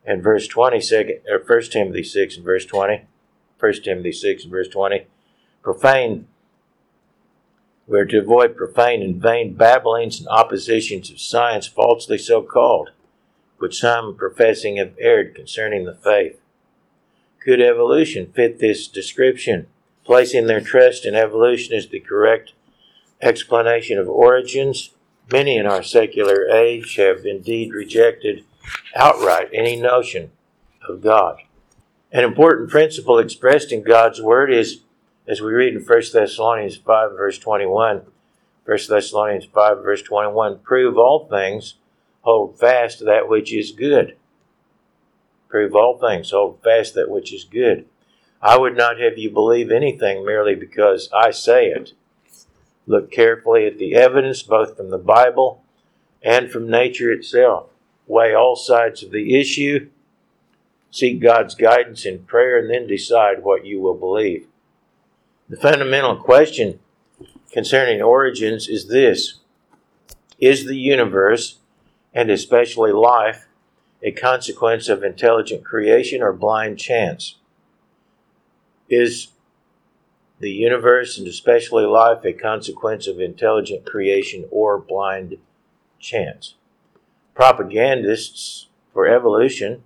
and 0.07 0.23
verse 0.23 0.47
20, 0.47 0.81
second, 0.81 1.19
or 1.29 1.43
1 1.45 1.63
Timothy 1.63 2.05
6 2.05 2.37
and 2.37 2.45
verse 2.45 2.65
20, 2.65 3.07
1 3.59 3.73
Timothy 3.83 4.13
6 4.13 4.45
and 4.45 4.53
verse 4.53 4.69
20, 4.69 5.07
profane, 5.63 6.27
we're 7.87 8.05
to 8.07 8.19
avoid 8.19 8.57
profane 8.57 9.03
and 9.03 9.21
vain 9.21 9.55
babblings 9.55 10.21
and 10.21 10.29
oppositions 10.29 11.11
of 11.11 11.21
science 11.21 11.67
falsely 11.67 12.19
so 12.19 12.43
called 12.43 12.91
which 13.61 13.79
some 13.79 14.17
professing 14.17 14.79
have 14.79 14.95
erred 14.99 15.35
concerning 15.35 15.85
the 15.85 15.95
faith. 15.95 16.41
Could 17.45 17.61
evolution 17.61 18.33
fit 18.33 18.59
this 18.59 18.89
description? 18.89 19.67
Placing 20.05 20.47
their 20.47 20.63
trust 20.63 21.05
in 21.05 21.15
evolution 21.15 21.77
as 21.77 21.87
the 21.87 22.01
correct 22.01 22.55
explanation 23.21 23.99
of 23.99 24.09
origins, 24.09 24.91
many 25.31 25.59
in 25.59 25.67
our 25.67 25.83
secular 25.83 26.49
age 26.49 26.97
have 26.97 27.27
indeed 27.27 27.75
rejected 27.75 28.45
outright 28.97 29.51
any 29.53 29.77
notion 29.77 30.33
of 30.89 31.03
God. 31.03 31.37
An 32.11 32.25
important 32.25 32.71
principle 32.71 33.19
expressed 33.19 33.73
in 33.73 33.83
God's 33.83 34.23
Word 34.23 34.51
is, 34.51 34.81
as 35.31 35.41
we 35.41 35.53
read 35.53 35.77
in 35.77 35.85
1 35.85 36.03
Thessalonians 36.13 36.77
5, 36.77 37.13
verse 37.13 37.39
21, 37.39 38.03
1 38.65 38.79
Thessalonians 38.89 39.45
5, 39.45 39.77
verse 39.79 40.03
21, 40.03 40.59
prove 40.59 40.99
all 40.99 41.29
things, 41.29 41.75
hold 42.23 42.59
fast 42.59 43.05
that 43.05 43.29
which 43.29 43.55
is 43.55 43.71
good. 43.71 44.17
Prove 45.49 45.77
all 45.77 45.97
things, 45.99 46.33
hold 46.33 46.61
fast 46.65 46.95
that 46.95 47.09
which 47.09 47.33
is 47.33 47.45
good. 47.45 47.87
I 48.43 48.59
would 48.59 48.77
not 48.77 48.99
have 48.99 49.19
you 49.19 49.31
believe 49.31 49.71
anything 49.71 50.27
merely 50.27 50.57
because 50.57 51.09
I 51.15 51.31
say 51.31 51.67
it. 51.67 51.93
Look 52.89 53.13
carefully 53.13 53.67
at 53.67 53.79
the 53.79 53.95
evidence, 53.95 54.43
both 54.43 54.77
from 54.77 54.91
the 54.91 54.99
Bible 54.99 55.63
and 56.25 56.51
from 56.51 56.69
nature 56.69 57.13
itself. 57.13 57.69
Weigh 58.09 58.35
all 58.35 58.57
sides 58.57 59.05
of 59.05 59.13
the 59.13 59.39
issue. 59.39 59.91
Seek 60.91 61.21
God's 61.21 61.55
guidance 61.55 62.05
in 62.05 62.25
prayer 62.25 62.59
and 62.59 62.69
then 62.69 62.89
decide 62.89 63.45
what 63.45 63.65
you 63.65 63.81
will 63.81 63.95
believe. 63.95 64.49
The 65.51 65.57
fundamental 65.57 66.15
question 66.15 66.79
concerning 67.51 68.01
origins 68.01 68.69
is 68.69 68.87
this 68.87 69.41
Is 70.39 70.65
the 70.65 70.77
universe, 70.77 71.59
and 72.15 72.31
especially 72.31 72.93
life, 72.93 73.49
a 74.01 74.13
consequence 74.13 74.89
of 74.89 75.03
intelligent 75.03 75.65
creation 75.65 76.23
or 76.23 76.33
blind 76.33 76.79
chance? 76.79 77.35
Is 78.89 79.33
the 80.39 80.53
universe, 80.53 81.19
and 81.19 81.27
especially 81.27 81.85
life, 81.85 82.25
a 82.25 82.33
consequence 82.33 83.09
of 83.09 83.19
intelligent 83.19 83.85
creation 83.85 84.45
or 84.53 84.79
blind 84.79 85.39
chance? 85.99 86.55
Propagandists 87.35 88.69
for 88.93 89.09
evolution 89.09 89.83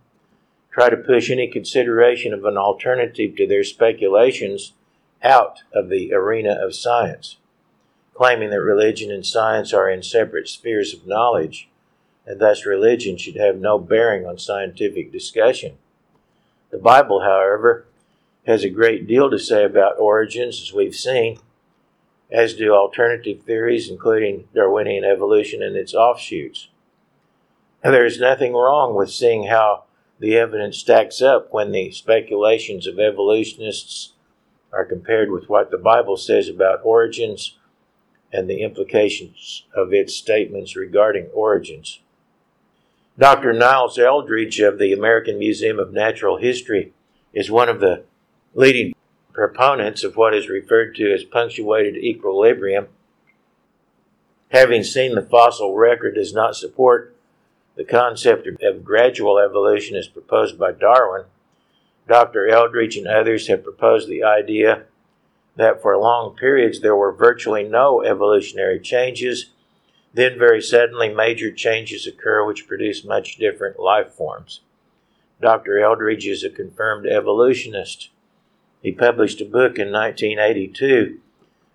try 0.70 0.90
to 0.90 0.96
push 0.98 1.30
any 1.30 1.50
consideration 1.50 2.34
of 2.34 2.44
an 2.44 2.58
alternative 2.58 3.34
to 3.36 3.46
their 3.46 3.64
speculations 3.64 4.74
out 5.24 5.62
of 5.72 5.88
the 5.88 6.12
arena 6.12 6.52
of 6.52 6.74
science, 6.74 7.38
claiming 8.14 8.50
that 8.50 8.60
religion 8.60 9.10
and 9.10 9.26
science 9.26 9.72
are 9.72 9.88
in 9.88 10.02
separate 10.02 10.48
spheres 10.48 10.92
of 10.92 11.06
knowledge, 11.06 11.68
and 12.26 12.40
thus 12.40 12.66
religion 12.66 13.16
should 13.16 13.36
have 13.36 13.56
no 13.56 13.78
bearing 13.78 14.26
on 14.26 14.38
scientific 14.38 15.10
discussion. 15.10 15.76
The 16.70 16.78
Bible, 16.78 17.20
however, 17.20 17.86
has 18.46 18.64
a 18.64 18.70
great 18.70 19.06
deal 19.06 19.30
to 19.30 19.38
say 19.38 19.64
about 19.64 19.98
origins, 19.98 20.60
as 20.60 20.72
we've 20.72 20.94
seen, 20.94 21.38
as 22.30 22.54
do 22.54 22.74
alternative 22.74 23.42
theories, 23.42 23.88
including 23.88 24.48
Darwinian 24.54 25.04
evolution 25.04 25.62
and 25.62 25.76
its 25.76 25.94
offshoots. 25.94 26.68
And 27.82 27.92
there 27.92 28.06
is 28.06 28.18
nothing 28.18 28.54
wrong 28.54 28.94
with 28.94 29.10
seeing 29.10 29.46
how 29.46 29.84
the 30.18 30.36
evidence 30.36 30.78
stacks 30.78 31.20
up 31.20 31.52
when 31.52 31.70
the 31.72 31.90
speculations 31.92 32.86
of 32.86 32.98
evolutionists 32.98 34.13
are 34.74 34.84
compared 34.84 35.30
with 35.30 35.48
what 35.48 35.70
the 35.70 35.78
Bible 35.78 36.16
says 36.16 36.48
about 36.48 36.80
origins 36.84 37.56
and 38.32 38.50
the 38.50 38.62
implications 38.62 39.64
of 39.74 39.92
its 39.92 40.14
statements 40.14 40.74
regarding 40.74 41.26
origins. 41.32 42.00
Dr. 43.16 43.52
Niles 43.52 43.96
Eldredge 43.96 44.58
of 44.60 44.78
the 44.78 44.92
American 44.92 45.38
Museum 45.38 45.78
of 45.78 45.92
Natural 45.92 46.38
History 46.38 46.92
is 47.32 47.50
one 47.50 47.68
of 47.68 47.78
the 47.78 48.04
leading 48.54 48.92
proponents 49.32 50.02
of 50.02 50.16
what 50.16 50.34
is 50.34 50.48
referred 50.48 50.96
to 50.96 51.12
as 51.12 51.22
punctuated 51.22 51.96
equilibrium. 51.96 52.88
Having 54.48 54.84
seen 54.84 55.14
the 55.14 55.22
fossil 55.22 55.76
record 55.76 56.16
does 56.16 56.32
not 56.32 56.56
support 56.56 57.14
the 57.76 57.84
concept 57.84 58.48
of 58.62 58.84
gradual 58.84 59.38
evolution 59.38 59.96
as 59.96 60.08
proposed 60.08 60.58
by 60.58 60.72
Darwin, 60.72 61.24
Dr. 62.06 62.48
Eldredge 62.48 62.96
and 62.96 63.06
others 63.06 63.46
have 63.48 63.64
proposed 63.64 64.08
the 64.08 64.22
idea 64.22 64.84
that 65.56 65.80
for 65.80 65.96
long 65.96 66.36
periods 66.36 66.80
there 66.80 66.96
were 66.96 67.12
virtually 67.12 67.62
no 67.62 68.02
evolutionary 68.02 68.80
changes. 68.80 69.50
Then, 70.12 70.38
very 70.38 70.60
suddenly, 70.60 71.08
major 71.08 71.50
changes 71.50 72.06
occur 72.06 72.44
which 72.44 72.68
produce 72.68 73.04
much 73.04 73.36
different 73.36 73.78
life 73.80 74.12
forms. 74.12 74.60
Dr. 75.40 75.78
Eldredge 75.78 76.26
is 76.26 76.44
a 76.44 76.50
confirmed 76.50 77.06
evolutionist. 77.06 78.10
He 78.82 78.92
published 78.92 79.40
a 79.40 79.44
book 79.44 79.78
in 79.78 79.90
1982 79.90 81.20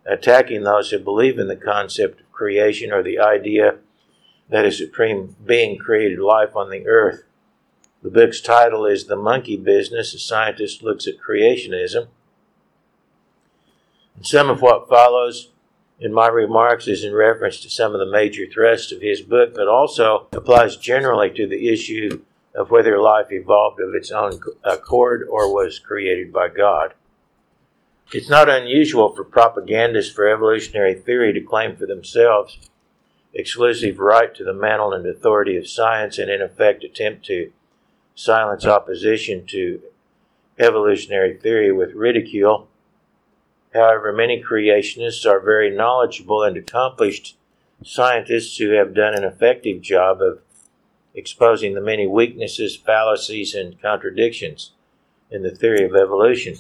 attacking 0.06 0.64
those 0.64 0.90
who 0.90 1.00
believe 1.00 1.38
in 1.38 1.48
the 1.48 1.56
concept 1.56 2.22
of 2.22 2.32
creation 2.32 2.92
or 2.92 3.04
the 3.04 3.20
idea 3.20 3.76
that 4.50 4.66
a 4.66 4.72
supreme 4.72 5.36
being 5.46 5.78
created 5.78 6.20
life 6.20 6.56
on 6.56 6.70
the 6.70 6.88
earth. 6.88 7.24
The 8.02 8.10
book's 8.10 8.40
title 8.40 8.86
is 8.86 9.06
The 9.06 9.18
Monkey 9.18 9.58
Business 9.58 10.14
A 10.14 10.20
Scientist 10.20 10.82
Looks 10.82 11.06
at 11.06 11.20
Creationism. 11.20 12.08
And 14.16 14.26
some 14.26 14.50
of 14.50 14.62
what 14.62 14.88
follows 14.88 15.50
in 16.00 16.14
my 16.14 16.30
remarks 16.30 16.88
is 16.88 17.04
in 17.04 17.14
reference 17.14 17.60
to 17.60 17.70
some 17.70 17.94
of 17.94 18.00
the 18.00 18.10
major 18.10 18.46
thrusts 18.48 18.94
of 18.94 19.02
his 19.02 19.22
book, 19.22 19.54
but 19.54 19.68
also 19.68 20.28
applies 20.32 20.78
generally 20.78 21.30
to 21.32 21.46
the 21.46 21.68
issue 21.68 22.22
of 22.56 22.72
whether 22.72 23.02
life 23.02 23.34
evolved 23.34 23.82
of 23.82 23.94
its 23.94 24.12
own 24.12 24.40
accord 24.64 25.28
or 25.30 25.54
was 25.54 25.78
created 25.78 26.32
by 26.32 26.48
God. 26.48 26.94
It's 28.14 28.30
not 28.30 28.50
unusual 28.50 29.14
for 29.14 29.26
propagandists 29.26 30.14
for 30.14 30.26
evolutionary 30.26 30.96
theory 30.96 31.34
to 31.34 31.42
claim 31.42 31.76
for 31.76 31.86
themselves 31.86 32.70
exclusive 33.34 34.00
right 34.00 34.34
to 34.34 34.44
the 34.44 34.54
mantle 34.54 34.94
and 34.94 35.06
authority 35.06 35.58
of 35.58 35.70
science 35.70 36.18
and 36.18 36.32
in 36.32 36.42
effect 36.42 36.84
attempt 36.84 37.26
to 37.26 37.52
silence 38.20 38.66
opposition 38.66 39.46
to 39.48 39.82
evolutionary 40.60 41.38
theory 41.38 41.72
with 41.72 41.94
ridicule. 41.94 42.68
However, 43.74 44.12
many 44.12 44.44
creationists 44.44 45.26
are 45.26 45.40
very 45.40 45.74
knowledgeable 45.74 46.44
and 46.44 46.58
accomplished 46.58 47.38
scientists 47.82 48.58
who 48.58 48.72
have 48.72 48.94
done 48.94 49.14
an 49.16 49.24
effective 49.24 49.82
job 49.82 50.22
of 50.22 50.40
exposing 51.16 51.76
the 51.76 51.82
many 51.82 52.06
weaknesses, 52.06 52.76
fallacies, 52.76 53.56
and 53.56 53.82
contradictions 53.82 54.72
in 55.32 55.42
the 55.44 55.56
theory 55.56 55.86
of 55.86 55.96
evolution. 55.96 56.56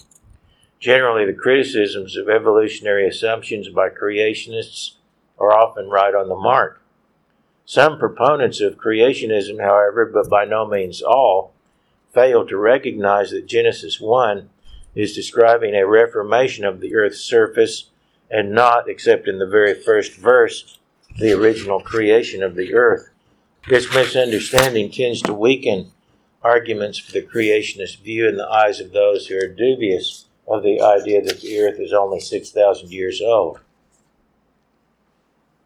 Generally, 0.80 1.26
the 1.26 1.38
criticisms 1.38 2.16
of 2.16 2.30
evolutionary 2.30 3.06
assumptions 3.06 3.68
by 3.68 3.90
creationists 3.90 4.92
are 5.38 5.52
often 5.52 5.90
right 5.90 6.16
on 6.16 6.30
the 6.30 6.38
mark. 6.38 6.82
Some 7.70 8.00
proponents 8.00 8.62
of 8.62 8.80
creationism, 8.80 9.62
however, 9.62 10.04
but 10.04 10.28
by 10.28 10.44
no 10.44 10.66
means 10.68 11.04
all, 11.04 11.54
fail 12.12 12.44
to 12.48 12.58
recognize 12.58 13.30
that 13.30 13.46
Genesis 13.46 14.02
1 14.02 14.50
is 14.96 15.14
describing 15.14 15.76
a 15.76 15.86
reformation 15.86 16.66
of 16.66 16.80
the 16.80 16.96
earth's 16.96 17.20
surface 17.20 17.92
and 18.28 18.54
not, 18.54 18.90
except 18.90 19.28
in 19.28 19.38
the 19.38 19.46
very 19.46 19.76
first 19.76 20.16
verse, 20.16 20.80
the 21.20 21.32
original 21.32 21.80
creation 21.80 22.42
of 22.42 22.56
the 22.56 22.74
earth. 22.74 23.12
This 23.68 23.94
misunderstanding 23.94 24.90
tends 24.90 25.22
to 25.22 25.34
weaken 25.36 25.92
arguments 26.42 26.98
for 26.98 27.12
the 27.12 27.22
creationist 27.22 28.00
view 28.00 28.28
in 28.28 28.36
the 28.36 28.50
eyes 28.50 28.80
of 28.80 28.94
those 28.94 29.28
who 29.28 29.38
are 29.38 29.48
dubious 29.48 30.26
of 30.48 30.64
the 30.64 30.82
idea 30.82 31.22
that 31.22 31.42
the 31.42 31.60
earth 31.60 31.80
is 31.80 31.94
only 31.94 32.20
6,000 32.20 32.92
years 32.92 33.22
old. 33.22 33.60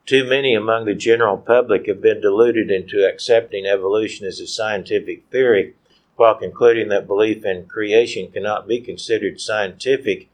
Too 0.06 0.26
many 0.26 0.54
among 0.54 0.86
the 0.86 0.96
general 0.96 1.38
public 1.38 1.88
have 1.88 2.02
been 2.02 2.20
deluded 2.20 2.70
into 2.70 3.08
accepting 3.08 3.66
evolution 3.66 4.28
as 4.28 4.42
a 4.42 4.48
scientific 4.48 5.24
theory, 5.32 5.76
while 6.18 6.36
concluding 6.36 6.90
that 6.90 7.08
belief 7.08 7.46
in 7.46 7.68
creation 7.68 8.30
cannot 8.30 8.68
be 8.68 8.82
considered 8.82 9.40
scientific 9.40 10.28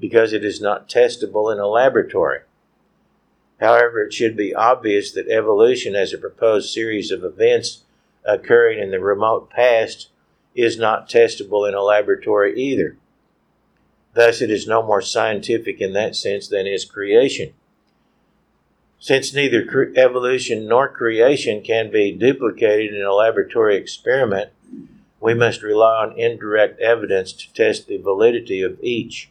because 0.00 0.32
it 0.32 0.42
is 0.42 0.58
not 0.60 0.88
testable 0.88 1.52
in 1.52 1.58
a 1.58 1.66
laboratory. 1.66 2.40
However, 3.60 4.02
it 4.02 4.14
should 4.14 4.36
be 4.36 4.54
obvious 4.54 5.12
that 5.12 5.28
evolution 5.28 5.94
as 5.94 6.14
a 6.14 6.18
proposed 6.18 6.72
series 6.72 7.10
of 7.10 7.24
events 7.24 7.82
occurring 8.24 8.78
in 8.78 8.90
the 8.90 9.00
remote 9.00 9.50
past 9.50 10.08
is 10.54 10.78
not 10.78 11.10
testable 11.10 11.68
in 11.68 11.74
a 11.74 11.82
laboratory 11.82 12.58
either. 12.58 12.96
Thus, 14.14 14.40
it 14.40 14.50
is 14.50 14.66
no 14.66 14.82
more 14.82 15.02
scientific 15.02 15.80
in 15.80 15.92
that 15.92 16.16
sense 16.16 16.48
than 16.48 16.66
is 16.66 16.84
creation. 16.84 17.52
Since 18.98 19.34
neither 19.34 19.64
cre- 19.64 19.96
evolution 19.96 20.66
nor 20.66 20.88
creation 20.88 21.62
can 21.62 21.90
be 21.90 22.12
duplicated 22.12 22.94
in 22.94 23.02
a 23.02 23.12
laboratory 23.12 23.76
experiment, 23.76 24.50
we 25.20 25.34
must 25.34 25.62
rely 25.62 26.04
on 26.04 26.18
indirect 26.18 26.80
evidence 26.80 27.32
to 27.32 27.52
test 27.52 27.86
the 27.86 27.96
validity 27.96 28.62
of 28.62 28.78
each. 28.82 29.30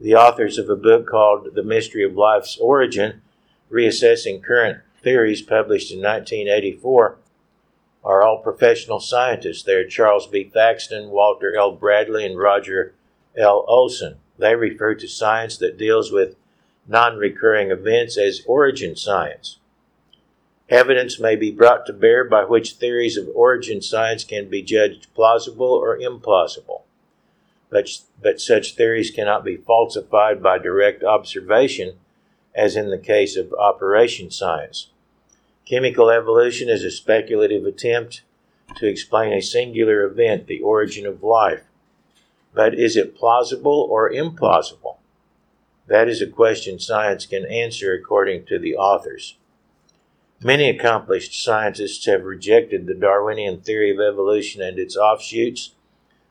The 0.00 0.14
authors 0.14 0.58
of 0.58 0.68
a 0.68 0.76
book 0.76 1.06
called 1.06 1.54
The 1.54 1.62
Mystery 1.62 2.04
of 2.04 2.16
Life's 2.16 2.58
Origin, 2.58 3.22
Reassessing 3.70 4.42
Current 4.42 4.80
Theories, 5.02 5.42
published 5.42 5.92
in 5.92 5.98
1984, 5.98 7.16
are 8.04 8.22
all 8.22 8.38
professional 8.42 9.00
scientists. 9.00 9.62
They're 9.62 9.86
Charles 9.86 10.26
B. 10.26 10.44
Thaxton, 10.44 11.10
Walter 11.10 11.56
L. 11.56 11.72
Bradley, 11.72 12.26
and 12.26 12.38
Roger 12.38 12.94
L. 13.36 13.64
Olsen. 13.68 14.16
They 14.38 14.54
refer 14.54 14.94
to 14.96 15.08
science 15.08 15.56
that 15.58 15.78
deals 15.78 16.10
with 16.10 16.36
non 16.86 17.16
recurring 17.16 17.70
events 17.70 18.18
as 18.18 18.42
origin 18.46 18.96
science. 18.96 19.58
Evidence 20.68 21.20
may 21.20 21.36
be 21.36 21.50
brought 21.50 21.84
to 21.86 21.92
bear 21.92 22.24
by 22.24 22.44
which 22.44 22.72
theories 22.72 23.16
of 23.16 23.28
origin 23.34 23.82
science 23.82 24.24
can 24.24 24.48
be 24.48 24.62
judged 24.62 25.12
plausible 25.14 25.66
or 25.66 25.98
implausible. 25.98 26.82
But, 27.68 27.88
but 28.22 28.40
such 28.40 28.74
theories 28.74 29.10
cannot 29.10 29.44
be 29.44 29.56
falsified 29.56 30.42
by 30.42 30.58
direct 30.58 31.02
observation, 31.02 31.98
as 32.54 32.76
in 32.76 32.90
the 32.90 32.98
case 32.98 33.36
of 33.36 33.52
operation 33.54 34.30
science. 34.30 34.88
Chemical 35.66 36.10
evolution 36.10 36.68
is 36.68 36.84
a 36.84 36.90
speculative 36.90 37.66
attempt 37.66 38.22
to 38.76 38.86
explain 38.86 39.32
a 39.32 39.42
singular 39.42 40.04
event, 40.04 40.46
the 40.46 40.60
origin 40.60 41.06
of 41.06 41.22
life. 41.22 41.64
But 42.54 42.74
is 42.74 42.96
it 42.96 43.16
plausible 43.16 43.86
or 43.90 44.10
implausible? 44.10 44.96
That 45.86 46.08
is 46.08 46.22
a 46.22 46.26
question 46.26 46.78
science 46.78 47.26
can 47.26 47.44
answer 47.44 47.92
according 47.92 48.46
to 48.46 48.58
the 48.58 48.76
authors. 48.76 49.36
Many 50.42 50.68
accomplished 50.68 51.42
scientists 51.42 52.04
have 52.06 52.24
rejected 52.24 52.86
the 52.86 52.94
Darwinian 52.94 53.60
theory 53.60 53.90
of 53.90 54.00
evolution 54.00 54.62
and 54.62 54.78
its 54.78 54.96
offshoots, 54.96 55.74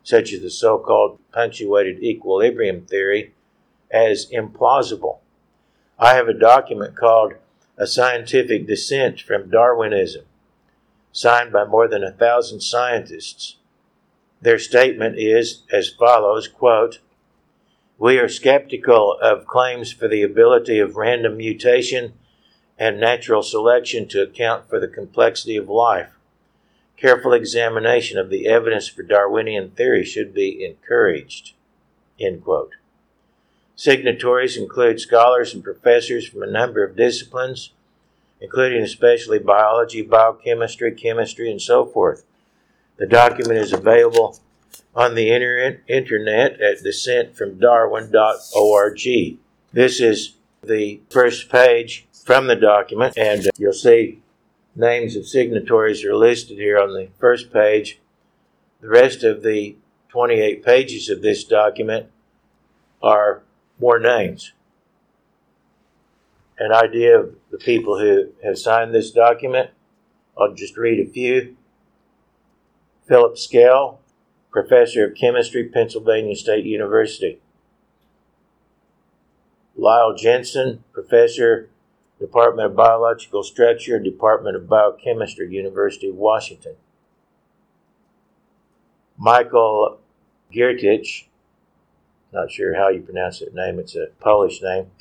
such 0.03 0.33
as 0.33 0.41
the 0.41 0.49
so 0.49 0.77
called 0.77 1.19
punctuated 1.31 2.03
equilibrium 2.03 2.85
theory, 2.85 3.33
as 3.89 4.29
implausible. 4.31 5.19
I 5.97 6.15
have 6.15 6.27
a 6.27 6.33
document 6.33 6.97
called 6.97 7.33
A 7.77 7.87
Scientific 7.87 8.67
Dissent 8.67 9.21
from 9.21 9.49
Darwinism, 9.49 10.25
signed 11.11 11.53
by 11.53 11.63
more 11.63 11.87
than 11.87 12.03
a 12.03 12.11
thousand 12.11 12.61
scientists. 12.61 13.57
Their 14.41 14.59
statement 14.59 15.17
is 15.17 15.63
as 15.71 15.89
follows 15.89 16.47
quote, 16.47 16.99
We 17.99 18.17
are 18.17 18.27
skeptical 18.27 19.17
of 19.21 19.45
claims 19.45 19.91
for 19.91 20.07
the 20.07 20.23
ability 20.23 20.79
of 20.79 20.95
random 20.95 21.37
mutation 21.37 22.13
and 22.77 22.99
natural 22.99 23.43
selection 23.43 24.07
to 24.09 24.23
account 24.23 24.67
for 24.67 24.79
the 24.79 24.87
complexity 24.87 25.55
of 25.55 25.69
life. 25.69 26.09
Careful 26.97 27.33
examination 27.33 28.17
of 28.17 28.29
the 28.29 28.47
evidence 28.47 28.87
for 28.87 29.03
Darwinian 29.03 29.71
theory 29.71 30.03
should 30.03 30.33
be 30.33 30.65
encouraged. 30.65 31.53
Signatories 33.75 34.57
include 34.57 34.99
scholars 34.99 35.53
and 35.53 35.63
professors 35.63 36.27
from 36.27 36.41
a 36.41 36.47
number 36.47 36.83
of 36.83 36.95
disciplines, 36.95 37.73
including 38.41 38.81
especially 38.81 39.39
biology, 39.39 40.01
biochemistry, 40.01 40.93
chemistry, 40.93 41.51
and 41.51 41.61
so 41.61 41.85
forth. 41.85 42.25
The 42.97 43.07
document 43.07 43.59
is 43.59 43.73
available 43.73 44.39
on 44.95 45.15
the 45.15 45.31
internet 45.31 46.61
at 46.61 46.83
dissentfromdarwin.org. 46.83 49.39
This 49.71 49.99
is 49.99 50.35
the 50.61 51.01
first 51.09 51.49
page 51.49 52.05
from 52.23 52.45
the 52.47 52.55
document, 52.55 53.17
and 53.17 53.49
you'll 53.57 53.73
see 53.73 54.21
names 54.75 55.15
of 55.15 55.27
signatories 55.27 56.05
are 56.05 56.15
listed 56.15 56.57
here 56.57 56.79
on 56.79 56.93
the 56.93 57.09
first 57.19 57.51
page. 57.51 57.99
The 58.81 58.89
rest 58.89 59.23
of 59.23 59.43
the 59.43 59.75
28 60.09 60.63
pages 60.63 61.09
of 61.09 61.21
this 61.21 61.43
document 61.43 62.07
are 63.01 63.41
more 63.79 63.99
names. 63.99 64.53
An 66.59 66.71
idea 66.71 67.19
of 67.19 67.35
the 67.51 67.57
people 67.57 67.99
who 67.99 68.29
have 68.43 68.59
signed 68.59 68.93
this 68.93 69.11
document. 69.11 69.71
I'll 70.37 70.53
just 70.53 70.77
read 70.77 70.99
a 70.99 71.09
few. 71.09 71.57
Philip 73.07 73.37
Skell, 73.37 73.99
Professor 74.53 75.05
of 75.05 75.15
Chemistry, 75.15 75.67
Pennsylvania 75.67 76.35
State 76.35 76.63
University. 76.63 77.39
Lyle 79.75 80.13
Jensen, 80.15 80.83
Professor, 80.93 81.69
Department 82.19 82.67
of 82.67 82.75
Biological 82.75 83.41
Structure, 83.41 83.99
Department 83.99 84.55
of 84.55 84.69
Biochemistry, 84.69 85.49
University 85.51 86.07
of 86.07 86.15
Washington. 86.15 86.75
Michael 89.17 89.99
Giertych, 90.53 91.25
not 92.31 92.51
sure 92.51 92.75
how 92.75 92.89
you 92.89 93.01
pronounce 93.01 93.39
that 93.39 93.55
name, 93.55 93.79
it's 93.79 93.95
a 93.95 94.07
Polish 94.19 94.61
name. 94.61 94.91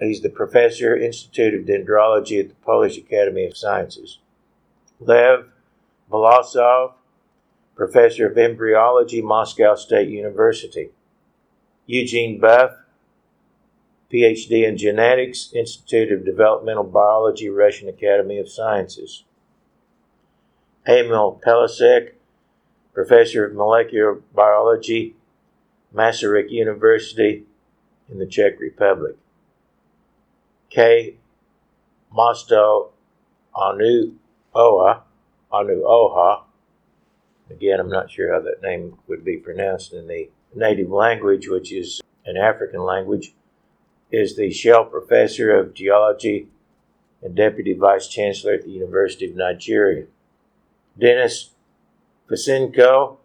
He's 0.00 0.22
the 0.22 0.30
professor, 0.30 0.96
Institute 0.96 1.54
of 1.54 1.66
Dendrology 1.66 2.40
at 2.40 2.48
the 2.48 2.54
Polish 2.56 2.96
Academy 2.96 3.44
of 3.44 3.56
Sciences. 3.56 4.18
Lev 4.98 5.48
Volosov, 6.10 6.94
professor 7.76 8.26
of 8.26 8.38
embryology, 8.38 9.22
Moscow 9.22 9.74
State 9.74 10.08
University. 10.08 10.90
Eugene 11.84 12.40
Buff, 12.40 12.72
PhD 14.12 14.66
in 14.66 14.76
Genetics, 14.76 15.52
Institute 15.52 16.10
of 16.10 16.24
Developmental 16.24 16.84
Biology, 16.84 17.48
Russian 17.48 17.88
Academy 17.88 18.38
of 18.38 18.50
Sciences. 18.50 19.24
Emil 20.88 21.40
Pelasek, 21.44 22.12
Professor 22.94 23.44
of 23.44 23.54
Molecular 23.54 24.14
Biology, 24.14 25.14
Masaryk 25.94 26.50
University 26.50 27.44
in 28.10 28.18
the 28.18 28.26
Czech 28.26 28.58
Republic. 28.58 29.16
K. 30.70 31.16
Mosto 32.16 32.90
Anu 33.54 34.14
Oha, 34.54 35.02
Anu 35.52 35.82
Oha. 35.82 36.45
Again, 37.50 37.78
I'm 37.78 37.88
not 37.88 38.10
sure 38.10 38.32
how 38.32 38.40
that 38.40 38.62
name 38.62 38.98
would 39.06 39.24
be 39.24 39.36
pronounced 39.36 39.92
in 39.92 40.08
the 40.08 40.30
native 40.54 40.90
language, 40.90 41.48
which 41.48 41.72
is 41.72 42.00
an 42.24 42.36
African 42.36 42.82
language 42.82 43.34
is 44.10 44.36
the 44.36 44.50
Shell 44.52 44.86
Professor 44.86 45.56
of 45.56 45.74
Geology 45.74 46.48
and 47.22 47.34
Deputy 47.34 47.72
Vice 47.74 48.08
Chancellor 48.08 48.54
at 48.54 48.64
the 48.64 48.70
University 48.70 49.28
of 49.28 49.36
Nigeria. 49.36 50.06
Dennis 50.98 51.50
Fasinko, 52.28 53.18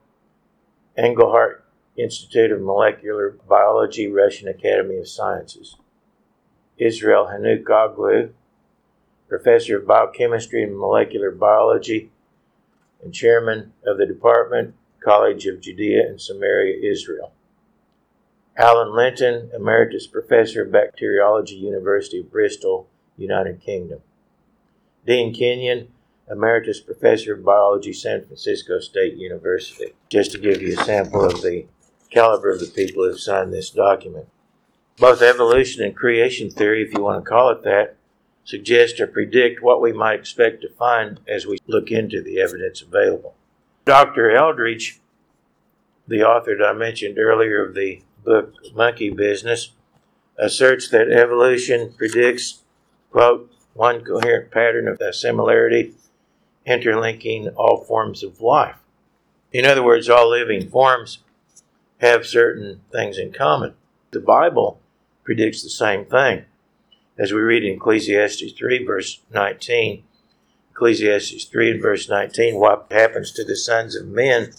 Engelhardt 0.98 1.66
Institute 1.98 2.52
of 2.52 2.62
Molecular 2.62 3.38
Biology, 3.48 4.08
Russian 4.08 4.48
Academy 4.48 4.98
of 4.98 5.08
Sciences. 5.08 5.78
Israel 6.78 7.30
Hanuk 7.32 7.64
Hanukoglu, 7.64 8.32
Professor 9.28 9.78
of 9.78 9.88
Biochemistry 9.88 10.64
and 10.64 10.78
Molecular 10.78 11.32
Biology 11.32 12.12
and 13.04 13.14
Chairman 13.14 13.74
of 13.86 13.98
the 13.98 14.06
Department, 14.06 14.76
College 15.04 15.48
of 15.48 15.62
Judea 15.62 16.08
and 16.08 16.22
Samaria, 16.22 16.80
Israel. 16.82 17.34
Alan 18.58 18.96
Linton, 18.96 19.50
Emeritus 19.54 20.08
Professor 20.08 20.64
of 20.64 20.72
Bacteriology, 20.72 21.56
University 21.56 22.20
of 22.20 22.32
Bristol, 22.32 22.88
United 23.18 23.62
Kingdom. 23.62 24.02
Dean 25.06 25.34
Kenyon, 25.34 25.88
Emeritus 26.30 26.80
Professor 26.80 27.34
of 27.34 27.44
Biology, 27.44 27.92
San 27.94 28.24
Francisco 28.24 28.80
State 28.80 29.16
University. 29.16 29.94
Just 30.10 30.32
to 30.32 30.38
give 30.38 30.62
you 30.62 30.80
a 30.80 30.84
sample 30.84 31.26
of 31.26 31.42
the 31.42 31.66
caliber 32.12 32.52
of 32.52 32.60
the 32.60 32.68
people 32.68 33.04
who 33.04 33.10
have 33.10 33.20
signed 33.20 33.52
this 33.52 33.70
document. 33.70 34.28
Both 34.98 35.22
evolution 35.22 35.84
and 35.84 35.96
creation 35.96 36.52
theory, 36.52 36.84
if 36.84 36.94
you 36.94 37.02
want 37.02 37.24
to 37.24 37.30
call 37.30 37.50
it 37.50 37.64
that, 37.64 37.96
suggest 38.44 39.00
or 39.00 39.08
predict 39.08 39.62
what 39.62 39.82
we 39.82 39.94
might 39.94 40.20
expect 40.20 40.62
to 40.62 40.70
find 40.70 41.20
as 41.28 41.46
we 41.46 41.58
look 41.68 41.92
into 41.92 42.22
the 42.22 42.40
evidence 42.40 42.82
available. 42.82 43.36
Dr. 43.86 44.32
Eldredge, 44.32 45.00
the 46.08 46.24
author 46.24 46.58
that 46.58 46.66
I 46.66 46.74
mentioned 46.74 47.18
earlier 47.18 47.66
of 47.66 47.76
the 47.76 48.02
book 48.24 48.54
Monkey 48.76 49.10
Business 49.10 49.72
asserts 50.38 50.90
that 50.90 51.12
evolution 51.12 51.94
predicts, 51.98 52.62
quote, 53.12 53.52
one 53.74 54.04
coherent 54.04 54.52
pattern 54.52 54.88
of 54.88 55.00
similarity 55.16 55.94
interlinking 56.66 57.50
all 57.50 57.84
forms 57.84 58.24
of 58.24 58.42
life. 58.42 58.78
In 59.52 59.66
other 59.66 59.84
words, 59.84 60.10
all 60.10 60.30
living 60.30 60.70
forms 60.70 61.20
have 62.00 62.26
certain 62.26 62.82
things 62.92 63.18
in 63.18 63.32
common. 63.32 63.74
The 64.12 64.20
Bible 64.20 64.80
predicts 65.24 65.64
the 65.64 65.70
same 65.70 66.06
thing. 66.06 66.46
As 67.22 67.32
we 67.32 67.40
read 67.40 67.64
in 67.64 67.76
Ecclesiastes 67.76 68.54
3, 68.54 68.84
verse 68.84 69.22
19, 69.32 70.04
Ecclesiastes 70.72 71.46
3 71.46 71.72
and 71.72 71.80
verse 71.82 72.10
19, 72.10 72.60
what 72.60 72.88
happens 72.90 73.32
to 73.34 73.44
the 73.44 73.56
sons 73.56 73.96
of 73.96 74.08
men 74.08 74.54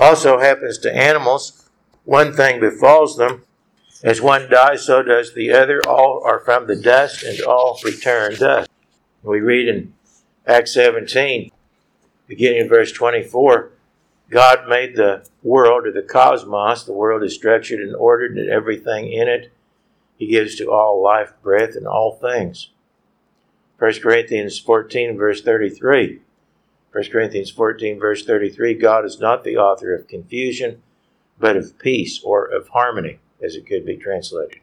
also 0.00 0.40
happens 0.40 0.78
to 0.78 0.92
animals 0.92 1.68
one 2.02 2.32
thing 2.32 2.58
befalls 2.58 3.16
them. 3.16 3.44
As 4.02 4.20
one 4.20 4.50
dies, 4.50 4.84
so 4.84 5.04
does 5.04 5.34
the 5.34 5.52
other. 5.52 5.80
All 5.86 6.22
are 6.24 6.40
from 6.40 6.66
the 6.66 6.74
dust, 6.74 7.22
and 7.22 7.40
all 7.42 7.78
return 7.84 8.34
dust. 8.34 8.68
We 9.22 9.40
read 9.40 9.68
in 9.68 9.94
Acts 10.48 10.74
17, 10.74 11.52
beginning 12.26 12.62
in 12.62 12.68
verse 12.68 12.90
24, 12.90 13.70
God 14.28 14.68
made 14.68 14.96
the 14.96 15.24
world, 15.44 15.86
or 15.86 15.92
the 15.92 16.02
cosmos. 16.02 16.82
The 16.82 16.92
world 16.92 17.22
is 17.22 17.36
structured 17.36 17.78
and 17.78 17.94
ordered, 17.94 18.36
and 18.36 18.50
everything 18.50 19.12
in 19.12 19.28
it 19.28 19.52
He 20.24 20.30
gives 20.30 20.56
to 20.56 20.70
all 20.70 21.02
life, 21.02 21.34
breath, 21.42 21.76
and 21.76 21.86
all 21.86 22.16
things. 22.16 22.70
1 23.78 24.00
Corinthians 24.00 24.58
14, 24.58 25.18
verse 25.18 25.42
33. 25.42 26.22
1 26.92 27.04
Corinthians 27.12 27.50
14, 27.50 28.00
verse 28.00 28.24
33 28.24 28.72
God 28.72 29.04
is 29.04 29.20
not 29.20 29.44
the 29.44 29.58
author 29.58 29.94
of 29.94 30.08
confusion 30.08 30.82
but 31.38 31.58
of 31.58 31.78
peace 31.78 32.22
or 32.24 32.46
of 32.46 32.68
harmony, 32.68 33.18
as 33.42 33.54
it 33.54 33.66
could 33.66 33.84
be 33.84 33.98
translated. 33.98 34.60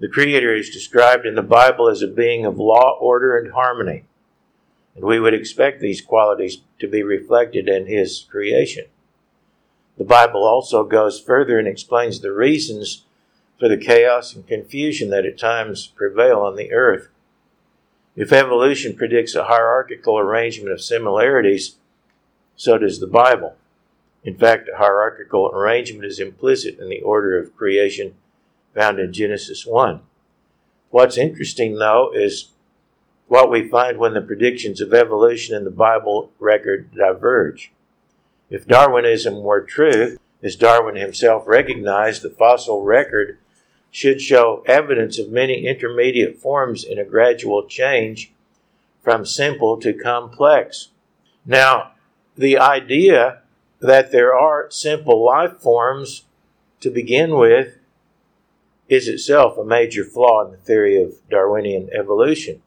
The 0.00 0.08
Creator 0.08 0.56
is 0.56 0.70
described 0.70 1.24
in 1.24 1.36
the 1.36 1.42
Bible 1.42 1.88
as 1.88 2.02
a 2.02 2.08
being 2.08 2.44
of 2.44 2.58
law, 2.58 2.98
order, 3.00 3.38
and 3.38 3.52
harmony, 3.52 4.06
and 4.96 5.04
we 5.04 5.20
would 5.20 5.34
expect 5.34 5.80
these 5.80 6.00
qualities 6.00 6.62
to 6.80 6.88
be 6.88 7.04
reflected 7.04 7.68
in 7.68 7.86
His 7.86 8.26
creation. 8.28 8.86
The 9.98 10.04
Bible 10.04 10.42
also 10.42 10.82
goes 10.82 11.20
further 11.20 11.60
and 11.60 11.68
explains 11.68 12.18
the 12.18 12.32
reasons 12.32 13.04
for 13.60 13.68
the 13.68 13.76
chaos 13.76 14.34
and 14.34 14.46
confusion 14.46 15.10
that 15.10 15.26
at 15.26 15.38
times 15.38 15.86
prevail 15.86 16.40
on 16.40 16.56
the 16.56 16.72
earth. 16.72 17.08
If 18.16 18.32
evolution 18.32 18.96
predicts 18.96 19.34
a 19.34 19.44
hierarchical 19.44 20.18
arrangement 20.18 20.72
of 20.72 20.80
similarities, 20.80 21.76
so 22.56 22.78
does 22.78 22.98
the 22.98 23.06
Bible. 23.06 23.56
In 24.24 24.36
fact, 24.36 24.68
a 24.68 24.78
hierarchical 24.78 25.50
arrangement 25.52 26.06
is 26.06 26.18
implicit 26.18 26.78
in 26.78 26.88
the 26.88 27.02
order 27.02 27.38
of 27.38 27.54
creation 27.54 28.14
found 28.74 28.98
in 28.98 29.12
Genesis 29.12 29.66
1. 29.66 30.00
What's 30.90 31.18
interesting, 31.18 31.76
though, 31.76 32.10
is 32.14 32.48
what 33.28 33.50
we 33.50 33.68
find 33.68 33.98
when 33.98 34.14
the 34.14 34.20
predictions 34.20 34.80
of 34.80 34.92
evolution 34.92 35.54
in 35.54 35.64
the 35.64 35.70
Bible 35.70 36.32
record 36.38 36.94
diverge. 36.94 37.72
If 38.48 38.66
Darwinism 38.66 39.42
were 39.42 39.60
true, 39.60 40.18
as 40.42 40.56
Darwin 40.56 40.96
himself 40.96 41.44
recognized, 41.46 42.22
the 42.22 42.30
fossil 42.30 42.82
record 42.82 43.38
should 43.90 44.20
show 44.20 44.62
evidence 44.66 45.18
of 45.18 45.30
many 45.30 45.66
intermediate 45.66 46.36
forms 46.36 46.84
in 46.84 46.98
a 46.98 47.04
gradual 47.04 47.64
change 47.66 48.32
from 49.02 49.24
simple 49.24 49.78
to 49.78 49.92
complex. 49.92 50.88
Now, 51.44 51.92
the 52.36 52.58
idea 52.58 53.42
that 53.80 54.12
there 54.12 54.34
are 54.34 54.70
simple 54.70 55.24
life 55.24 55.58
forms 55.58 56.24
to 56.80 56.90
begin 56.90 57.36
with 57.36 57.78
is 58.88 59.08
itself 59.08 59.56
a 59.56 59.64
major 59.64 60.04
flaw 60.04 60.44
in 60.44 60.52
the 60.52 60.56
theory 60.56 61.00
of 61.00 61.14
Darwinian 61.28 61.88
evolution 61.92 62.62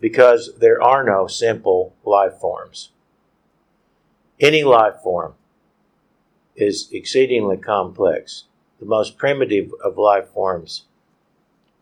because 0.00 0.52
there 0.58 0.82
are 0.82 1.04
no 1.04 1.26
simple 1.26 1.94
life 2.04 2.34
forms. 2.40 2.90
Any 4.38 4.62
life 4.62 4.96
form 5.02 5.34
is 6.54 6.88
exceedingly 6.92 7.56
complex. 7.56 8.44
The 8.78 8.86
most 8.86 9.16
primitive 9.16 9.72
of 9.82 9.96
life 9.96 10.28
forms 10.28 10.84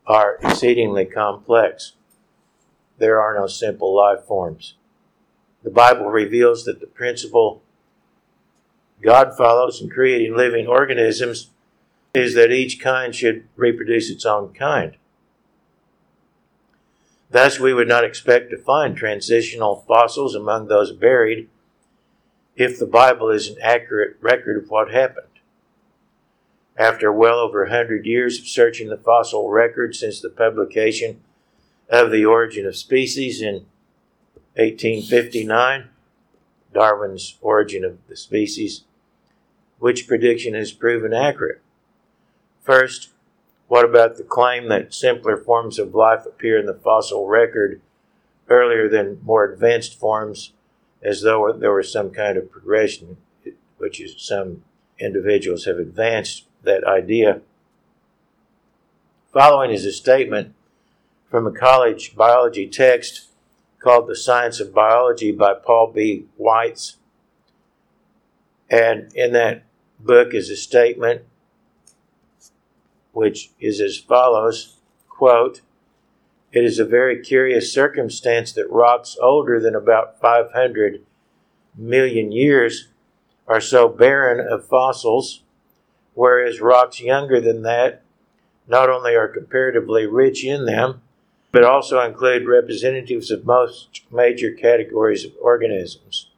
are 0.06 0.38
exceedingly 0.42 1.04
complex. 1.04 1.92
There 2.98 3.20
are 3.20 3.34
no 3.38 3.46
simple 3.46 3.94
life 3.94 4.24
forms. 4.24 4.74
The 5.62 5.70
Bible 5.70 6.06
reveals 6.06 6.64
that 6.64 6.80
the 6.80 6.86
principle 6.86 7.62
God 9.02 9.36
follows 9.36 9.80
in 9.80 9.90
creating 9.90 10.36
living 10.36 10.66
organisms 10.66 11.50
is 12.14 12.34
that 12.34 12.52
each 12.52 12.80
kind 12.80 13.14
should 13.14 13.48
reproduce 13.56 14.08
its 14.08 14.24
own 14.24 14.54
kind. 14.54 14.96
Thus, 17.30 17.58
we 17.58 17.74
would 17.74 17.88
not 17.88 18.04
expect 18.04 18.50
to 18.50 18.58
find 18.58 18.96
transitional 18.96 19.84
fossils 19.88 20.36
among 20.36 20.68
those 20.68 20.92
buried 20.92 21.48
if 22.54 22.78
the 22.78 22.86
Bible 22.86 23.30
is 23.30 23.48
an 23.48 23.56
accurate 23.60 24.16
record 24.20 24.62
of 24.62 24.70
what 24.70 24.92
happened. 24.92 25.33
After 26.76 27.12
well 27.12 27.38
over 27.38 27.64
a 27.64 27.70
hundred 27.70 28.04
years 28.04 28.38
of 28.40 28.48
searching 28.48 28.88
the 28.88 28.96
fossil 28.96 29.48
record 29.48 29.94
since 29.94 30.20
the 30.20 30.28
publication 30.28 31.20
of 31.88 32.10
The 32.10 32.24
Origin 32.24 32.66
of 32.66 32.76
Species 32.76 33.40
in 33.40 33.66
1859, 34.56 35.90
Darwin's 36.72 37.38
Origin 37.40 37.84
of 37.84 37.98
the 38.08 38.16
Species, 38.16 38.82
which 39.78 40.08
prediction 40.08 40.54
has 40.54 40.72
proven 40.72 41.12
accurate? 41.12 41.62
First, 42.60 43.10
what 43.68 43.84
about 43.84 44.16
the 44.16 44.24
claim 44.24 44.68
that 44.68 44.92
simpler 44.92 45.36
forms 45.36 45.78
of 45.78 45.94
life 45.94 46.26
appear 46.26 46.58
in 46.58 46.66
the 46.66 46.74
fossil 46.74 47.26
record 47.28 47.80
earlier 48.48 48.88
than 48.88 49.20
more 49.22 49.44
advanced 49.44 49.98
forms, 49.98 50.52
as 51.02 51.22
though 51.22 51.52
there 51.52 51.72
was 51.72 51.92
some 51.92 52.10
kind 52.10 52.36
of 52.36 52.50
progression, 52.50 53.16
which 53.78 54.00
is 54.00 54.16
some 54.18 54.64
individuals 54.98 55.66
have 55.66 55.78
advanced 55.78 56.46
that 56.64 56.84
idea. 56.84 57.40
Following 59.32 59.70
is 59.70 59.84
a 59.84 59.92
statement 59.92 60.54
from 61.30 61.46
a 61.46 61.52
college 61.52 62.14
biology 62.14 62.68
text 62.68 63.28
called 63.78 64.08
The 64.08 64.16
Science 64.16 64.60
of 64.60 64.74
Biology 64.74 65.32
by 65.32 65.54
Paul 65.54 65.92
B. 65.92 66.26
Weisz. 66.40 66.96
And 68.70 69.12
in 69.14 69.32
that 69.32 69.64
book 70.00 70.34
is 70.34 70.50
a 70.50 70.56
statement 70.56 71.22
which 73.12 73.50
is 73.60 73.80
as 73.80 73.98
follows 73.98 74.76
quote, 75.08 75.60
It 76.52 76.64
is 76.64 76.78
a 76.78 76.84
very 76.84 77.22
curious 77.22 77.72
circumstance 77.72 78.52
that 78.52 78.70
rocks 78.70 79.16
older 79.20 79.60
than 79.60 79.74
about 79.74 80.20
500 80.20 81.02
million 81.76 82.32
years 82.32 82.88
are 83.46 83.60
so 83.60 83.88
barren 83.88 84.46
of 84.46 84.66
fossils, 84.66 85.43
whereas 86.14 86.60
rocks 86.60 87.00
younger 87.00 87.40
than 87.40 87.62
that 87.62 88.02
not 88.66 88.88
only 88.88 89.14
are 89.14 89.28
comparatively 89.28 90.06
rich 90.06 90.44
in 90.44 90.64
them, 90.64 91.02
but 91.52 91.64
also 91.64 92.00
include 92.00 92.46
representatives 92.46 93.30
of 93.30 93.44
most 93.44 94.02
major 94.10 94.50
categories 94.50 95.24
of 95.24 95.32
organisms. 95.40 96.30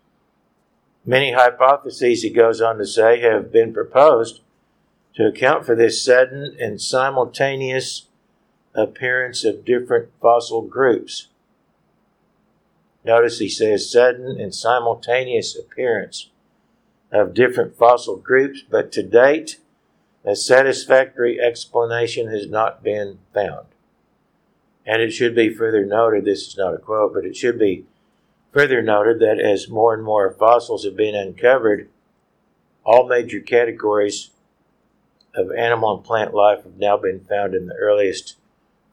Many 1.04 1.32
hypotheses, 1.32 2.22
he 2.22 2.30
goes 2.30 2.60
on 2.60 2.78
to 2.78 2.86
say, 2.86 3.20
have 3.20 3.52
been 3.52 3.72
proposed 3.72 4.40
to 5.14 5.26
account 5.26 5.64
for 5.64 5.74
this 5.74 6.04
sudden 6.04 6.56
and 6.60 6.80
simultaneous 6.80 8.08
appearance 8.74 9.44
of 9.44 9.64
different 9.64 10.10
fossil 10.20 10.62
groups. 10.62 11.28
Notice 13.04 13.38
he 13.38 13.48
says 13.48 13.90
sudden 13.90 14.38
and 14.38 14.54
simultaneous 14.54 15.56
appearance 15.56 16.28
of 17.12 17.34
different 17.34 17.78
fossil 17.78 18.16
groups, 18.16 18.62
but 18.68 18.90
to 18.92 19.02
date, 19.02 19.60
a 20.26 20.34
satisfactory 20.34 21.40
explanation 21.40 22.28
has 22.28 22.48
not 22.48 22.82
been 22.82 23.18
found. 23.32 23.66
And 24.84 25.00
it 25.00 25.12
should 25.12 25.36
be 25.36 25.54
further 25.54 25.86
noted, 25.86 26.24
this 26.24 26.48
is 26.48 26.56
not 26.56 26.74
a 26.74 26.78
quote, 26.78 27.14
but 27.14 27.24
it 27.24 27.36
should 27.36 27.58
be 27.58 27.84
further 28.52 28.82
noted 28.82 29.20
that 29.20 29.38
as 29.38 29.68
more 29.68 29.94
and 29.94 30.02
more 30.02 30.30
fossils 30.32 30.84
have 30.84 30.96
been 30.96 31.14
uncovered, 31.14 31.88
all 32.84 33.06
major 33.06 33.40
categories 33.40 34.30
of 35.34 35.52
animal 35.52 35.96
and 35.96 36.04
plant 36.04 36.34
life 36.34 36.64
have 36.64 36.76
now 36.76 36.96
been 36.96 37.20
found 37.20 37.54
in 37.54 37.66
the 37.66 37.74
earliest 37.74 38.36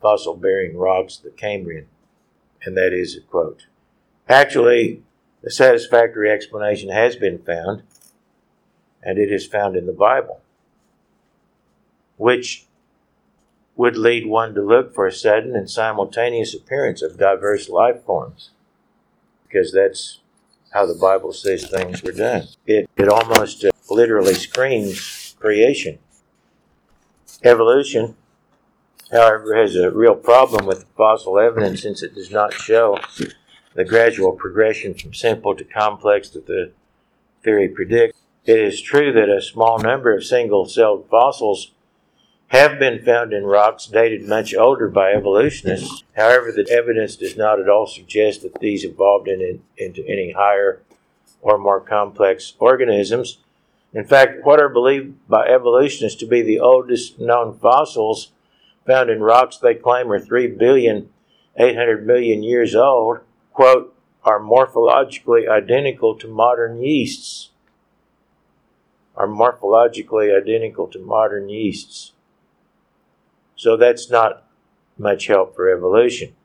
fossil 0.02 0.36
bearing 0.36 0.78
rocks, 0.78 1.18
the 1.18 1.30
Cambrian. 1.32 1.88
And 2.64 2.78
that 2.78 2.94
is 2.94 3.16
a 3.16 3.22
quote. 3.22 3.66
Actually, 4.30 5.02
a 5.44 5.50
satisfactory 5.50 6.30
explanation 6.30 6.90
has 6.90 7.16
been 7.16 7.40
found, 7.40 7.84
and 9.02 9.18
it 9.18 9.32
is 9.32 9.48
found 9.48 9.76
in 9.76 9.86
the 9.86 9.94
Bible, 9.94 10.43
which 12.18 12.66
would 13.76 13.98
lead 13.98 14.28
one 14.28 14.54
to 14.54 14.62
look 14.62 14.94
for 14.94 15.08
a 15.08 15.12
sudden 15.12 15.56
and 15.56 15.70
simultaneous 15.70 16.54
appearance 16.54 17.02
of 17.02 17.18
diverse 17.18 17.70
life 17.70 18.04
forms, 18.04 18.52
because 19.48 19.72
that's 19.72 20.20
how 20.74 20.86
the 20.86 20.96
Bible 20.96 21.34
says 21.34 21.68
things 21.68 22.04
were 22.04 22.12
done. 22.12 22.48
It, 22.66 22.90
it 22.96 23.10
almost 23.10 23.64
uh, 23.64 23.72
literally 23.90 24.34
screams 24.34 25.36
creation. 25.40 26.00
Evolution, 27.44 28.16
however, 29.12 29.56
has 29.56 29.76
a 29.76 29.92
real 29.92 30.16
problem 30.16 30.66
with 30.66 30.86
fossil 30.96 31.38
evidence 31.40 31.82
since 31.82 32.02
it 32.02 32.16
does 32.16 32.32
not 32.32 32.54
show 32.54 32.98
the 33.74 33.84
gradual 33.84 34.32
progression 34.32 34.94
from 34.94 35.14
simple 35.14 35.56
to 35.56 35.64
complex 35.64 36.30
that 36.30 36.48
the 36.48 36.72
theory 37.44 37.68
predicts. 37.68 38.18
It 38.46 38.60
is 38.60 38.82
true 38.82 39.12
that 39.14 39.30
a 39.30 39.42
small 39.42 39.80
number 39.80 40.16
of 40.16 40.24
single 40.24 40.66
celled 40.68 41.08
fossils 41.10 41.72
have 42.54 42.78
been 42.78 43.04
found 43.04 43.34
in 43.34 43.44
rocks 43.46 43.88
dated 43.88 44.28
much 44.28 44.54
older 44.54 44.88
by 44.88 45.12
evolutionists. 45.12 46.04
However, 46.16 46.52
the 46.52 46.70
evidence 46.70 47.16
does 47.16 47.36
not 47.36 47.60
at 47.60 47.68
all 47.68 47.88
suggest 47.88 48.44
that 48.44 48.60
these 48.60 48.86
evolved 48.86 49.28
in, 49.28 49.62
into 49.76 50.06
any 50.08 50.34
higher 50.34 50.80
or 51.42 51.58
more 51.58 51.82
complex 51.82 52.54
organisms. 52.60 53.40
In 53.92 54.06
fact, 54.06 54.44
what 54.46 54.62
are 54.62 54.70
believed 54.70 55.28
by 55.28 55.48
evolutionists 55.48 56.20
to 56.20 56.28
be 56.28 56.44
the 56.44 56.60
oldest 56.60 57.20
known 57.20 57.58
fossils 57.58 58.32
found 58.86 59.10
in 59.10 59.22
rocks 59.22 59.58
they 59.58 59.74
claim 59.74 60.12
are 60.12 60.20
3 60.20 60.48
billion 60.48 61.10
800 61.56 62.06
million 62.06 62.44
years 62.44 62.76
old, 62.76 63.20
quote, 63.52 63.96
are 64.24 64.40
morphologically 64.40 65.50
identical 65.50 66.16
to 66.16 66.28
modern 66.28 66.82
yeasts. 66.82 67.50
Are 69.16 69.28
morphologically 69.28 70.36
identical 70.36 70.88
to 70.88 71.00
modern 71.00 71.50
yeasts. 71.50 72.13
So 73.64 73.78
that's 73.78 74.10
not 74.10 74.44
much 74.98 75.28
help 75.28 75.56
for 75.56 75.72
evolution. 75.72 76.36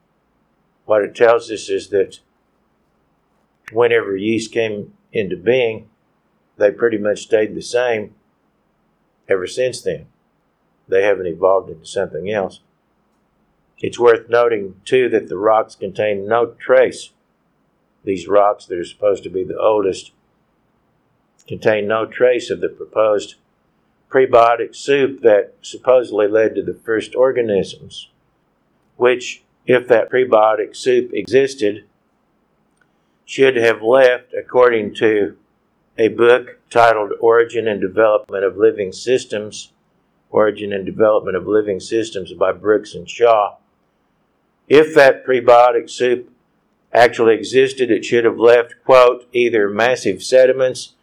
What 0.85 1.03
it 1.03 1.16
tells 1.16 1.51
us 1.51 1.69
is 1.69 1.89
that 1.89 2.21
whenever 3.73 4.16
yeast 4.16 4.53
came 4.53 4.93
into 5.12 5.37
being, 5.37 5.91
they 6.59 6.71
pretty 6.71 6.97
much 6.97 7.23
stayed 7.23 7.57
the 7.57 7.61
same 7.61 8.14
ever 9.29 9.49
since 9.49 9.83
then. 9.83 10.07
They 10.87 11.03
haven't 11.03 11.27
evolved 11.27 11.71
into 11.71 11.87
something 11.87 12.31
else. 12.31 12.61
It's 13.81 13.99
worth 13.99 14.29
noting, 14.29 14.81
too, 14.85 15.09
that 15.09 15.29
the 15.29 15.39
rocks 15.39 15.75
contain 15.75 16.29
no 16.29 16.55
trace. 16.61 17.11
These 18.05 18.29
rocks 18.29 18.64
that 18.66 18.79
are 18.79 18.85
supposed 18.85 19.25
to 19.25 19.29
be 19.29 19.43
the 19.43 19.59
oldest 19.59 20.12
contain 21.49 21.89
no 21.89 22.07
trace 22.07 22.49
of 22.49 22.61
the 22.61 22.69
proposed 22.69 23.35
prebiotic 24.11 24.75
soup 24.75 25.21
that 25.23 25.55
supposedly 25.63 26.27
led 26.27 26.55
to 26.55 26.63
the 26.63 26.75
first 26.75 27.15
organisms, 27.15 28.09
which, 28.97 29.43
if 29.67 29.87
that 29.89 30.11
prebiotic 30.11 30.75
soup 30.75 31.11
existed, 31.13 31.85
should 33.25 33.57
have 33.57 33.83
left, 33.83 34.33
according 34.33 34.95
to 34.95 35.37
a 35.99 36.09
book 36.09 36.59
titled 36.71 37.13
Origin 37.21 37.69
and 37.69 37.81
Development 37.81 38.45
of 38.45 38.57
Living 38.57 38.93
Systems 38.93 39.73
Origin 40.31 40.73
and 40.73 40.87
Development 40.87 41.37
of 41.37 41.47
Living 41.47 41.81
Systems 41.81 42.33
by 42.35 42.53
Brooks 42.53 42.95
and 42.95 43.09
Shaw. 43.09 43.57
If 44.69 44.95
that 44.95 45.27
prebiotic 45.27 45.91
soup 45.91 46.31
actually 46.93 47.35
existed, 47.35 47.91
it 47.91 48.05
should 48.05 48.25
have 48.25 48.39
left, 48.39 48.75
quote, 48.85 49.27
either 49.33 49.69
massive 49.69 50.23
sediments 50.23 50.95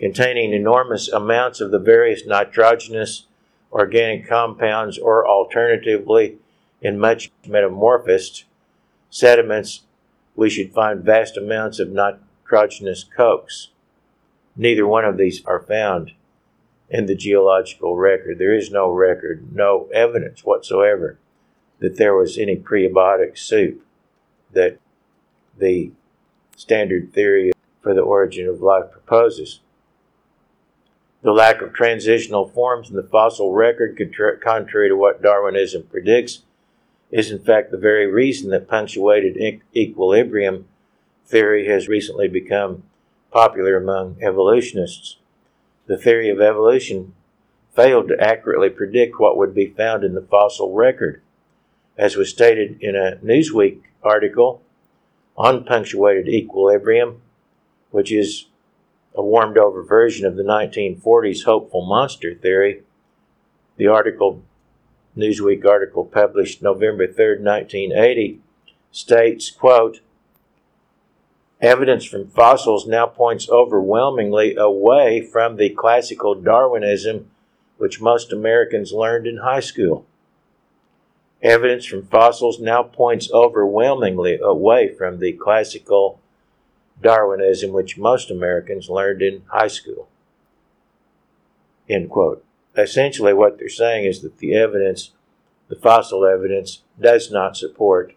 containing 0.00 0.54
enormous 0.54 1.08
amounts 1.08 1.60
of 1.60 1.70
the 1.70 1.78
various 1.78 2.26
nitrogenous 2.26 3.26
organic 3.70 4.26
compounds, 4.26 4.98
or 4.98 5.28
alternatively, 5.28 6.38
in 6.80 6.98
much 6.98 7.30
metamorphosed 7.46 8.44
sediments, 9.10 9.82
we 10.34 10.48
should 10.48 10.72
find 10.72 11.04
vast 11.04 11.36
amounts 11.36 11.78
of 11.78 11.90
nitrogenous 11.90 13.04
cokes. 13.04 13.68
Neither 14.56 14.86
one 14.86 15.04
of 15.04 15.18
these 15.18 15.44
are 15.44 15.60
found 15.60 16.12
in 16.88 17.06
the 17.06 17.14
geological 17.14 17.96
record. 17.96 18.38
There 18.38 18.54
is 18.54 18.70
no 18.70 18.90
record, 18.90 19.54
no 19.54 19.88
evidence 19.92 20.44
whatsoever 20.44 21.18
that 21.78 21.96
there 21.96 22.14
was 22.14 22.38
any 22.38 22.56
prebiotic 22.56 23.38
soup 23.38 23.84
that 24.52 24.78
the 25.58 25.92
standard 26.56 27.12
theory 27.12 27.52
for 27.82 27.94
the 27.94 28.00
origin 28.00 28.48
of 28.48 28.62
life 28.62 28.90
proposes. 28.90 29.60
The 31.22 31.32
lack 31.32 31.60
of 31.60 31.74
transitional 31.74 32.48
forms 32.48 32.88
in 32.88 32.96
the 32.96 33.02
fossil 33.02 33.52
record, 33.52 34.00
contrary 34.42 34.88
to 34.88 34.96
what 34.96 35.22
Darwinism 35.22 35.82
predicts, 35.90 36.42
is 37.10 37.30
in 37.30 37.40
fact 37.40 37.70
the 37.70 37.76
very 37.76 38.06
reason 38.06 38.50
that 38.50 38.68
punctuated 38.68 39.36
equilibrium 39.76 40.66
theory 41.26 41.66
has 41.68 41.88
recently 41.88 42.28
become 42.28 42.84
popular 43.30 43.76
among 43.76 44.16
evolutionists. 44.22 45.18
The 45.86 45.98
theory 45.98 46.30
of 46.30 46.40
evolution 46.40 47.14
failed 47.74 48.08
to 48.08 48.20
accurately 48.20 48.70
predict 48.70 49.20
what 49.20 49.36
would 49.36 49.54
be 49.54 49.66
found 49.66 50.04
in 50.04 50.14
the 50.14 50.22
fossil 50.22 50.72
record. 50.72 51.20
As 51.98 52.16
was 52.16 52.30
stated 52.30 52.78
in 52.80 52.96
a 52.96 53.18
Newsweek 53.22 53.80
article 54.02 54.62
on 55.36 55.64
punctuated 55.64 56.28
equilibrium, 56.28 57.20
which 57.90 58.10
is 58.10 58.46
a 59.14 59.22
warmed 59.22 59.58
over 59.58 59.82
version 59.82 60.26
of 60.26 60.36
the 60.36 60.42
1940s 60.42 61.44
hopeful 61.44 61.84
monster 61.84 62.34
theory, 62.34 62.82
the 63.76 63.86
article 63.86 64.42
Newsweek 65.16 65.66
article 65.66 66.04
published 66.04 66.62
November 66.62 67.06
3, 67.06 67.40
1980, 67.40 68.40
states, 68.92 69.50
quote, 69.50 70.00
Evidence 71.60 72.04
from 72.04 72.28
fossils 72.28 72.86
now 72.86 73.06
points 73.06 73.48
overwhelmingly 73.50 74.54
away 74.56 75.20
from 75.20 75.56
the 75.56 75.70
classical 75.70 76.34
Darwinism 76.34 77.30
which 77.76 78.00
most 78.00 78.32
Americans 78.32 78.92
learned 78.92 79.26
in 79.26 79.38
high 79.38 79.60
school. 79.60 80.06
Evidence 81.42 81.86
from 81.86 82.02
fossils 82.02 82.60
now 82.60 82.82
points 82.82 83.30
overwhelmingly 83.32 84.38
away 84.38 84.88
from 84.88 85.18
the 85.18 85.32
classical 85.32 86.19
Darwinism 87.02 87.72
which 87.72 87.98
most 87.98 88.30
Americans 88.30 88.88
learned 88.88 89.22
in 89.22 89.42
high 89.48 89.68
school. 89.68 90.08
End 91.88 92.10
quote 92.10 92.44
essentially 92.76 93.32
what 93.32 93.58
they're 93.58 93.68
saying 93.68 94.04
is 94.04 94.22
that 94.22 94.38
the 94.38 94.54
evidence, 94.54 95.10
the 95.68 95.76
fossil 95.76 96.24
evidence, 96.24 96.82
does 97.00 97.30
not 97.30 97.56
support 97.56 98.14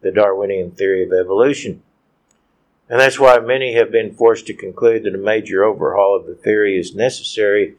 the 0.00 0.10
Darwinian 0.10 0.70
theory 0.70 1.04
of 1.04 1.12
evolution. 1.12 1.82
And 2.88 2.98
that's 2.98 3.20
why 3.20 3.38
many 3.38 3.74
have 3.74 3.92
been 3.92 4.14
forced 4.14 4.46
to 4.46 4.54
conclude 4.54 5.04
that 5.04 5.14
a 5.14 5.18
major 5.18 5.62
overhaul 5.62 6.16
of 6.16 6.26
the 6.26 6.34
theory 6.34 6.78
is 6.78 6.94
necessary 6.94 7.74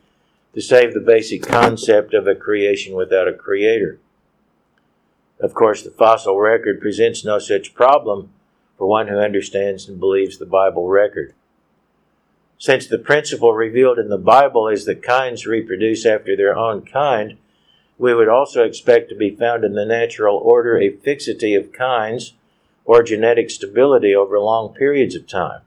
to 0.53 0.61
save 0.61 0.93
the 0.93 0.99
basic 0.99 1.43
concept 1.43 2.13
of 2.13 2.27
a 2.27 2.35
creation 2.35 2.95
without 2.95 3.27
a 3.27 3.33
creator. 3.33 3.99
Of 5.39 5.53
course, 5.53 5.81
the 5.81 5.89
fossil 5.89 6.39
record 6.39 6.79
presents 6.79 7.25
no 7.25 7.39
such 7.39 7.73
problem 7.73 8.31
for 8.81 8.87
one 8.87 9.09
who 9.09 9.19
understands 9.19 9.87
and 9.87 9.99
believes 9.99 10.39
the 10.39 10.45
Bible 10.47 10.87
record. 10.89 11.35
Since 12.57 12.87
the 12.87 12.97
principle 12.97 13.53
revealed 13.53 13.99
in 13.99 14.09
the 14.09 14.17
Bible 14.17 14.67
is 14.67 14.85
that 14.85 15.03
kinds 15.03 15.45
reproduce 15.45 16.03
after 16.03 16.35
their 16.35 16.57
own 16.57 16.81
kind, 16.81 17.37
we 17.99 18.15
would 18.15 18.27
also 18.27 18.63
expect 18.63 19.09
to 19.09 19.15
be 19.15 19.35
found 19.35 19.63
in 19.63 19.75
the 19.75 19.85
natural 19.85 20.35
order 20.35 20.79
a 20.79 20.89
fixity 20.89 21.53
of 21.53 21.71
kinds 21.71 22.33
or 22.83 23.03
genetic 23.03 23.51
stability 23.51 24.15
over 24.15 24.39
long 24.39 24.73
periods 24.73 25.13
of 25.13 25.27
time, 25.27 25.61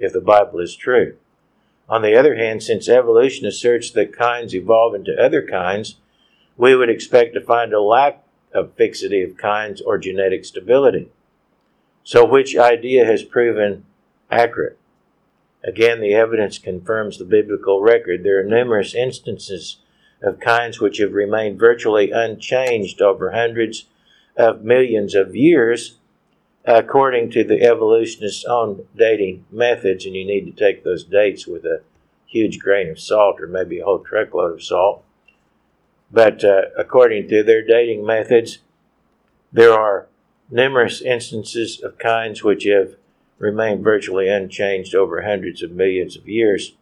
if 0.00 0.12
the 0.12 0.20
Bible 0.20 0.58
is 0.58 0.74
true. 0.74 1.14
On 1.88 2.02
the 2.02 2.16
other 2.16 2.34
hand, 2.34 2.64
since 2.64 2.88
evolution 2.88 3.46
asserts 3.46 3.92
that 3.92 4.18
kinds 4.18 4.52
evolve 4.52 4.96
into 4.96 5.14
other 5.16 5.46
kinds, 5.46 5.98
we 6.56 6.74
would 6.74 6.90
expect 6.90 7.34
to 7.34 7.40
find 7.40 7.72
a 7.72 7.80
lack 7.80 8.24
of 8.52 8.74
fixity 8.74 9.22
of 9.22 9.36
kinds 9.36 9.80
or 9.80 9.96
genetic 9.96 10.44
stability. 10.44 11.08
So, 12.08 12.24
which 12.24 12.56
idea 12.56 13.04
has 13.04 13.22
proven 13.22 13.84
accurate? 14.30 14.78
Again, 15.62 16.00
the 16.00 16.14
evidence 16.14 16.56
confirms 16.56 17.18
the 17.18 17.26
biblical 17.26 17.82
record. 17.82 18.24
There 18.24 18.40
are 18.40 18.44
numerous 18.44 18.94
instances 18.94 19.80
of 20.22 20.40
kinds 20.40 20.80
which 20.80 20.96
have 21.00 21.12
remained 21.12 21.58
virtually 21.58 22.10
unchanged 22.10 23.02
over 23.02 23.32
hundreds 23.32 23.88
of 24.38 24.64
millions 24.64 25.14
of 25.14 25.36
years, 25.36 25.98
according 26.64 27.30
to 27.32 27.44
the 27.44 27.62
evolutionists' 27.62 28.46
own 28.46 28.86
dating 28.96 29.44
methods, 29.50 30.06
and 30.06 30.16
you 30.16 30.24
need 30.24 30.46
to 30.46 30.64
take 30.64 30.84
those 30.84 31.04
dates 31.04 31.46
with 31.46 31.66
a 31.66 31.82
huge 32.24 32.58
grain 32.58 32.88
of 32.88 32.98
salt 32.98 33.38
or 33.38 33.46
maybe 33.46 33.80
a 33.80 33.84
whole 33.84 33.98
truckload 33.98 34.54
of 34.54 34.62
salt. 34.62 35.04
But 36.10 36.42
uh, 36.42 36.62
according 36.74 37.28
to 37.28 37.42
their 37.42 37.60
dating 37.62 38.06
methods, 38.06 38.60
there 39.52 39.74
are 39.74 40.06
numerous 40.50 41.00
instances 41.02 41.80
of 41.82 41.98
kinds 41.98 42.42
which 42.42 42.64
have 42.64 42.96
remained 43.38 43.84
virtually 43.84 44.28
unchanged 44.28 44.94
over 44.94 45.22
hundreds 45.22 45.62
of 45.62 45.70
millions 45.70 46.16
of 46.16 46.28
years. 46.28 46.74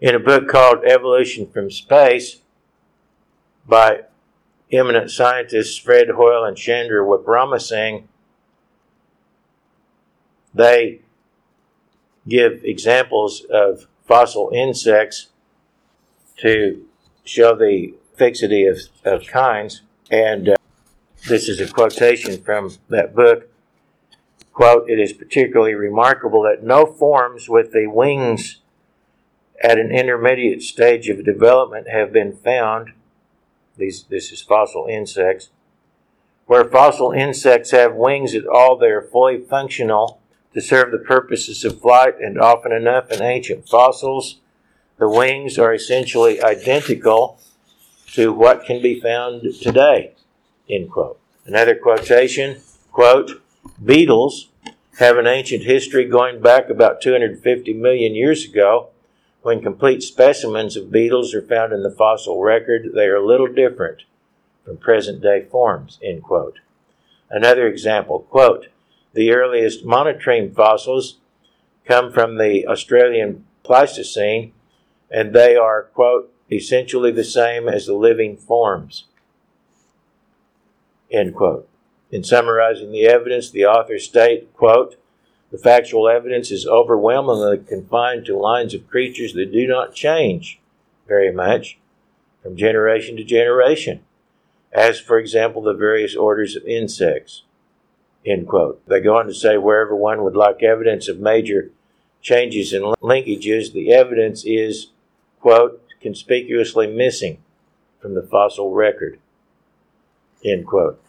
In 0.00 0.14
a 0.14 0.20
book 0.20 0.48
called 0.48 0.84
Evolution 0.84 1.46
from 1.46 1.70
Space 1.70 2.40
by 3.66 4.02
eminent 4.70 5.10
scientists 5.10 5.76
Fred 5.76 6.10
Hoyle 6.10 6.44
and 6.44 6.56
Chandra 6.56 7.04
Wickramasinghe, 7.04 8.04
they 10.52 11.00
give 12.28 12.64
examples 12.64 13.44
of 13.50 13.86
fossil 14.06 14.50
insects 14.54 15.28
to 16.38 16.84
show 17.24 17.56
the 17.56 17.94
fixity 18.14 18.66
of, 18.66 18.78
of 19.04 19.26
kinds. 19.26 19.82
And 20.10 20.50
uh, 20.50 20.56
this 21.26 21.48
is 21.48 21.60
a 21.60 21.72
quotation 21.72 22.42
from 22.42 22.72
that 22.88 23.14
book. 23.14 23.48
Quote, 24.52 24.88
it 24.88 25.00
is 25.00 25.12
particularly 25.12 25.74
remarkable 25.74 26.42
that 26.42 26.62
no 26.62 26.86
forms 26.86 27.48
with 27.48 27.72
the 27.72 27.86
wings 27.86 28.60
at 29.62 29.78
an 29.78 29.90
intermediate 29.90 30.62
stage 30.62 31.08
of 31.08 31.24
development 31.24 31.88
have 31.88 32.12
been 32.12 32.36
found. 32.36 32.92
These, 33.76 34.04
this 34.04 34.30
is 34.30 34.42
fossil 34.42 34.86
insects. 34.86 35.50
Where 36.46 36.64
fossil 36.64 37.12
insects 37.12 37.70
have 37.70 37.94
wings 37.94 38.34
at 38.34 38.46
all, 38.46 38.76
they 38.76 38.88
are 38.88 39.02
fully 39.02 39.40
functional 39.40 40.20
to 40.52 40.60
serve 40.60 40.92
the 40.92 40.98
purposes 40.98 41.64
of 41.64 41.80
flight, 41.80 42.14
and 42.20 42.38
often 42.38 42.70
enough 42.70 43.10
in 43.10 43.22
ancient 43.22 43.68
fossils, 43.68 44.40
the 44.98 45.08
wings 45.08 45.58
are 45.58 45.74
essentially 45.74 46.40
identical 46.40 47.40
to 48.12 48.32
what 48.32 48.64
can 48.64 48.80
be 48.80 49.00
found 49.00 49.42
today. 49.60 50.13
End 50.68 50.90
quote. 50.90 51.18
Another 51.46 51.74
quotation, 51.74 52.60
quote, 52.90 53.42
Beetles 53.84 54.48
have 54.98 55.18
an 55.18 55.26
ancient 55.26 55.64
history 55.64 56.04
going 56.04 56.40
back 56.40 56.70
about 56.70 57.00
250 57.00 57.72
million 57.74 58.14
years 58.14 58.44
ago. 58.44 58.88
When 59.42 59.60
complete 59.60 60.02
specimens 60.02 60.76
of 60.76 60.90
beetles 60.90 61.34
are 61.34 61.42
found 61.42 61.72
in 61.72 61.82
the 61.82 61.90
fossil 61.90 62.40
record, 62.40 62.90
they 62.94 63.06
are 63.06 63.20
little 63.20 63.48
different 63.48 64.04
from 64.64 64.78
present 64.78 65.20
day 65.20 65.44
forms. 65.44 65.98
End 66.02 66.22
quote. 66.22 66.60
Another 67.28 67.66
example, 67.66 68.20
quote, 68.20 68.68
the 69.12 69.32
earliest 69.32 69.84
monotreme 69.84 70.54
fossils 70.54 71.18
come 71.84 72.10
from 72.12 72.38
the 72.38 72.66
Australian 72.66 73.44
Pleistocene, 73.62 74.52
and 75.10 75.34
they 75.34 75.56
are, 75.56 75.84
quote, 75.94 76.32
essentially 76.50 77.10
the 77.10 77.24
same 77.24 77.68
as 77.68 77.86
the 77.86 77.94
living 77.94 78.36
forms. 78.36 79.04
End 81.14 81.32
quote. 81.32 81.68
In 82.10 82.24
summarizing 82.24 82.90
the 82.90 83.06
evidence, 83.06 83.48
the 83.48 83.64
authors 83.64 84.04
state, 84.04 84.52
quote, 84.54 84.96
the 85.52 85.58
factual 85.58 86.08
evidence 86.08 86.50
is 86.50 86.66
overwhelmingly 86.66 87.58
confined 87.58 88.26
to 88.26 88.36
lines 88.36 88.74
of 88.74 88.88
creatures 88.90 89.32
that 89.34 89.52
do 89.52 89.68
not 89.68 89.94
change 89.94 90.58
very 91.06 91.32
much 91.32 91.78
from 92.42 92.56
generation 92.56 93.16
to 93.16 93.22
generation, 93.22 94.00
as, 94.72 94.98
for 94.98 95.16
example, 95.16 95.62
the 95.62 95.72
various 95.72 96.16
orders 96.16 96.56
of 96.56 96.64
insects. 96.64 97.44
End 98.26 98.48
quote. 98.48 98.84
They 98.88 99.00
go 99.00 99.16
on 99.16 99.26
to 99.26 99.34
say 99.34 99.56
wherever 99.56 99.94
one 99.94 100.24
would 100.24 100.34
like 100.34 100.64
evidence 100.64 101.06
of 101.06 101.20
major 101.20 101.70
changes 102.22 102.72
in 102.72 102.82
linkages, 102.82 103.72
the 103.72 103.92
evidence 103.92 104.44
is, 104.44 104.88
quote, 105.40 105.80
conspicuously 106.00 106.88
missing 106.88 107.38
from 108.00 108.14
the 108.14 108.22
fossil 108.22 108.72
record. 108.72 109.20
End 110.44 110.66
quote. 110.66 111.00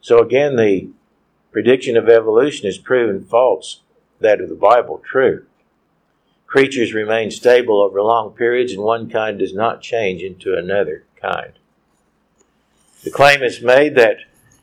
So 0.00 0.20
again, 0.20 0.56
the 0.56 0.90
prediction 1.52 1.96
of 1.96 2.08
evolution 2.08 2.66
is 2.68 2.78
proven 2.78 3.24
false, 3.24 3.80
that 4.20 4.40
of 4.40 4.48
the 4.48 4.54
Bible 4.54 5.02
true. 5.04 5.46
Creatures 6.46 6.92
remain 6.92 7.30
stable 7.30 7.80
over 7.80 8.02
long 8.02 8.32
periods, 8.32 8.72
and 8.72 8.82
one 8.82 9.08
kind 9.08 9.38
does 9.38 9.54
not 9.54 9.82
change 9.82 10.22
into 10.22 10.56
another 10.56 11.04
kind. 11.20 11.52
The 13.04 13.10
claim 13.10 13.42
is 13.42 13.62
made 13.62 13.94
that 13.94 14.18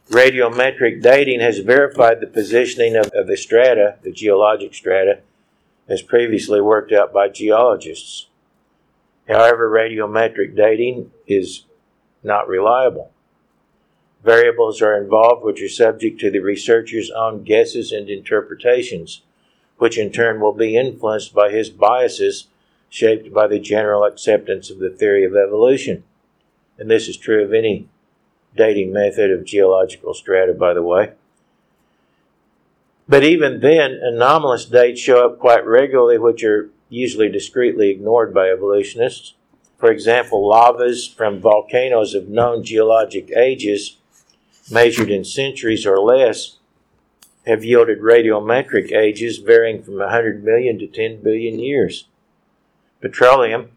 radiometric 0.09 1.01
dating 1.01 1.39
has 1.39 1.59
verified 1.59 2.19
the 2.19 2.27
positioning 2.27 2.95
of, 2.95 3.07
of 3.13 3.27
the 3.27 3.37
strata, 3.37 3.95
the 4.03 4.11
geologic 4.11 4.73
strata, 4.73 5.19
as 5.87 6.01
previously 6.01 6.61
worked 6.61 6.91
out 6.91 7.13
by 7.13 7.29
geologists. 7.29 8.27
However, 9.27 9.69
radiometric 9.69 10.55
dating 10.55 11.11
is 11.25 11.63
not 12.23 12.47
reliable. 12.47 13.11
Variables 14.23 14.81
are 14.81 15.01
involved 15.01 15.43
which 15.43 15.61
are 15.61 15.69
subject 15.69 16.19
to 16.19 16.31
the 16.31 16.39
researcher's 16.39 17.11
own 17.11 17.43
guesses 17.43 17.91
and 17.91 18.09
interpretations, 18.09 19.21
which 19.77 19.97
in 19.97 20.11
turn 20.11 20.39
will 20.39 20.53
be 20.53 20.75
influenced 20.75 21.33
by 21.33 21.51
his 21.51 21.69
biases 21.69 22.47
shaped 22.89 23.33
by 23.33 23.47
the 23.47 23.59
general 23.59 24.03
acceptance 24.03 24.69
of 24.69 24.79
the 24.79 24.89
theory 24.89 25.23
of 25.23 25.35
evolution. 25.35 26.03
And 26.77 26.89
this 26.89 27.07
is 27.07 27.17
true 27.17 27.43
of 27.43 27.53
any 27.53 27.87
dating 28.55 28.91
method 28.91 29.31
of 29.31 29.45
geological 29.45 30.13
strata, 30.13 30.53
by 30.53 30.73
the 30.73 30.83
way. 30.83 31.13
But 33.07 33.23
even 33.23 33.61
then, 33.61 33.99
anomalous 34.01 34.65
dates 34.65 34.99
show 34.99 35.25
up 35.25 35.39
quite 35.39 35.65
regularly, 35.65 36.17
which 36.17 36.43
are 36.43 36.69
usually 36.89 37.29
discreetly 37.29 37.89
ignored 37.89 38.33
by 38.33 38.49
evolutionists. 38.49 39.33
For 39.77 39.91
example, 39.91 40.45
lavas 40.47 41.07
from 41.07 41.39
volcanoes 41.39 42.13
of 42.13 42.27
known 42.27 42.63
geologic 42.63 43.31
ages, 43.31 43.97
measured 44.69 45.09
in 45.09 45.23
centuries 45.23 45.85
or 45.85 45.99
less, 45.99 46.57
have 47.45 47.63
yielded 47.63 47.99
radiometric 47.99 48.91
ages 48.91 49.37
varying 49.37 49.81
from 49.81 49.97
100 49.97 50.43
million 50.43 50.77
to 50.77 50.87
10 50.87 51.21
billion 51.21 51.59
years. 51.59 52.07
Petroleum, 52.99 53.71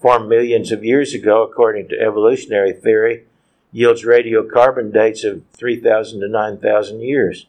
formed 0.00 0.28
millions 0.28 0.70
of 0.70 0.84
years 0.84 1.12
ago 1.14 1.42
according 1.42 1.88
to 1.88 2.00
evolutionary 2.00 2.72
theory, 2.72 3.24
yields 3.72 4.04
radiocarbon 4.04 4.92
dates 4.92 5.24
of 5.24 5.42
3,000 5.54 6.20
to 6.20 6.28
9,000 6.28 7.00
years. 7.00 7.46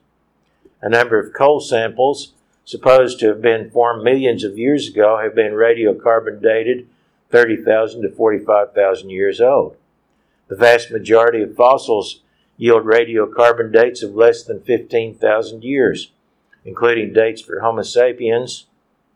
A 0.81 0.89
number 0.89 1.19
of 1.19 1.33
coal 1.33 1.59
samples, 1.59 2.33
supposed 2.65 3.19
to 3.19 3.27
have 3.27 3.41
been 3.41 3.69
formed 3.69 4.03
millions 4.03 4.43
of 4.43 4.57
years 4.57 4.87
ago, 4.87 5.19
have 5.21 5.35
been 5.35 5.53
radiocarbon 5.53 6.41
dated 6.41 6.87
30,000 7.29 8.01
to 8.01 8.09
45,000 8.09 9.09
years 9.09 9.39
old. 9.39 9.75
The 10.47 10.55
vast 10.55 10.91
majority 10.91 11.43
of 11.43 11.55
fossils 11.55 12.21
yield 12.59 12.83
radiocarbon 12.83 13.71
dates 13.71 14.03
of 14.03 14.13
less 14.13 14.43
than 14.43 14.61
15,000 14.61 15.63
years, 15.63 16.11
including 16.65 17.13
dates 17.13 17.41
for 17.41 17.61
Homo 17.61 17.83
sapiens, 17.83 18.67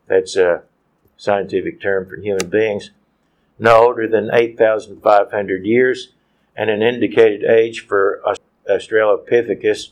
that's 0.07 0.37
a 0.37 0.63
scientific 1.17 1.81
term 1.81 2.07
for 2.07 2.15
human 2.15 2.49
beings, 2.49 2.91
no 3.59 3.83
older 3.83 4.07
than 4.07 4.33
8,500 4.33 5.65
years, 5.65 6.13
and 6.55 6.69
an 6.69 6.81
indicated 6.81 7.43
age 7.43 7.85
for 7.85 8.23
Australopithecus 8.69 9.89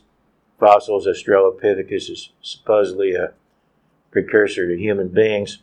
fossils. 0.58 1.06
Australopithecus 1.06 2.10
is 2.10 2.30
supposedly 2.42 3.16
a 3.16 3.34
precursor 4.12 4.70
to 4.70 4.82
human 4.82 5.10
beings, 5.10 5.62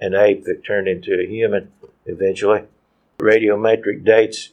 an 0.00 0.14
ape 0.14 0.44
that 0.44 0.64
turned 0.64 0.88
into 0.88 1.20
a 1.20 1.26
human 1.26 1.70
eventually. 2.04 2.64
Radiometric 3.20 4.04
dates 4.04 4.50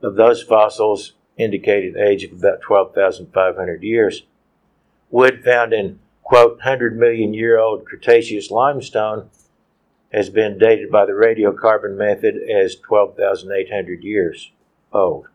of 0.00 0.14
those 0.14 0.42
fossils 0.42 1.14
indicate 1.38 1.94
an 1.94 2.00
age 2.00 2.24
of 2.24 2.32
about 2.32 2.60
12,500 2.60 3.82
years. 3.82 4.24
Wood 5.10 5.42
found 5.44 5.72
in, 5.72 6.00
quote, 6.22 6.56
100 6.56 6.98
million 6.98 7.32
year 7.32 7.58
old 7.58 7.84
Cretaceous 7.84 8.50
limestone 8.50 9.30
has 10.12 10.30
been 10.30 10.58
dated 10.58 10.90
by 10.90 11.06
the 11.06 11.12
radiocarbon 11.12 11.96
method 11.96 12.36
as 12.36 12.76
12,800 12.76 14.02
years 14.02 14.50
old. 14.92 15.28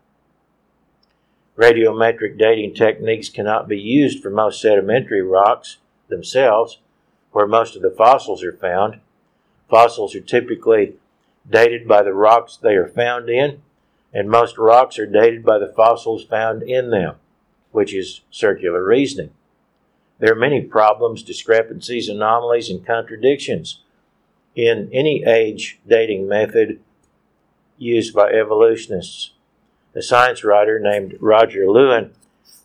Radiometric 1.56 2.36
dating 2.36 2.74
techniques 2.74 3.28
cannot 3.28 3.68
be 3.68 3.78
used 3.78 4.20
for 4.20 4.30
most 4.30 4.60
sedimentary 4.60 5.22
rocks 5.22 5.78
themselves, 6.08 6.80
where 7.30 7.46
most 7.46 7.76
of 7.76 7.82
the 7.82 7.90
fossils 7.90 8.42
are 8.42 8.52
found. 8.52 9.00
Fossils 9.70 10.14
are 10.14 10.20
typically 10.20 10.94
dated 11.48 11.86
by 11.86 12.02
the 12.02 12.12
rocks 12.12 12.56
they 12.56 12.74
are 12.74 12.88
found 12.88 13.28
in, 13.28 13.62
and 14.14 14.30
most 14.30 14.56
rocks 14.56 14.98
are 14.98 15.06
dated 15.06 15.44
by 15.44 15.58
the 15.58 15.72
fossils 15.76 16.24
found 16.24 16.62
in 16.62 16.90
them, 16.90 17.16
which 17.72 17.92
is 17.92 18.20
circular 18.30 18.84
reasoning. 18.84 19.30
There 20.20 20.32
are 20.32 20.36
many 20.36 20.62
problems, 20.62 21.24
discrepancies, 21.24 22.08
anomalies, 22.08 22.70
and 22.70 22.86
contradictions 22.86 23.80
in 24.54 24.88
any 24.92 25.24
age 25.24 25.80
dating 25.86 26.28
method 26.28 26.80
used 27.76 28.14
by 28.14 28.30
evolutionists. 28.30 29.32
A 29.96 30.02
science 30.02 30.44
writer 30.44 30.78
named 30.78 31.16
Roger 31.20 31.68
Lewin 31.68 32.12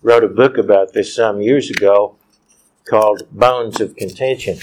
wrote 0.03 0.23
a 0.23 0.27
book 0.27 0.57
about 0.57 0.93
this 0.93 1.13
some 1.13 1.41
years 1.41 1.71
ago 1.71 2.15
called 2.87 3.23
Bones 3.31 3.81
of 3.81 3.95
Contention, 3.95 4.59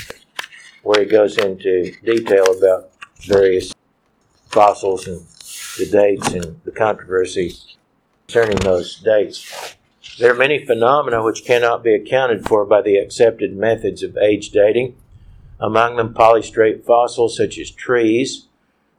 where 0.84 1.02
he 1.02 1.06
goes 1.06 1.36
into 1.36 1.92
detail 2.04 2.44
about 2.56 2.92
various 3.26 3.72
fossils 4.48 5.06
and 5.08 5.26
the 5.78 5.86
dates 5.86 6.32
and 6.32 6.60
the 6.64 6.70
controversy 6.70 7.54
concerning 8.26 8.58
those 8.58 8.96
dates. 9.00 9.76
There 10.18 10.32
are 10.32 10.36
many 10.36 10.64
phenomena 10.64 11.22
which 11.22 11.44
cannot 11.44 11.82
be 11.82 11.94
accounted 11.94 12.46
for 12.46 12.64
by 12.64 12.82
the 12.82 12.96
accepted 12.96 13.56
methods 13.56 14.02
of 14.02 14.16
age 14.16 14.50
dating, 14.50 14.96
among 15.60 15.96
them 15.96 16.14
polystrate 16.14 16.84
fossils 16.84 17.36
such 17.36 17.58
as 17.58 17.70
trees, 17.70 18.46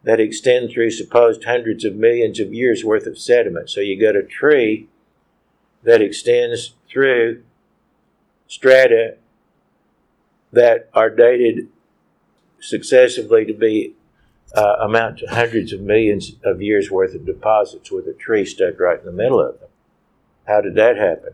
that 0.03 0.19
extend 0.19 0.71
through 0.71 0.91
supposed 0.91 1.43
hundreds 1.43 1.83
of 1.83 1.95
millions 1.95 2.39
of 2.39 2.53
years 2.53 2.85
worth 2.85 3.07
of 3.07 3.17
sediment. 3.17 3.69
So 3.69 3.81
you 3.81 3.99
got 3.99 4.15
a 4.15 4.23
tree 4.23 4.87
that 5.83 6.01
extends 6.01 6.75
through 6.87 7.43
strata 8.47 9.17
that 10.51 10.89
are 10.93 11.09
dated 11.09 11.67
successively 12.59 13.45
to 13.45 13.53
be 13.53 13.95
uh, 14.55 14.75
amount 14.81 15.19
to 15.19 15.27
hundreds 15.27 15.73
of 15.73 15.81
millions 15.81 16.33
of 16.43 16.61
years 16.61 16.89
worth 16.89 17.13
of 17.13 17.25
deposits 17.25 17.91
with 17.91 18.07
a 18.07 18.13
tree 18.13 18.45
stuck 18.45 18.79
right 18.79 18.99
in 18.99 19.05
the 19.05 19.11
middle 19.11 19.41
of 19.41 19.59
them. 19.59 19.69
How 20.47 20.61
did 20.61 20.75
that 20.75 20.97
happen? 20.97 21.33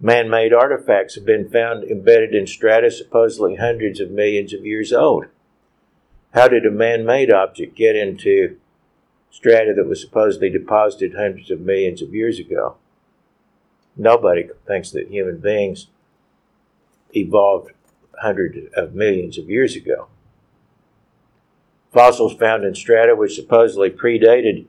Man 0.00 0.30
made 0.30 0.54
artifacts 0.54 1.14
have 1.16 1.26
been 1.26 1.50
found 1.50 1.84
embedded 1.84 2.34
in 2.34 2.46
strata 2.46 2.90
supposedly 2.90 3.56
hundreds 3.56 4.00
of 4.00 4.10
millions 4.10 4.54
of 4.54 4.64
years 4.64 4.92
old. 4.92 5.26
How 6.32 6.48
did 6.48 6.64
a 6.64 6.70
man 6.70 7.04
made 7.04 7.30
object 7.30 7.76
get 7.76 7.96
into 7.96 8.56
strata 9.30 9.74
that 9.76 9.86
was 9.86 10.00
supposedly 10.00 10.48
deposited 10.48 11.14
hundreds 11.14 11.50
of 11.50 11.60
millions 11.60 12.00
of 12.00 12.14
years 12.14 12.38
ago? 12.38 12.76
Nobody 13.96 14.48
thinks 14.66 14.90
that 14.92 15.08
human 15.08 15.38
beings 15.38 15.88
evolved 17.14 17.72
hundreds 18.22 18.72
of 18.74 18.94
millions 18.94 19.36
of 19.36 19.50
years 19.50 19.76
ago. 19.76 20.08
Fossils 21.92 22.34
found 22.34 22.64
in 22.64 22.74
strata 22.74 23.16
which 23.16 23.34
supposedly 23.34 23.90
predated 23.90 24.66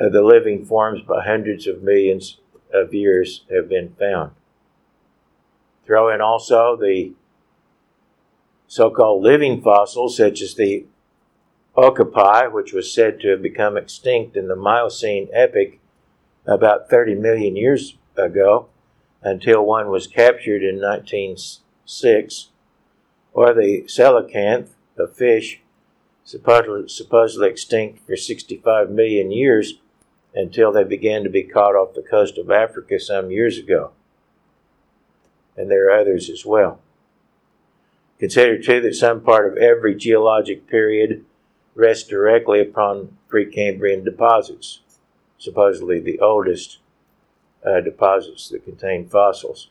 uh, 0.00 0.08
the 0.08 0.22
living 0.22 0.64
forms 0.64 1.02
by 1.02 1.24
hundreds 1.24 1.66
of 1.66 1.82
millions 1.82 2.38
of 2.72 2.94
years 2.94 3.44
have 3.50 3.68
been 3.68 3.94
found. 3.98 4.32
Throw 5.84 6.12
in 6.12 6.20
also 6.20 6.76
the 6.76 7.12
so 8.68 8.90
called 8.90 9.22
living 9.22 9.62
fossils, 9.62 10.16
such 10.16 10.42
as 10.42 10.54
the 10.54 10.86
Okapi, 11.76 12.52
which 12.52 12.72
was 12.72 12.92
said 12.92 13.20
to 13.20 13.28
have 13.28 13.42
become 13.42 13.76
extinct 13.76 14.36
in 14.36 14.48
the 14.48 14.56
Miocene 14.56 15.28
epoch 15.32 15.78
about 16.46 16.88
30 16.88 17.14
million 17.14 17.54
years 17.54 17.96
ago 18.16 18.68
until 19.22 19.64
one 19.64 19.88
was 19.88 20.06
captured 20.06 20.62
in 20.62 20.80
1906, 20.80 22.48
or 23.32 23.54
the 23.54 23.82
coelacanth, 23.82 24.68
a 24.98 25.06
fish 25.06 25.60
supposedly, 26.26 26.88
supposedly 26.88 27.48
extinct 27.48 28.04
for 28.04 28.16
65 28.16 28.90
million 28.90 29.30
years 29.30 29.74
until 30.34 30.72
they 30.72 30.84
began 30.84 31.22
to 31.22 31.30
be 31.30 31.44
caught 31.44 31.74
off 31.74 31.94
the 31.94 32.02
coast 32.02 32.36
of 32.36 32.50
Africa 32.50 33.00
some 33.00 33.30
years 33.30 33.56
ago. 33.56 33.92
And 35.56 35.70
there 35.70 35.86
are 35.86 35.98
others 35.98 36.28
as 36.28 36.44
well. 36.44 36.80
Consider 38.18 38.60
too 38.60 38.80
that 38.82 38.94
some 38.94 39.20
part 39.20 39.50
of 39.50 39.56
every 39.56 39.94
geologic 39.94 40.66
period 40.66 41.24
rests 41.74 42.08
directly 42.08 42.60
upon 42.60 43.16
Precambrian 43.30 44.04
deposits, 44.04 44.80
supposedly 45.38 46.00
the 46.00 46.18
oldest 46.18 46.78
uh, 47.64 47.80
deposits 47.80 48.48
that 48.48 48.64
contain 48.64 49.08
fossils 49.08 49.68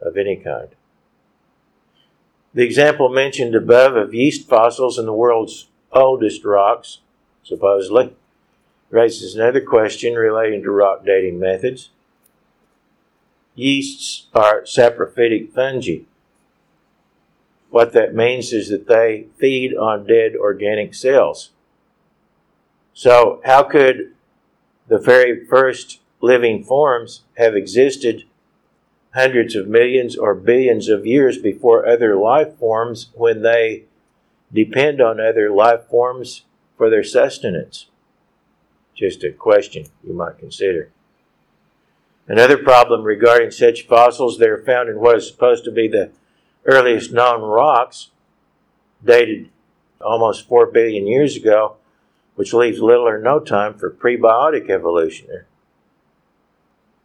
of 0.00 0.16
any 0.16 0.36
kind. 0.36 0.68
The 2.54 2.62
example 2.62 3.08
mentioned 3.08 3.56
above 3.56 3.96
of 3.96 4.14
yeast 4.14 4.48
fossils 4.48 4.96
in 4.96 5.06
the 5.06 5.12
world's 5.12 5.66
oldest 5.92 6.44
rocks, 6.44 7.00
supposedly, 7.42 8.14
raises 8.90 9.34
another 9.34 9.60
question 9.60 10.14
relating 10.14 10.62
to 10.62 10.70
rock 10.70 11.04
dating 11.04 11.40
methods. 11.40 11.90
Yeasts 13.56 14.28
are 14.32 14.62
saprophytic 14.62 15.52
fungi. 15.52 16.04
What 17.70 17.92
that 17.92 18.14
means 18.14 18.52
is 18.52 18.68
that 18.68 18.86
they 18.86 19.26
feed 19.36 19.74
on 19.74 20.06
dead 20.06 20.36
organic 20.36 20.94
cells. 20.94 21.50
So, 22.92 23.40
how 23.44 23.64
could 23.64 24.14
the 24.86 24.98
very 24.98 25.44
first 25.44 26.00
living 26.20 26.62
forms 26.62 27.22
have 27.36 27.56
existed 27.56 28.24
hundreds 29.14 29.54
of 29.54 29.68
millions 29.68 30.16
or 30.16 30.34
billions 30.34 30.88
of 30.88 31.06
years 31.06 31.38
before 31.38 31.86
other 31.86 32.16
life 32.16 32.56
forms 32.58 33.10
when 33.14 33.42
they 33.42 33.84
depend 34.52 35.00
on 35.00 35.20
other 35.20 35.50
life 35.50 35.86
forms 35.88 36.44
for 36.76 36.90
their 36.90 37.04
sustenance? 37.04 37.86
Just 38.94 39.24
a 39.24 39.32
question 39.32 39.86
you 40.06 40.12
might 40.12 40.38
consider. 40.38 40.90
Another 42.26 42.56
problem 42.56 43.02
regarding 43.02 43.50
such 43.50 43.86
fossils, 43.86 44.38
they 44.38 44.48
are 44.48 44.62
found 44.64 44.88
in 44.88 44.98
what 44.98 45.16
is 45.16 45.28
supposed 45.28 45.64
to 45.64 45.70
be 45.70 45.88
the 45.88 46.10
earliest 46.64 47.12
known 47.12 47.42
rocks, 47.42 48.10
dated 49.04 49.50
almost 50.00 50.48
4 50.48 50.66
billion 50.66 51.06
years 51.06 51.36
ago, 51.36 51.76
which 52.34 52.54
leaves 52.54 52.80
little 52.80 53.06
or 53.06 53.18
no 53.18 53.38
time 53.38 53.74
for 53.74 53.90
prebiotic 53.90 54.70
evolution. 54.70 55.44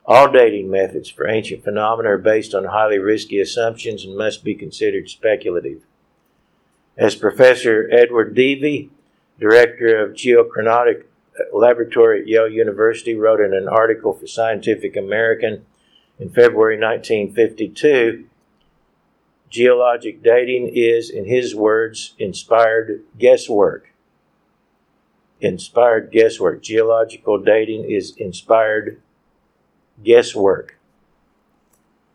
All 0.09 0.31
dating 0.31 0.71
methods 0.71 1.07
for 1.07 1.27
ancient 1.27 1.63
phenomena 1.63 2.09
are 2.09 2.17
based 2.17 2.55
on 2.55 2.63
highly 2.63 2.97
risky 2.97 3.39
assumptions 3.39 4.03
and 4.03 4.17
must 4.17 4.43
be 4.43 4.55
considered 4.55 5.07
speculative. 5.07 5.83
As 6.97 7.13
Professor 7.13 7.87
Edward 7.91 8.35
Deevey, 8.35 8.89
Director 9.39 10.03
of 10.03 10.15
Geochronometric 10.15 11.03
Laboratory 11.53 12.21
at 12.21 12.27
Yale 12.27 12.49
University, 12.49 13.13
wrote 13.13 13.39
in 13.39 13.53
an 13.53 13.67
article 13.67 14.11
for 14.11 14.25
Scientific 14.25 14.97
American 14.97 15.63
in 16.17 16.29
February 16.29 16.79
1952, 16.79 18.25
geologic 19.51 20.23
dating 20.23 20.71
is, 20.73 21.11
in 21.11 21.25
his 21.25 21.53
words, 21.53 22.15
inspired 22.17 23.03
guesswork 23.19 23.93
inspired 25.41 26.11
guesswork. 26.11 26.61
Geological 26.61 27.37
dating 27.37 27.89
is 27.89 28.13
inspired 28.17 28.99
guesswork. 30.03 30.77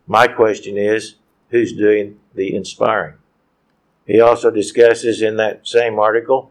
My 0.06 0.26
question 0.26 0.76
is 0.76 1.16
who's 1.50 1.72
doing 1.72 2.20
the 2.34 2.54
inspiring? 2.54 3.14
He 4.06 4.20
also 4.20 4.50
discusses 4.50 5.22
in 5.22 5.36
that 5.36 5.66
same 5.66 5.98
article 5.98 6.50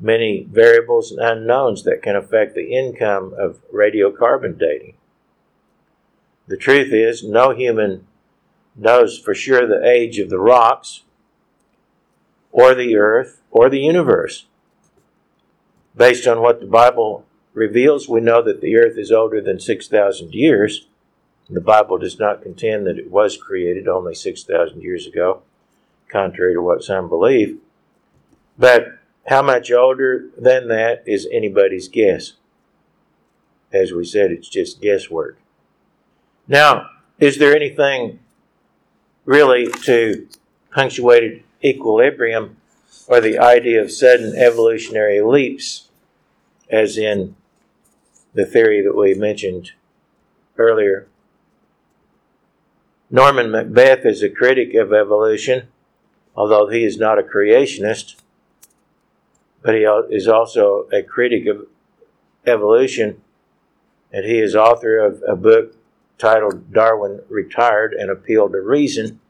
many 0.00 0.46
variables 0.50 1.10
and 1.10 1.20
unknowns 1.20 1.82
that 1.84 2.02
can 2.02 2.14
affect 2.14 2.54
the 2.54 2.72
income 2.72 3.34
of 3.38 3.60
radiocarbon 3.72 4.58
dating. 4.58 4.94
The 6.46 6.56
truth 6.56 6.92
is, 6.92 7.24
no 7.24 7.54
human 7.54 8.06
knows 8.76 9.18
for 9.18 9.34
sure 9.34 9.66
the 9.66 9.86
age 9.86 10.18
of 10.18 10.30
the 10.30 10.38
rocks, 10.38 11.02
or 12.52 12.74
the 12.74 12.96
earth, 12.96 13.42
or 13.50 13.68
the 13.68 13.80
universe. 13.80 14.46
Based 15.96 16.26
on 16.26 16.40
what 16.40 16.60
the 16.60 16.66
Bible 16.66 17.26
reveals, 17.58 18.08
we 18.08 18.20
know 18.20 18.42
that 18.42 18.60
the 18.60 18.76
earth 18.76 18.96
is 18.96 19.12
older 19.12 19.40
than 19.40 19.60
6,000 19.60 20.32
years. 20.32 20.86
The 21.50 21.60
Bible 21.60 21.98
does 21.98 22.18
not 22.18 22.42
contend 22.42 22.86
that 22.86 22.98
it 22.98 23.10
was 23.10 23.36
created 23.36 23.88
only 23.88 24.14
6,000 24.14 24.80
years 24.82 25.06
ago, 25.06 25.42
contrary 26.08 26.54
to 26.54 26.62
what 26.62 26.84
some 26.84 27.08
believe. 27.08 27.58
But 28.58 28.98
how 29.26 29.42
much 29.42 29.70
older 29.70 30.30
than 30.38 30.68
that 30.68 31.02
is 31.06 31.28
anybody's 31.30 31.88
guess. 31.88 32.34
As 33.72 33.92
we 33.92 34.04
said, 34.04 34.30
it's 34.30 34.48
just 34.48 34.80
guesswork. 34.80 35.38
Now, 36.46 36.88
is 37.18 37.38
there 37.38 37.54
anything 37.54 38.20
really 39.26 39.70
to 39.82 40.26
punctuated 40.70 41.44
equilibrium 41.62 42.56
or 43.06 43.20
the 43.20 43.38
idea 43.38 43.82
of 43.82 43.92
sudden 43.92 44.34
evolutionary 44.34 45.20
leaps 45.20 45.88
as 46.70 46.96
in 46.96 47.34
the 48.34 48.46
theory 48.46 48.82
that 48.82 48.96
we 48.96 49.14
mentioned 49.14 49.72
earlier. 50.56 51.06
Norman 53.10 53.50
Macbeth 53.50 54.04
is 54.04 54.22
a 54.22 54.28
critic 54.28 54.74
of 54.74 54.92
evolution, 54.92 55.68
although 56.36 56.68
he 56.68 56.84
is 56.84 56.98
not 56.98 57.18
a 57.18 57.22
creationist, 57.22 58.16
but 59.62 59.74
he 59.74 59.82
is 60.10 60.28
also 60.28 60.88
a 60.92 61.02
critic 61.02 61.46
of 61.46 61.66
evolution, 62.46 63.20
and 64.12 64.24
he 64.24 64.38
is 64.38 64.54
author 64.54 64.98
of 64.98 65.22
a 65.26 65.36
book 65.36 65.74
titled 66.18 66.72
Darwin 66.72 67.22
Retired 67.28 67.94
An 67.94 68.10
Appeal 68.10 68.48
to 68.50 68.60
Reason. 68.60 69.20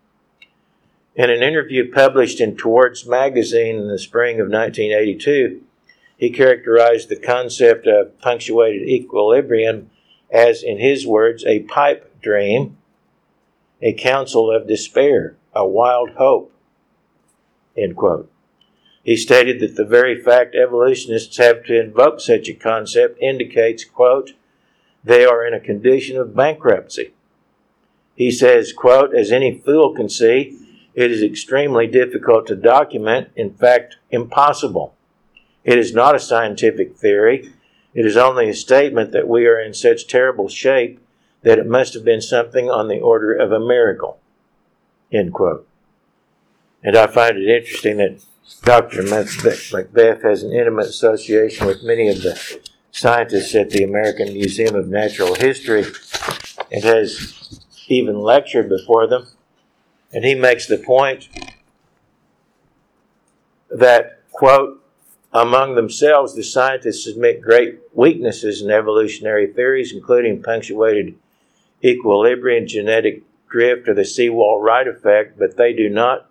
In 1.15 1.31
an 1.31 1.43
interview 1.43 1.91
published 1.91 2.41
in 2.41 2.57
Towards 2.57 3.07
magazine 3.07 3.77
in 3.77 3.89
the 3.89 3.99
spring 3.99 4.41
of 4.41 4.49
1982, 4.49 5.63
he 6.19 6.31
characterized 6.31 7.09
the 7.09 7.17
concept 7.17 7.87
of 7.87 8.19
punctuated 8.21 8.87
equilibrium 8.89 9.91
as, 10.31 10.63
in 10.63 10.79
his 10.79 11.07
words, 11.07 11.45
a 11.47 11.61
pipe 11.61 12.21
dream, 12.21 12.77
a 13.81 13.93
counsel 13.93 14.51
of 14.51 14.67
despair, 14.67 15.37
a 15.55 15.67
wild 15.67 16.11
hope. 16.19 16.53
End 17.77 17.97
quote. 17.97 18.31
He 19.05 19.17
stated 19.17 19.61
that 19.61 19.77
the 19.77 19.85
very 19.85 20.21
fact 20.21 20.55
evolutionists 20.57 21.37
have 21.39 21.65
to 21.65 21.81
invoke 21.81 22.21
such 22.21 22.49
a 22.49 22.53
concept 22.53 23.19
indicates, 23.23 23.85
quote, 23.85 24.33
they 25.05 25.25
are 25.25 25.47
in 25.47 25.55
a 25.55 25.61
condition 25.61 26.19
of 26.19 26.35
bankruptcy. 26.35 27.13
He 28.17 28.33
says, 28.33 28.73
quote, 28.73 29.15
as 29.15 29.31
any 29.31 29.57
fool 29.57 29.95
can 29.95 30.09
see, 30.09 30.59
it 30.95 31.13
is 31.13 31.23
extremely 31.23 31.87
difficult 31.87 32.49
to 32.49 32.57
document, 32.57 33.29
in 33.37 33.55
fact, 33.55 33.97
impossible. 34.11 34.97
It 35.65 35.79
is 35.79 35.95
not 35.95 36.15
a 36.15 36.21
scientific 36.21 36.97
theory. 36.97 37.53
It 37.95 38.07
is 38.07 38.17
only 38.17 38.49
a 38.49 38.55
statement 38.55 39.13
that 39.13 39.29
we 39.29 39.47
are 39.47 39.61
in 39.61 39.75
such 39.75 40.07
terrible 40.07 40.49
shape 40.49 41.01
that 41.43 41.59
it 41.59 41.67
must 41.67 41.95
have 41.95 42.05
been 42.05 42.21
something 42.21 42.71
on 42.71 42.89
the 42.89 43.01
order 43.01 43.35
of 43.35 43.53
a 43.53 43.61
miracle. 43.61 44.19
End 45.13 45.33
quote. 45.33 45.67
And 46.83 46.97
I 46.97 47.07
find 47.07 47.37
it 47.37 47.49
interesting 47.49 47.97
that 47.99 48.21
Dr. 48.63 49.03
Macbeth 49.03 50.23
has 50.23 50.43
an 50.43 50.53
intimate 50.53 50.87
association 50.87 51.67
with 51.67 51.83
many 51.83 52.09
of 52.09 52.23
the 52.23 52.61
scientists 52.91 53.55
at 53.55 53.71
the 53.71 53.85
American 53.85 54.33
Museum 54.33 54.75
of 54.75 54.89
Natural 54.89 55.35
History 55.35 55.85
and 56.71 56.85
has 56.85 57.61
even 57.89 58.19
lectured 58.19 58.69
before 58.69 59.07
them. 59.07 59.27
And 60.13 60.25
he 60.25 60.35
makes 60.35 60.67
the 60.67 60.79
point 60.79 61.29
that, 63.71 64.23
quote, 64.33 64.83
among 65.33 65.75
themselves, 65.75 66.35
the 66.35 66.43
scientists 66.43 67.07
admit 67.07 67.43
great 67.43 67.79
weaknesses 67.93 68.63
in 68.63 68.71
evolutionary 68.71 69.47
theories, 69.47 69.93
including 69.93 70.43
punctuated 70.43 71.17
equilibrium, 71.85 72.67
genetic 72.67 73.23
drift, 73.49 73.89
or 73.89 73.95
the 73.95 74.05
Sewall 74.05 74.61
Wright 74.61 74.89
effect, 74.89 75.39
but 75.39 75.57
they 75.57 75.73
do 75.73 75.89
not 75.89 76.31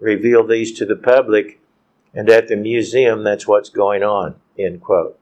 reveal 0.00 0.46
these 0.46 0.72
to 0.78 0.84
the 0.84 0.96
public, 0.96 1.60
and 2.12 2.28
at 2.28 2.48
the 2.48 2.56
museum, 2.56 3.22
that's 3.22 3.46
what's 3.46 3.70
going 3.70 4.02
on. 4.02 4.34
End 4.58 4.82
quote. 4.82 5.18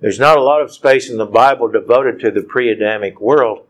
There's 0.00 0.20
not 0.20 0.38
a 0.38 0.42
lot 0.42 0.62
of 0.62 0.72
space 0.72 1.10
in 1.10 1.18
the 1.18 1.26
Bible 1.26 1.68
devoted 1.68 2.20
to 2.20 2.30
the 2.30 2.42
pre 2.42 2.70
Adamic 2.70 3.20
world, 3.20 3.66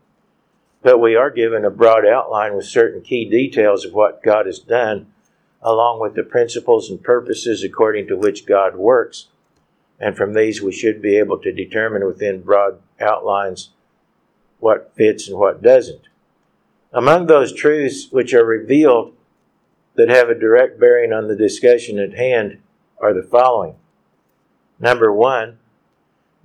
but 0.81 0.99
we 0.99 1.15
are 1.15 1.29
given 1.29 1.65
a 1.65 1.69
broad 1.69 2.05
outline 2.05 2.55
with 2.55 2.65
certain 2.65 3.01
key 3.01 3.25
details 3.29 3.85
of 3.85 3.93
what 3.93 4.23
God 4.23 4.45
has 4.45 4.59
done 4.59 5.07
along 5.61 5.99
with 5.99 6.15
the 6.15 6.23
principles 6.23 6.89
and 6.89 7.03
purposes 7.03 7.63
according 7.63 8.07
to 8.07 8.17
which 8.17 8.45
God 8.45 8.75
works. 8.75 9.27
And 9.99 10.17
from 10.17 10.33
these, 10.33 10.61
we 10.61 10.71
should 10.71 11.01
be 11.01 11.17
able 11.17 11.37
to 11.39 11.51
determine 11.51 12.05
within 12.05 12.41
broad 12.41 12.79
outlines 12.99 13.69
what 14.59 14.93
fits 14.95 15.27
and 15.27 15.37
what 15.37 15.61
doesn't. 15.61 16.07
Among 16.91 17.27
those 17.27 17.53
truths 17.53 18.07
which 18.11 18.33
are 18.33 18.45
revealed 18.45 19.15
that 19.95 20.09
have 20.09 20.29
a 20.29 20.39
direct 20.39 20.79
bearing 20.79 21.13
on 21.13 21.27
the 21.27 21.35
discussion 21.35 21.99
at 21.99 22.15
hand 22.15 22.59
are 22.99 23.13
the 23.13 23.23
following. 23.23 23.75
Number 24.79 25.11
one, 25.11 25.59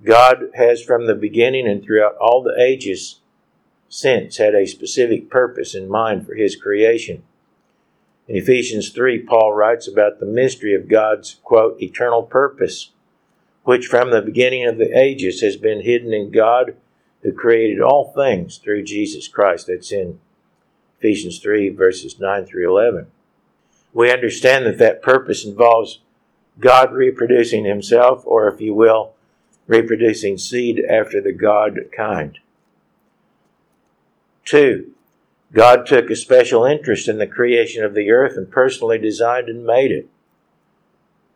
God 0.03 0.51
has 0.55 0.83
from 0.83 1.07
the 1.07 1.15
beginning 1.15 1.67
and 1.67 1.83
throughout 1.83 2.15
all 2.17 2.43
the 2.43 2.55
ages 2.61 3.19
since 3.89 4.37
had 4.37 4.53
a 4.53 4.67
specific 4.67 5.29
purpose 5.29 5.73
in 5.73 5.89
mind 5.89 6.25
for 6.25 6.35
his 6.35 6.55
creation. 6.55 7.23
In 8.27 8.35
Ephesians 8.35 8.89
3, 8.89 9.19
Paul 9.19 9.53
writes 9.53 9.87
about 9.87 10.19
the 10.19 10.25
mystery 10.25 10.73
of 10.73 10.89
God's, 10.89 11.37
quote, 11.43 11.81
eternal 11.81 12.23
purpose, 12.23 12.91
which 13.63 13.87
from 13.87 14.11
the 14.11 14.21
beginning 14.21 14.65
of 14.65 14.77
the 14.77 14.97
ages 14.97 15.41
has 15.41 15.55
been 15.55 15.81
hidden 15.81 16.13
in 16.13 16.31
God 16.31 16.75
who 17.21 17.31
created 17.31 17.81
all 17.81 18.11
things 18.13 18.57
through 18.57 18.83
Jesus 18.83 19.27
Christ. 19.27 19.67
That's 19.67 19.91
in 19.91 20.19
Ephesians 20.99 21.39
3, 21.39 21.69
verses 21.69 22.19
9 22.19 22.45
through 22.45 22.69
11. 22.69 23.07
We 23.93 24.11
understand 24.11 24.65
that 24.65 24.77
that 24.77 25.01
purpose 25.01 25.45
involves 25.45 25.99
God 26.59 26.91
reproducing 26.91 27.65
himself, 27.65 28.23
or 28.25 28.47
if 28.47 28.59
you 28.59 28.73
will, 28.73 29.13
reproducing 29.67 30.37
seed 30.37 30.83
after 30.89 31.21
the 31.21 31.31
God 31.31 31.79
kind. 31.95 32.39
Two, 34.43 34.91
God 35.53 35.85
took 35.85 36.09
a 36.09 36.15
special 36.15 36.65
interest 36.65 37.07
in 37.07 37.17
the 37.17 37.27
creation 37.27 37.83
of 37.83 37.93
the 37.93 38.11
earth 38.11 38.35
and 38.35 38.51
personally 38.51 38.97
designed 38.97 39.47
and 39.47 39.65
made 39.65 39.91
it. 39.91 40.09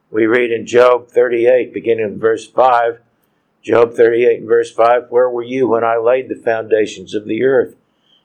We 0.10 0.26
read 0.26 0.52
in 0.52 0.66
Job 0.66 1.08
38, 1.08 1.74
beginning 1.74 2.06
in 2.06 2.20
verse 2.20 2.46
5, 2.46 3.00
Job 3.64 3.94
38 3.94 4.40
and 4.40 4.48
verse 4.48 4.72
5, 4.72 5.06
Where 5.10 5.30
were 5.30 5.44
you 5.44 5.70
when 5.70 5.84
I 5.84 5.98
laid 5.98 6.28
the 6.28 6.36
foundations 6.36 7.14
of 7.14 7.26
the 7.26 7.44
earth? 7.44 7.76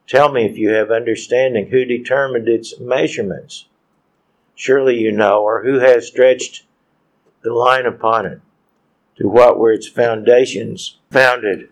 Tell 0.08 0.32
me 0.32 0.44
if 0.44 0.56
you 0.56 0.70
have 0.70 0.90
understanding, 0.90 1.68
who 1.68 1.84
determined 1.84 2.48
its 2.48 2.80
measurements? 2.80 3.66
Surely 4.54 4.98
you 4.98 5.12
know, 5.12 5.42
or 5.42 5.62
who 5.62 5.78
has 5.78 6.08
stretched 6.08 6.64
the 7.42 7.52
line 7.52 7.86
upon 7.86 8.26
it? 8.26 8.40
To 9.18 9.28
what 9.28 9.58
were 9.58 9.72
its 9.72 9.88
foundations 9.88 10.98
founded? 11.10 11.68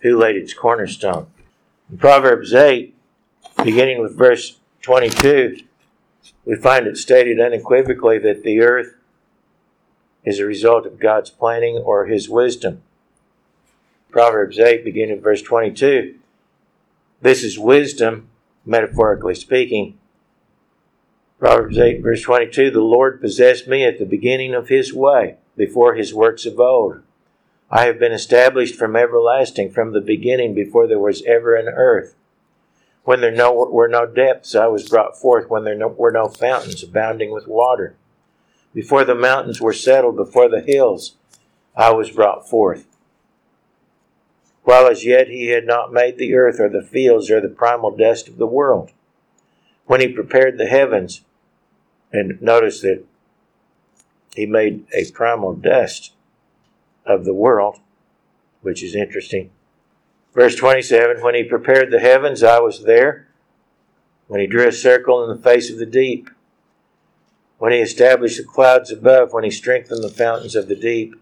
Who 0.00 0.18
laid 0.18 0.36
its 0.36 0.54
cornerstone? 0.54 1.26
In 1.92 1.98
Proverbs 1.98 2.54
8, 2.54 2.94
beginning 3.62 4.00
with 4.00 4.16
verse 4.16 4.58
22, 4.80 5.58
we 6.46 6.56
find 6.56 6.86
it 6.86 6.96
stated 6.96 7.38
unequivocally 7.38 8.18
that 8.18 8.44
the 8.44 8.60
earth 8.60 8.94
is 10.24 10.38
a 10.38 10.46
result 10.46 10.86
of 10.86 10.98
God's 10.98 11.28
planning 11.28 11.76
or 11.76 12.06
His 12.06 12.30
wisdom. 12.30 12.80
Proverbs 14.10 14.58
8, 14.58 14.82
beginning 14.86 15.16
with 15.16 15.24
verse 15.24 15.42
22. 15.42 16.14
This 17.20 17.44
is 17.44 17.58
wisdom, 17.58 18.30
metaphorically 18.64 19.34
speaking. 19.34 19.98
Proverbs 21.38 21.76
8, 21.76 22.02
verse 22.02 22.22
22 22.22 22.70
The 22.70 22.80
Lord 22.80 23.20
possessed 23.20 23.68
me 23.68 23.84
at 23.84 23.98
the 23.98 24.06
beginning 24.06 24.54
of 24.54 24.68
His 24.68 24.94
way, 24.94 25.36
before 25.58 25.94
His 25.94 26.14
works 26.14 26.46
of 26.46 26.58
old. 26.58 27.02
I 27.74 27.86
have 27.86 27.98
been 27.98 28.12
established 28.12 28.76
from 28.76 28.94
everlasting, 28.94 29.70
from 29.70 29.92
the 29.92 30.02
beginning, 30.02 30.52
before 30.52 30.86
there 30.86 30.98
was 30.98 31.22
ever 31.22 31.56
an 31.56 31.68
earth. 31.68 32.14
When 33.04 33.22
there 33.22 33.32
no, 33.32 33.50
were 33.50 33.88
no 33.88 34.04
depths, 34.04 34.54
I 34.54 34.66
was 34.66 34.86
brought 34.86 35.18
forth. 35.18 35.48
When 35.48 35.64
there 35.64 35.74
no, 35.74 35.88
were 35.88 36.12
no 36.12 36.28
fountains 36.28 36.82
abounding 36.82 37.32
with 37.32 37.48
water. 37.48 37.96
Before 38.74 39.04
the 39.06 39.14
mountains 39.14 39.58
were 39.58 39.72
settled, 39.72 40.16
before 40.16 40.50
the 40.50 40.60
hills, 40.60 41.16
I 41.74 41.92
was 41.92 42.10
brought 42.10 42.46
forth. 42.48 42.86
While 44.64 44.86
as 44.86 45.06
yet 45.06 45.28
he 45.28 45.46
had 45.48 45.66
not 45.66 45.94
made 45.94 46.18
the 46.18 46.34
earth 46.34 46.60
or 46.60 46.68
the 46.68 46.82
fields 46.82 47.30
or 47.30 47.40
the 47.40 47.48
primal 47.48 47.96
dust 47.96 48.28
of 48.28 48.36
the 48.36 48.46
world. 48.46 48.92
When 49.86 50.02
he 50.02 50.08
prepared 50.08 50.58
the 50.58 50.66
heavens, 50.66 51.22
and 52.12 52.40
notice 52.42 52.82
that 52.82 53.02
he 54.36 54.44
made 54.44 54.84
a 54.92 55.10
primal 55.10 55.54
dust 55.54 56.12
of 57.06 57.24
the 57.24 57.34
world, 57.34 57.80
which 58.60 58.82
is 58.82 58.94
interesting. 58.94 59.50
Verse 60.34 60.54
27 60.56 61.22
When 61.22 61.34
he 61.34 61.44
prepared 61.44 61.90
the 61.90 62.00
heavens, 62.00 62.42
I 62.42 62.60
was 62.60 62.84
there. 62.84 63.28
When 64.28 64.40
he 64.40 64.46
drew 64.46 64.66
a 64.66 64.72
circle 64.72 65.22
in 65.22 65.36
the 65.36 65.42
face 65.42 65.70
of 65.70 65.78
the 65.78 65.86
deep. 65.86 66.30
When 67.58 67.72
he 67.72 67.78
established 67.78 68.38
the 68.38 68.44
clouds 68.44 68.90
above. 68.90 69.32
When 69.32 69.44
he 69.44 69.50
strengthened 69.50 70.02
the 70.02 70.08
fountains 70.08 70.56
of 70.56 70.68
the 70.68 70.76
deep. 70.76 71.14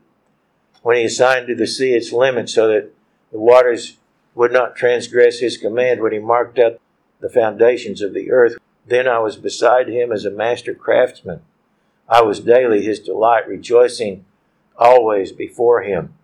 When 0.82 0.96
he 0.96 1.04
assigned 1.04 1.48
to 1.48 1.54
the 1.54 1.66
sea 1.66 1.94
its 1.94 2.12
limits 2.12 2.54
so 2.54 2.68
that 2.68 2.92
the 3.32 3.38
waters 3.38 3.98
would 4.34 4.52
not 4.52 4.76
transgress 4.76 5.40
his 5.40 5.56
command. 5.56 6.00
When 6.00 6.12
he 6.12 6.18
marked 6.18 6.58
out 6.58 6.80
the 7.20 7.28
foundations 7.28 8.00
of 8.00 8.14
the 8.14 8.30
earth. 8.30 8.56
Then 8.86 9.06
I 9.06 9.18
was 9.18 9.36
beside 9.36 9.88
him 9.88 10.10
as 10.12 10.24
a 10.24 10.30
master 10.30 10.74
craftsman. 10.74 11.42
I 12.08 12.22
was 12.22 12.40
daily 12.40 12.82
his 12.82 12.98
delight, 12.98 13.46
rejoicing 13.46 14.24
always 14.80 15.30
before 15.30 15.82
him 15.82 16.14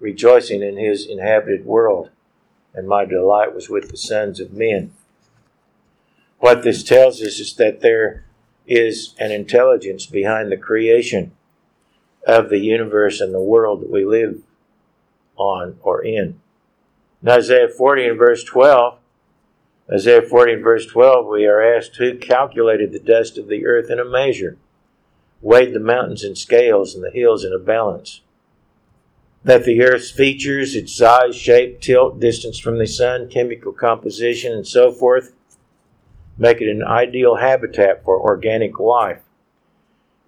rejoicing 0.00 0.62
in 0.62 0.78
his 0.78 1.06
inhabited 1.06 1.64
world, 1.64 2.10
and 2.74 2.88
my 2.88 3.04
delight 3.04 3.54
was 3.54 3.68
with 3.68 3.90
the 3.90 3.96
sons 3.96 4.40
of 4.40 4.52
men. 4.52 4.92
What 6.38 6.62
this 6.62 6.82
tells 6.82 7.20
us 7.20 7.38
is 7.38 7.54
that 7.56 7.80
there 7.82 8.24
is 8.66 9.14
an 9.18 9.30
intelligence 9.30 10.06
behind 10.06 10.50
the 10.50 10.56
creation 10.56 11.32
of 12.26 12.48
the 12.48 12.58
universe 12.58 13.20
and 13.20 13.34
the 13.34 13.40
world 13.40 13.82
that 13.82 13.90
we 13.90 14.04
live 14.04 14.40
on 15.36 15.76
or 15.82 16.02
in. 16.02 16.40
In 17.22 17.28
Isaiah 17.28 17.68
40 17.68 18.06
and 18.06 18.18
verse 18.18 18.42
12, 18.44 18.98
Isaiah 19.92 20.22
40 20.22 20.52
and 20.54 20.64
verse 20.64 20.86
12, 20.86 21.26
we 21.26 21.46
are 21.46 21.60
asked 21.60 21.96
who 21.96 22.16
calculated 22.16 22.92
the 22.92 23.00
dust 23.00 23.36
of 23.36 23.48
the 23.48 23.66
earth 23.66 23.90
in 23.90 23.98
a 23.98 24.04
measure, 24.04 24.56
weighed 25.40 25.74
the 25.74 25.80
mountains 25.80 26.24
in 26.24 26.36
scales 26.36 26.94
and 26.94 27.02
the 27.02 27.10
hills 27.10 27.44
in 27.44 27.52
a 27.52 27.58
balance 27.58 28.20
that 29.42 29.64
the 29.64 29.82
Earth's 29.82 30.10
features, 30.10 30.74
its 30.74 30.94
size, 30.94 31.34
shape, 31.34 31.80
tilt, 31.80 32.20
distance 32.20 32.58
from 32.58 32.78
the 32.78 32.86
sun, 32.86 33.28
chemical 33.28 33.72
composition, 33.72 34.52
and 34.52 34.66
so 34.66 34.92
forth, 34.92 35.32
make 36.36 36.60
it 36.60 36.70
an 36.70 36.82
ideal 36.82 37.36
habitat 37.36 38.04
for 38.04 38.20
organic 38.20 38.78
life, 38.78 39.22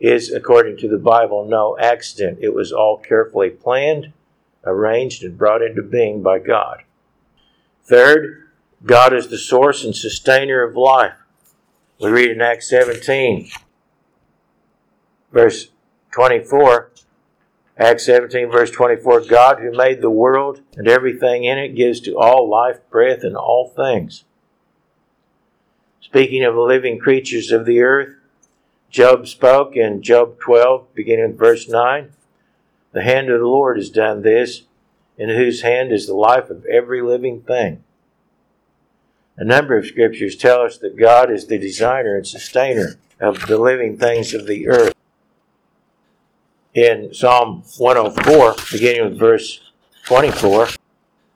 is, 0.00 0.32
according 0.32 0.78
to 0.78 0.88
the 0.88 0.98
Bible, 0.98 1.44
no 1.44 1.76
accident. 1.78 2.38
It 2.40 2.54
was 2.54 2.72
all 2.72 2.98
carefully 2.98 3.50
planned, 3.50 4.12
arranged, 4.64 5.22
and 5.22 5.36
brought 5.36 5.62
into 5.62 5.82
being 5.82 6.22
by 6.22 6.38
God. 6.38 6.82
Third, 7.84 8.48
God 8.84 9.12
is 9.12 9.28
the 9.28 9.38
source 9.38 9.84
and 9.84 9.94
sustainer 9.94 10.62
of 10.62 10.76
life. 10.76 11.14
We 12.00 12.10
read 12.10 12.30
in 12.30 12.40
Acts 12.40 12.70
17, 12.70 13.50
verse 15.32 15.70
24 16.12 16.92
Acts 17.78 18.04
17, 18.04 18.50
verse 18.50 18.70
24 18.70 19.22
God, 19.22 19.58
who 19.60 19.72
made 19.72 20.02
the 20.02 20.10
world 20.10 20.60
and 20.76 20.86
everything 20.86 21.44
in 21.44 21.58
it, 21.58 21.74
gives 21.74 22.00
to 22.00 22.18
all 22.18 22.48
life, 22.48 22.78
breath, 22.90 23.24
and 23.24 23.34
all 23.34 23.72
things. 23.74 24.24
Speaking 26.00 26.44
of 26.44 26.54
the 26.54 26.60
living 26.60 26.98
creatures 26.98 27.50
of 27.50 27.64
the 27.64 27.80
earth, 27.80 28.14
Job 28.90 29.26
spoke 29.26 29.74
in 29.74 30.02
Job 30.02 30.38
12, 30.38 30.94
beginning 30.94 31.28
with 31.28 31.38
verse 31.38 31.66
9 31.66 32.12
The 32.92 33.02
hand 33.02 33.30
of 33.30 33.40
the 33.40 33.46
Lord 33.46 33.78
has 33.78 33.88
done 33.88 34.20
this, 34.20 34.62
in 35.16 35.30
whose 35.30 35.62
hand 35.62 35.92
is 35.92 36.06
the 36.06 36.14
life 36.14 36.50
of 36.50 36.66
every 36.66 37.00
living 37.00 37.40
thing. 37.40 37.82
A 39.38 39.44
number 39.44 39.78
of 39.78 39.86
scriptures 39.86 40.36
tell 40.36 40.60
us 40.60 40.76
that 40.78 40.98
God 40.98 41.30
is 41.30 41.46
the 41.46 41.58
designer 41.58 42.16
and 42.16 42.26
sustainer 42.26 42.96
of 43.18 43.46
the 43.46 43.58
living 43.58 43.96
things 43.96 44.34
of 44.34 44.46
the 44.46 44.68
earth 44.68 44.91
in 46.74 47.12
Psalm 47.12 47.62
104, 47.76 48.54
beginning 48.72 49.04
with 49.04 49.18
verse 49.18 49.60
24, 50.04 50.68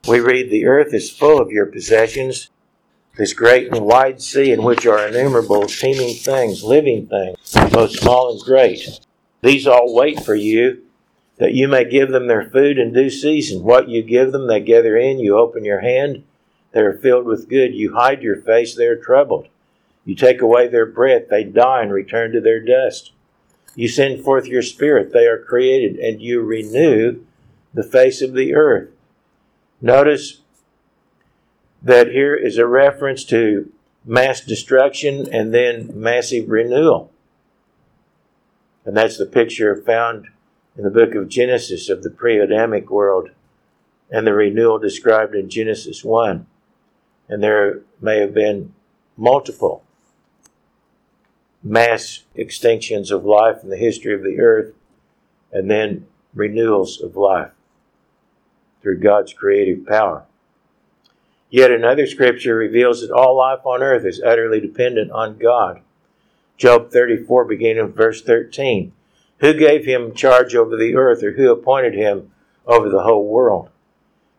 we 0.07 0.19
read, 0.19 0.49
The 0.49 0.65
earth 0.65 0.93
is 0.93 1.11
full 1.11 1.39
of 1.39 1.51
your 1.51 1.67
possessions, 1.67 2.49
this 3.17 3.33
great 3.33 3.71
and 3.71 3.85
wide 3.85 4.21
sea 4.21 4.51
in 4.51 4.63
which 4.63 4.85
are 4.85 5.07
innumerable 5.07 5.67
teeming 5.67 6.15
things, 6.15 6.63
living 6.63 7.07
things, 7.07 7.37
both 7.71 7.91
small 7.91 8.31
and 8.31 8.41
great. 8.41 8.99
These 9.41 9.67
all 9.67 9.93
wait 9.93 10.23
for 10.23 10.35
you, 10.35 10.83
that 11.37 11.53
you 11.53 11.67
may 11.67 11.87
give 11.87 12.09
them 12.09 12.27
their 12.27 12.49
food 12.49 12.79
in 12.79 12.93
due 12.93 13.11
season. 13.11 13.63
What 13.63 13.89
you 13.89 14.01
give 14.01 14.31
them, 14.31 14.47
they 14.47 14.59
gather 14.59 14.97
in. 14.97 15.19
You 15.19 15.37
open 15.37 15.63
your 15.63 15.81
hand, 15.81 16.23
they 16.71 16.81
are 16.81 16.97
filled 16.97 17.25
with 17.25 17.49
good. 17.49 17.75
You 17.75 17.93
hide 17.93 18.23
your 18.23 18.41
face, 18.41 18.75
they 18.75 18.87
are 18.87 18.95
troubled. 18.95 19.47
You 20.03 20.15
take 20.15 20.41
away 20.41 20.67
their 20.67 20.87
breath, 20.87 21.29
they 21.29 21.43
die 21.43 21.83
and 21.83 21.91
return 21.91 22.31
to 22.31 22.41
their 22.41 22.63
dust. 22.63 23.11
You 23.77 23.87
send 23.87 24.23
forth 24.23 24.47
your 24.47 24.63
spirit, 24.63 25.13
they 25.13 25.27
are 25.27 25.37
created, 25.37 25.99
and 25.99 26.19
you 26.19 26.41
renew 26.41 27.21
the 27.75 27.83
face 27.83 28.23
of 28.23 28.33
the 28.33 28.55
earth. 28.55 28.89
Notice 29.79 30.41
that 31.83 32.07
here 32.07 32.35
is 32.35 32.57
a 32.57 32.65
reference 32.65 33.23
to 33.25 33.71
mass 34.03 34.41
destruction 34.41 35.31
and 35.31 35.53
then 35.53 35.91
massive 35.93 36.49
renewal. 36.49 37.11
And 38.83 38.97
that's 38.97 39.19
the 39.19 39.27
picture 39.27 39.75
found 39.75 40.29
in 40.75 40.83
the 40.83 40.89
book 40.89 41.13
of 41.13 41.29
Genesis 41.29 41.87
of 41.87 42.01
the 42.01 42.09
pre 42.09 42.39
Adamic 42.39 42.89
world 42.89 43.29
and 44.09 44.25
the 44.25 44.33
renewal 44.33 44.79
described 44.79 45.35
in 45.35 45.51
Genesis 45.51 46.03
1. 46.03 46.47
And 47.29 47.43
there 47.43 47.81
may 48.01 48.21
have 48.21 48.33
been 48.33 48.73
multiple 49.15 49.83
mass 51.69 52.23
extinctions 52.37 53.11
of 53.11 53.25
life 53.25 53.63
in 53.63 53.69
the 53.69 53.77
history 53.77 54.13
of 54.13 54.23
the 54.23 54.39
earth, 54.39 54.73
and 55.51 55.69
then 55.69 56.07
renewals 56.33 57.01
of 57.01 57.15
life 57.15 57.51
through 58.81 58.99
God's 58.99 59.33
creative 59.33 59.85
power. 59.85 60.25
Yet 61.49 61.71
another 61.71 62.07
scripture 62.07 62.55
reveals 62.55 63.01
that 63.01 63.11
all 63.11 63.37
life 63.37 63.65
on 63.65 63.81
earth 63.81 64.05
is 64.05 64.21
utterly 64.21 64.59
dependent 64.59 65.11
on 65.11 65.37
God. 65.37 65.81
Job 66.57 66.91
34, 66.91 67.45
beginning 67.45 67.79
of 67.83 67.95
verse 67.95 68.21
13. 68.21 68.91
Who 69.39 69.53
gave 69.53 69.85
him 69.85 70.13
charge 70.13 70.55
over 70.55 70.75
the 70.75 70.95
earth, 70.95 71.23
or 71.23 71.33
who 71.33 71.51
appointed 71.51 71.93
him 71.93 72.31
over 72.65 72.89
the 72.89 73.03
whole 73.03 73.27
world? 73.27 73.69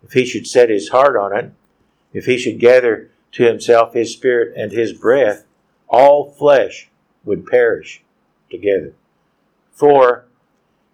If 0.03 0.13
he 0.13 0.27
should 0.27 0.47
set 0.47 0.71
his 0.71 0.89
heart 0.89 1.17
on 1.17 1.37
it, 1.37 1.53
if 2.13 2.27
he 2.27 2.37
should 2.37 2.59
gather 2.59 3.11
to 3.33 3.45
himself 3.45 3.95
his 3.95 4.13
spirit 4.13 4.55
and 4.57 4.73
his 4.73 4.93
breath, 4.93 5.45
all 5.89 6.31
flesh 6.31 6.91
would 7.25 7.47
perish 7.47 8.03
together. 8.51 8.93
Four, 9.73 10.25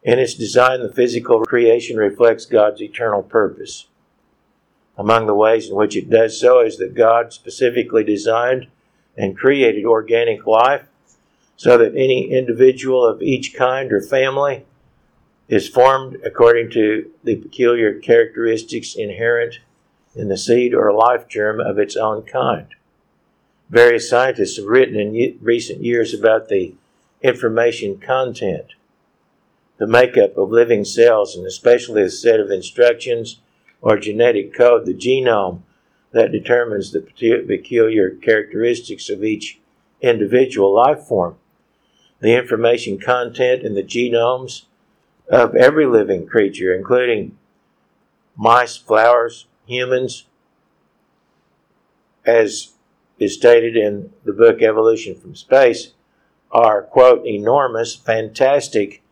in 0.02 0.18
its 0.18 0.34
design, 0.34 0.80
the 0.80 0.92
physical 0.92 1.44
creation 1.44 1.96
reflects 1.96 2.44
God's 2.44 2.82
eternal 2.82 3.22
purpose. 3.22 3.86
Among 4.96 5.26
the 5.26 5.34
ways 5.34 5.68
in 5.68 5.74
which 5.74 5.96
it 5.96 6.10
does 6.10 6.38
so 6.38 6.60
is 6.60 6.76
that 6.78 6.94
God 6.94 7.32
specifically 7.32 8.04
designed 8.04 8.66
and 9.16 9.36
created 9.36 9.84
organic 9.84 10.46
life 10.46 10.84
so 11.56 11.78
that 11.78 11.94
any 11.94 12.30
individual 12.30 13.06
of 13.06 13.22
each 13.22 13.54
kind 13.54 13.92
or 13.92 14.00
family 14.00 14.64
is 15.48 15.68
formed 15.68 16.16
according 16.24 16.70
to 16.70 17.10
the 17.22 17.36
peculiar 17.36 17.98
characteristics 17.98 18.94
inherent 18.94 19.60
in 20.14 20.28
the 20.28 20.38
seed 20.38 20.74
or 20.74 20.92
life 20.92 21.28
germ 21.28 21.60
of 21.60 21.78
its 21.78 21.96
own 21.96 22.22
kind. 22.22 22.66
Various 23.70 24.08
scientists 24.08 24.56
have 24.56 24.66
written 24.66 24.96
in 24.96 25.38
recent 25.40 25.82
years 25.82 26.12
about 26.12 26.48
the 26.48 26.74
information 27.22 27.98
content, 27.98 28.74
the 29.78 29.86
makeup 29.86 30.36
of 30.36 30.50
living 30.50 30.84
cells, 30.84 31.34
and 31.34 31.46
especially 31.46 32.02
the 32.02 32.10
set 32.10 32.40
of 32.40 32.50
instructions 32.50 33.40
or 33.80 33.98
genetic 33.98 34.54
code, 34.54 34.86
the 34.86 34.94
genome, 34.94 35.62
that 36.12 36.30
determines 36.30 36.92
the 36.92 37.00
peculiar 37.00 38.10
characteristics 38.10 39.08
of 39.10 39.24
each 39.24 39.58
individual 40.00 40.72
life 40.72 41.00
form. 41.00 41.36
The 42.20 42.36
information 42.36 42.98
content 42.98 43.62
in 43.62 43.74
the 43.74 43.82
genomes 43.82 44.66
of 45.28 45.56
every 45.56 45.86
living 45.86 46.26
creature, 46.26 46.72
including 46.72 47.36
mice, 48.36 48.76
flowers, 48.76 49.46
humans, 49.66 50.26
as 52.24 52.73
is 53.18 53.34
stated 53.34 53.76
in 53.76 54.12
the 54.24 54.32
book 54.32 54.62
Evolution 54.62 55.14
from 55.14 55.34
Space, 55.34 55.92
are, 56.50 56.82
quote, 56.82 57.26
enormous, 57.26 57.94
fantastic, 57.94 59.02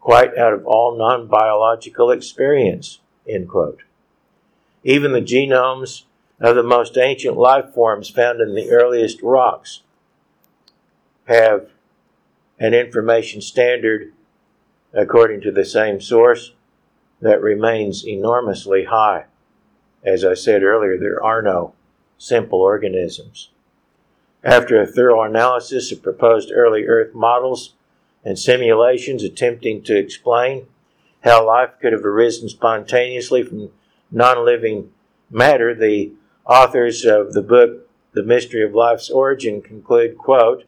quite 0.00 0.36
out 0.36 0.52
of 0.52 0.66
all 0.66 0.96
non 0.96 1.26
biological 1.26 2.10
experience, 2.10 3.00
end 3.28 3.48
quote. 3.48 3.82
Even 4.82 5.12
the 5.12 5.20
genomes 5.20 6.04
of 6.40 6.56
the 6.56 6.62
most 6.62 6.96
ancient 6.98 7.36
life 7.36 7.72
forms 7.74 8.10
found 8.10 8.40
in 8.40 8.54
the 8.54 8.70
earliest 8.70 9.22
rocks 9.22 9.80
have 11.26 11.70
an 12.58 12.74
information 12.74 13.40
standard, 13.40 14.12
according 14.92 15.40
to 15.40 15.50
the 15.50 15.64
same 15.64 16.00
source, 16.00 16.52
that 17.20 17.40
remains 17.40 18.06
enormously 18.06 18.84
high. 18.84 19.24
As 20.04 20.24
I 20.24 20.34
said 20.34 20.62
earlier, 20.62 20.98
there 20.98 21.22
are 21.22 21.40
no 21.40 21.72
simple 22.24 22.60
organisms. 22.60 23.50
After 24.42 24.80
a 24.80 24.86
thorough 24.86 25.22
analysis 25.22 25.92
of 25.92 26.02
proposed 26.02 26.50
early 26.52 26.86
Earth 26.86 27.14
models 27.14 27.74
and 28.24 28.38
simulations 28.38 29.22
attempting 29.22 29.82
to 29.82 29.96
explain 29.96 30.66
how 31.22 31.46
life 31.46 31.70
could 31.80 31.92
have 31.92 32.04
arisen 32.04 32.48
spontaneously 32.48 33.42
from 33.42 33.70
non 34.10 34.44
living 34.44 34.90
matter, 35.30 35.74
the 35.74 36.12
authors 36.46 37.04
of 37.04 37.34
the 37.34 37.42
book 37.42 37.88
The 38.12 38.22
Mystery 38.22 38.64
of 38.64 38.74
Life's 38.74 39.10
Origin 39.10 39.60
conclude, 39.60 40.16
quote, 40.16 40.64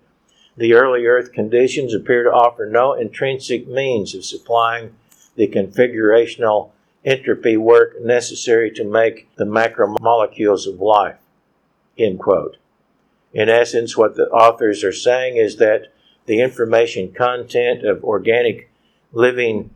the 0.59 0.75
early 0.75 1.07
Earth 1.07 1.33
conditions 1.33 1.95
appear 1.95 2.25
to 2.25 2.33
offer 2.33 2.67
no 2.67 2.95
intrinsic 2.95 3.67
means 3.67 4.15
of 4.15 4.25
supplying 4.25 4.95
the 5.37 5.49
configurational 5.49 6.71
entropy 7.05 7.57
work 7.57 8.03
necessary 8.03 8.71
to 8.73 8.85
make 8.85 9.29
the 9.37 9.45
macromolecules 9.45 10.67
of 10.67 10.81
life. 10.81 11.17
End 11.99 12.19
quote. 12.19 12.57
In 13.33 13.49
essence, 13.49 13.97
what 13.97 14.17
the 14.17 14.29
authors 14.29 14.85
are 14.85 14.93
saying 14.93 15.37
is 15.37 15.57
that 15.57 15.93
the 16.27 16.41
information 16.41 17.13
content 17.13 17.85
of 17.85 18.05
organic 18.05 18.71
living 19.13 19.71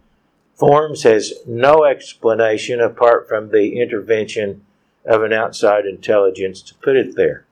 forms 0.54 1.04
has 1.04 1.32
no 1.46 1.84
explanation 1.84 2.80
apart 2.80 3.28
from 3.28 3.50
the 3.50 3.80
intervention 3.80 4.64
of 5.04 5.22
an 5.22 5.32
outside 5.32 5.86
intelligence 5.86 6.60
to 6.62 6.74
put 6.74 6.96
it 6.96 7.16
there. 7.16 7.44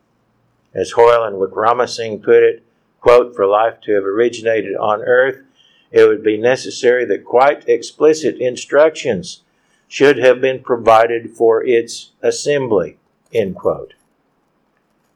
As 0.74 0.92
Hoyle 0.92 1.24
and 1.24 1.36
Wickramasinghe 1.36 2.22
put 2.22 2.42
it, 2.42 2.62
quote, 3.00 3.34
for 3.34 3.46
life 3.46 3.80
to 3.82 3.92
have 3.92 4.04
originated 4.04 4.76
on 4.76 5.02
earth, 5.02 5.42
it 5.90 6.06
would 6.06 6.22
be 6.22 6.36
necessary 6.36 7.06
that 7.06 7.24
quite 7.24 7.68
explicit 7.68 8.36
instructions 8.36 9.42
should 9.86 10.18
have 10.18 10.40
been 10.40 10.62
provided 10.62 11.30
for 11.30 11.64
its 11.64 12.12
assembly, 12.22 12.98
end 13.32 13.56
quote. 13.56 13.94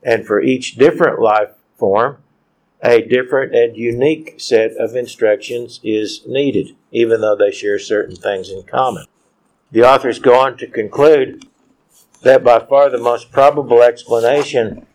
And 0.03 0.27
for 0.27 0.41
each 0.41 0.77
different 0.77 1.21
life 1.21 1.51
form, 1.77 2.19
a 2.83 3.01
different 3.01 3.55
and 3.55 3.77
unique 3.77 4.35
set 4.39 4.73
of 4.73 4.97
instructions 4.97 5.79
is 5.85 6.23
needed, 6.27 6.75
even 6.91 7.21
though 7.21 7.37
they 7.37 7.53
share 7.53 7.79
certain 7.79 8.17
things 8.17 8.51
in 8.51 8.65
common. 8.65 9.07
The 9.71 9.85
authors 9.85 10.19
go 10.19 10.39
on 10.39 10.57
to 10.59 10.67
conclude 10.67 11.47
that 12.23 12.43
by 12.43 12.59
far 12.61 12.91
the 12.91 12.99
most 12.99 13.31
probable 13.31 13.83
explanation 13.83 14.87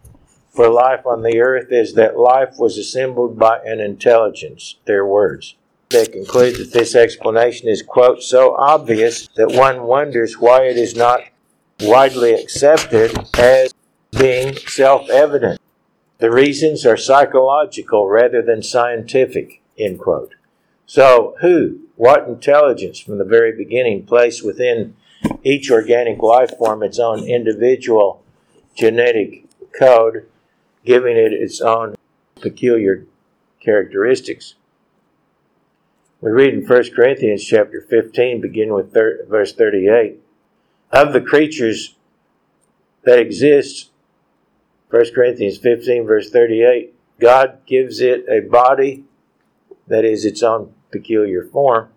for 0.50 0.70
life 0.70 1.06
on 1.06 1.24
the 1.24 1.40
earth 1.40 1.72
is 1.72 1.94
that 1.94 2.18
life 2.18 2.56
was 2.58 2.78
assembled 2.78 3.38
by 3.38 3.60
an 3.60 3.80
intelligence, 3.80 4.76
their 4.86 5.06
words. 5.06 5.56
They 5.90 6.06
conclude 6.06 6.58
that 6.58 6.74
this 6.74 6.96
explanation 6.96 7.70
is, 7.70 7.82
quote, 7.82 8.22
so 8.22 8.56
obvious 8.56 9.30
that 9.38 9.52
one 9.52 9.84
wonders 9.84 10.38
why 10.38 10.64
it 10.64 10.76
is 10.76 10.96
not 10.96 11.22
widely 11.80 12.34
accepted 12.34 13.18
as 13.38 13.74
being 14.12 14.56
self 14.56 15.10
evident. 15.10 15.60
The 16.20 16.32
reasons 16.32 16.86
are 16.86 16.98
psychological 16.98 18.08
rather 18.08 18.42
than 18.42 18.64
scientific, 18.64 19.62
end 19.78 20.00
quote. 20.00 20.34
So, 20.86 21.36
who, 21.42 21.82
what 21.96 22.28
intelligence 22.28 23.00
from 23.00 23.18
the 23.18 23.26
very 23.26 23.56
beginning 23.56 24.06
placed 24.06 24.44
within 24.44 24.96
each 25.44 25.70
organic 25.70 26.22
life 26.22 26.58
form 26.58 26.82
its 26.82 27.00
own 27.00 27.24
individual 27.28 28.24
genetic 28.76 29.46
code, 29.78 30.28
giving 30.86 31.18
it 31.18 31.34
its 31.34 31.62
own 31.62 31.96
peculiar 32.42 33.06
characteristics? 33.60 34.56
We 36.20 36.32
read 36.32 36.56
in 36.56 36.66
1 36.66 36.84
Corinthians 36.96 37.44
chapter 37.44 37.80
15, 37.80 38.42
beginning 38.42 38.74
with 38.74 38.92
thir- 38.92 39.26
verse 39.30 39.54
38. 39.54 40.20
Of 40.92 41.14
the 41.14 41.22
creatures 41.22 41.96
that 43.04 43.20
exist, 43.20 43.92
1 44.90 45.14
Corinthians 45.14 45.58
15, 45.58 46.06
verse 46.06 46.30
38, 46.30 46.94
God 47.20 47.60
gives 47.66 48.00
it 48.00 48.26
a 48.30 48.40
body 48.40 49.04
that 49.88 50.06
is 50.06 50.24
its 50.24 50.42
own 50.42 50.74
peculiar 50.92 51.44
form. 51.44 51.90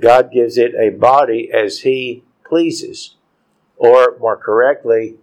God 0.00 0.32
gives 0.32 0.56
it 0.56 0.74
a 0.74 0.90
body 0.90 1.50
as 1.52 1.80
He 1.80 2.24
pleases, 2.44 3.16
or 3.76 4.16
more 4.18 4.36
correctly, 4.36 5.16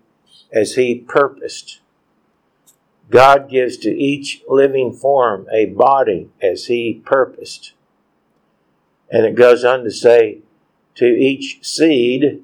as 0.52 0.76
He 0.76 0.96
purposed. 0.96 1.80
God 3.10 3.50
gives 3.50 3.78
to 3.78 3.90
each 3.90 4.44
living 4.48 4.94
form 4.94 5.48
a 5.52 5.66
body 5.66 6.30
as 6.42 6.66
He 6.66 7.02
purposed. 7.06 7.74
And 9.10 9.26
it 9.26 9.36
goes 9.36 9.64
on 9.64 9.84
to 9.84 9.92
say, 9.92 10.40
to 10.96 11.06
each 11.06 11.60
seed, 11.64 12.44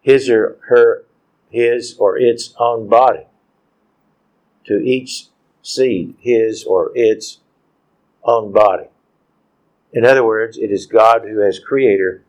his 0.00 0.28
or 0.28 0.58
her, 0.68 1.04
his 1.50 1.96
or 1.98 2.18
its 2.18 2.54
own 2.58 2.88
body. 2.88 3.26
To 4.70 4.78
each 4.78 5.26
seed, 5.62 6.14
his 6.20 6.62
or 6.62 6.92
its 6.94 7.40
own 8.22 8.52
body. 8.52 8.86
In 9.92 10.04
other 10.04 10.24
words, 10.24 10.56
it 10.56 10.70
is 10.70 10.86
God 10.86 11.22
who, 11.22 11.42
as 11.42 11.58
creator, 11.58 12.22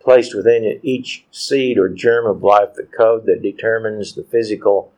placed 0.00 0.34
within 0.34 0.78
each 0.82 1.24
seed 1.30 1.78
or 1.78 1.88
germ 1.88 2.26
of 2.26 2.42
life 2.42 2.74
the 2.74 2.82
code 2.82 3.24
that 3.24 3.40
determines 3.40 4.12
the 4.12 4.22
physical 4.22 4.92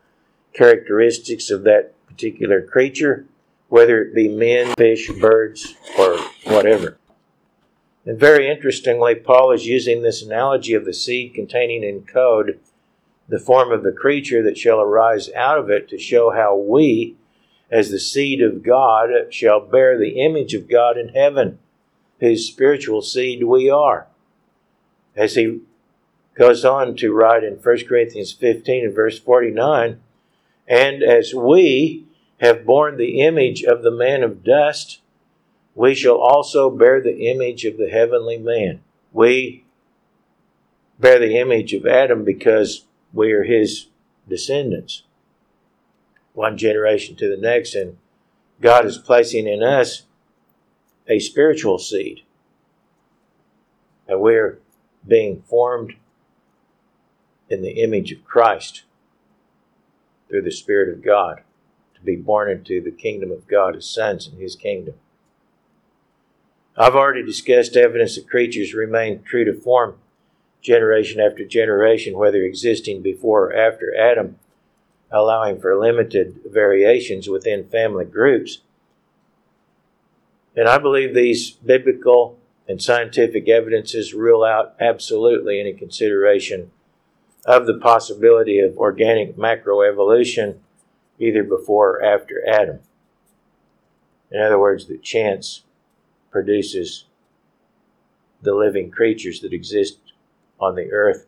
characteristics 0.53 1.49
of 1.49 1.63
that 1.63 1.95
particular 2.09 2.61
creature, 2.61 3.25
whether 3.69 4.03
it 4.03 4.13
be 4.13 4.27
men, 4.27 4.75
fish, 4.77 5.13
birds, 5.21 5.77
or 5.97 6.19
whatever. 6.47 6.99
And 8.05 8.19
very 8.19 8.51
interestingly, 8.51 9.15
Paul 9.15 9.53
is 9.53 9.65
using 9.65 10.03
this 10.03 10.23
analogy 10.23 10.75
of 10.75 10.87
the 10.87 10.93
seed 10.93 11.35
containing 11.35 11.85
in 11.85 12.03
code 12.03 12.59
the 13.29 13.39
form 13.39 13.73
of 13.73 13.83
the 13.83 13.93
creature 13.93 14.43
that 14.43 14.59
shall 14.59 14.81
arise 14.81 15.31
out 15.33 15.59
of 15.59 15.71
it 15.71 15.89
to 15.89 15.99
show 15.99 16.31
how 16.31 16.57
we, 16.57 17.17
as 17.71 17.91
the 17.91 17.99
seed 17.99 18.43
of 18.43 18.63
God, 18.63 19.11
shall 19.31 19.61
bear 19.61 19.99
the 19.99 20.21
image 20.21 20.55
of 20.55 20.69
God 20.69 20.99
in 20.99 21.09
heaven, 21.11 21.59
whose 22.21 22.47
spiritual 22.47 23.03
seed 23.03 23.45
we 23.45 23.71
are. 23.71 24.07
As 25.17 25.35
he 25.35 25.61
goes 26.35 26.65
on 26.65 26.97
to 26.97 27.13
write 27.13 27.45
in 27.45 27.55
1 27.55 27.87
Corinthians 27.87 28.33
15 28.33 28.85
and 28.85 28.95
verse 28.95 29.19
49, 29.19 30.01
and 30.67 31.03
as 31.03 31.35
we 31.35 32.07
have 32.41 32.65
borne 32.65 32.97
the 32.97 33.21
image 33.21 33.63
of 33.63 33.83
the 33.83 33.91
man 33.91 34.23
of 34.23 34.43
dust, 34.43 35.01
we 35.75 35.95
shall 35.95 36.17
also 36.17 36.71
bear 36.71 37.01
the 37.01 37.31
image 37.31 37.65
of 37.65 37.79
the 37.79 37.89
heavenly 37.89 38.39
man. 38.39 38.81
We 39.13 39.65
bear 40.99 41.19
the 41.19 41.39
image 41.39 41.73
of 41.73 41.87
Adam 41.87 42.25
because 42.25 42.85
we 43.13 43.33
are 43.33 43.45
his 43.45 43.89
descendants. 44.29 45.03
One 46.35 46.57
generation 46.57 47.17
to 47.17 47.29
the 47.29 47.41
next, 47.41 47.75
and 47.75 47.99
God 48.61 48.87
is 48.87 48.97
placing 48.97 49.47
in 49.47 49.63
us 49.63 50.03
a 51.07 51.19
spiritual 51.19 51.79
seed. 51.79 52.23
And 54.09 54.21
we're 54.21 54.59
being 55.07 55.43
formed 55.43 55.95
in 57.49 57.63
the 57.63 57.83
image 57.83 58.13
of 58.13 58.25
Christ 58.25 58.85
through 60.29 60.43
the 60.43 60.51
Spirit 60.51 60.93
of 60.93 61.05
God 61.05 61.43
to 61.95 62.01
be 62.01 62.17
born 62.17 62.51
into 62.51 62.81
the 62.81 62.91
kingdom 62.91 63.31
of 63.31 63.47
God 63.47 63.77
as 63.77 63.89
sons 63.89 64.27
in 64.27 64.41
His 64.41 64.57
kingdom. 64.57 64.95
I've 66.77 66.95
already 66.95 67.23
discussed 67.23 67.77
evidence 67.77 68.17
that 68.17 68.31
creatures 68.31 68.73
remain 68.73 69.23
true 69.23 69.45
to 69.45 69.53
form 69.53 69.97
generation 70.63 71.21
after 71.21 71.45
generation, 71.45 72.17
whether 72.17 72.43
existing 72.43 73.03
before 73.03 73.47
or 73.47 73.55
after 73.55 73.95
Adam, 73.97 74.39
allowing 75.11 75.61
for 75.61 75.79
limited 75.79 76.41
variations 76.47 77.29
within 77.29 77.69
family 77.69 78.05
groups. 78.05 78.63
And 80.57 80.69
I 80.69 80.79
believe 80.79 81.15
these 81.15 81.51
biblical 81.51 82.39
and 82.69 82.81
scientific 82.81 83.49
evidences 83.49 84.15
rule 84.15 84.45
out 84.45 84.75
absolutely 84.81 85.61
any 85.61 85.73
consideration 85.73 86.71
of 87.45 87.67
the 87.67 87.79
possibility 87.79 88.61
of 88.61 88.79
organic 88.79 89.37
macroevolution 89.37 90.59
either 91.19 91.43
before 91.43 91.97
or 91.97 92.05
after 92.05 92.43
Adam. 92.49 92.79
In 94.31 94.41
other 94.41 94.59
words, 94.59 94.87
that 94.87 95.03
chance 95.03 95.63
produces 96.31 97.05
the 98.41 98.55
living 98.55 98.91
creatures 98.91 99.41
that 99.41 99.53
exist 99.53 99.99
on 100.63 100.75
the 100.75 100.93
earth. 100.93 101.27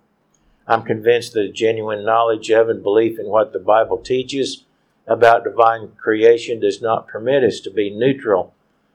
I'm 0.66 0.82
convinced 0.82 1.34
that 1.34 1.44
a 1.44 1.52
genuine 1.52 2.04
knowledge 2.04 2.50
of 2.50 2.68
and 2.68 2.82
belief 2.82 3.18
in 3.18 3.26
what 3.26 3.52
the 3.52 3.58
Bible 3.58 3.98
teaches 3.98 4.64
about 5.06 5.44
divine 5.44 5.92
creation 5.96 6.60
does 6.60 6.80
not 6.80 7.08
permit 7.08 7.44
us 7.44 7.60
to 7.60 7.70
be 7.70 7.90
neutral 7.90 8.54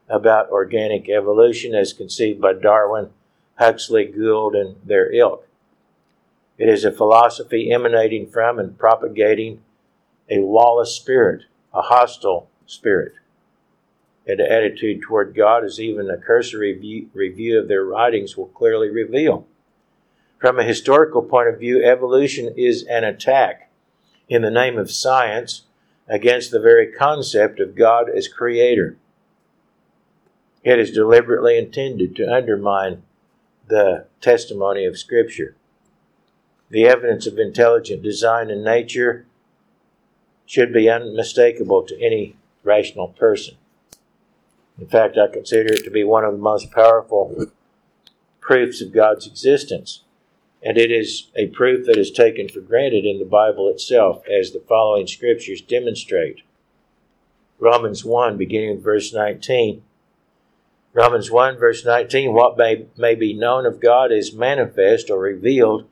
about 0.10 0.50
organic 0.50 1.08
evolution 1.08 1.76
as 1.76 1.94
conceived 1.94 2.42
by 2.42 2.54
Darwin, 2.54 3.12
Huxley, 3.60 4.06
Gould, 4.06 4.56
and 4.56 4.78
their 4.84 5.12
ilk. 5.14 5.48
It 6.58 6.68
is 6.68 6.84
a 6.84 6.92
philosophy 6.92 7.72
emanating 7.72 8.28
from 8.28 8.58
and 8.58 8.78
propagating 8.78 9.62
a 10.30 10.40
lawless 10.40 10.96
spirit, 10.96 11.44
a 11.74 11.84
hostile 11.84 12.50
spirit. 12.66 13.14
An 14.28 14.42
attitude 14.42 15.02
toward 15.02 15.36
God, 15.36 15.64
as 15.64 15.80
even 15.80 16.10
a 16.10 16.18
cursory 16.18 16.74
review, 16.74 17.10
review 17.14 17.60
of 17.60 17.68
their 17.68 17.84
writings 17.84 18.36
will 18.36 18.48
clearly 18.48 18.90
reveal. 18.90 19.48
From 20.40 20.58
a 20.58 20.64
historical 20.64 21.22
point 21.22 21.50
of 21.50 21.60
view, 21.60 21.84
evolution 21.84 22.54
is 22.56 22.84
an 22.84 23.04
attack 23.04 23.70
in 24.30 24.42
the 24.42 24.50
name 24.50 24.78
of 24.78 24.90
science 24.90 25.64
against 26.08 26.52
the 26.52 26.62
very 26.62 26.92
concept 26.92 27.60
of 27.60 27.76
God 27.76 28.10
as 28.10 28.30
creator. 28.30 28.96
It 30.64 30.80
is 30.80 30.92
deliberately 30.92 31.58
intended 31.58 32.16
to 32.16 32.34
undermine 32.34 33.04
the 33.68 34.06
testimony 34.22 34.86
of 34.86 34.98
Scripture. 34.98 35.56
The 36.70 36.86
evidence 36.86 37.28
of 37.28 37.38
intelligent 37.38 38.02
design 38.02 38.50
in 38.50 38.64
nature 38.64 39.26
should 40.46 40.72
be 40.72 40.90
unmistakable 40.90 41.84
to 41.84 42.02
any 42.02 42.36
rational 42.64 43.10
person. 43.10 43.56
In 44.80 44.88
fact, 44.88 45.18
I 45.18 45.32
consider 45.32 45.74
it 45.74 45.84
to 45.84 45.92
be 45.92 46.04
one 46.04 46.24
of 46.24 46.32
the 46.32 46.40
most 46.40 46.72
powerful 46.72 47.48
proofs 48.40 48.82
of 48.82 48.94
God's 48.94 49.28
existence. 49.28 50.04
And 50.62 50.78
it 50.78 50.91
is 50.91 51.28
a 51.36 51.47
proof 51.47 51.86
that 51.86 51.97
is 51.97 52.12
taken 52.12 52.49
for 52.49 52.60
granted 52.60 53.05
in 53.05 53.20
the 53.20 53.26
Bible 53.26 53.70
itself, 53.70 54.24
as 54.28 54.51
the 54.51 54.64
following 54.68 55.07
scriptures 55.07 55.62
demonstrate. 55.62 56.41
Romans 57.60 58.03
1, 58.03 58.38
beginning 58.38 58.72
with 58.72 58.84
verse 58.84 59.14
19. 59.14 59.84
Romans 60.93 61.30
1, 61.32 61.57
verse 61.57 61.86
19 61.86 62.34
What 62.34 62.57
may, 62.57 62.88
may 62.97 63.16
be 63.16 63.34
known 63.34 63.66
of 63.66 63.80
God 63.80 64.12
is 64.12 64.34
manifest 64.34 65.10
or 65.10 65.20
revealed 65.20 65.86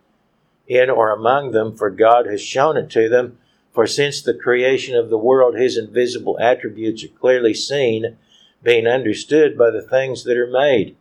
in 0.68 0.90
or 0.90 1.12
among 1.12 1.52
them, 1.52 1.76
for 1.76 1.90
God 1.90 2.26
has 2.26 2.42
shown 2.42 2.78
it 2.78 2.90
to 2.92 3.08
them. 3.08 3.38
For 3.72 3.88
since 3.88 4.22
the 4.22 4.34
creation 4.34 4.96
of 4.96 5.10
the 5.10 5.18
world, 5.18 5.56
his 5.56 5.78
invisible 5.78 6.38
attributes 6.40 7.04
are 7.04 7.10
clearly 7.10 7.54
seen, 7.54 8.18
being 8.64 8.88
understood 8.88 9.58
by 9.58 9.70
the 9.70 9.84
things 9.84 10.24
that 10.24 10.36
are 10.36 10.48
made, 10.48 10.96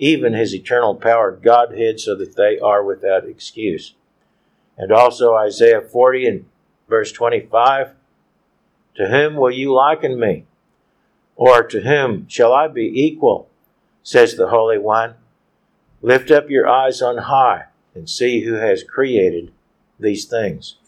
even 0.00 0.32
his 0.32 0.54
eternal 0.54 0.94
power, 0.94 1.30
Godhead, 1.30 2.00
so 2.00 2.16
that 2.16 2.34
they 2.34 2.58
are 2.58 2.82
without 2.82 3.26
excuse. 3.26 3.94
And 4.78 4.90
also 4.90 5.34
Isaiah 5.34 5.82
40 5.82 6.26
and 6.26 6.46
verse 6.88 7.12
25 7.12 7.90
To 8.96 9.08
whom 9.08 9.36
will 9.36 9.50
you 9.50 9.74
liken 9.74 10.18
me? 10.18 10.46
Or 11.36 11.62
to 11.62 11.82
whom 11.82 12.26
shall 12.28 12.52
I 12.52 12.66
be 12.66 12.86
equal? 12.86 13.50
Says 14.02 14.36
the 14.36 14.48
Holy 14.48 14.78
One. 14.78 15.14
Lift 16.00 16.30
up 16.30 16.48
your 16.48 16.66
eyes 16.66 17.02
on 17.02 17.18
high 17.18 17.66
and 17.94 18.08
see 18.08 18.40
who 18.40 18.54
has 18.54 18.82
created 18.82 19.52
these 19.98 20.24
things. 20.24 20.76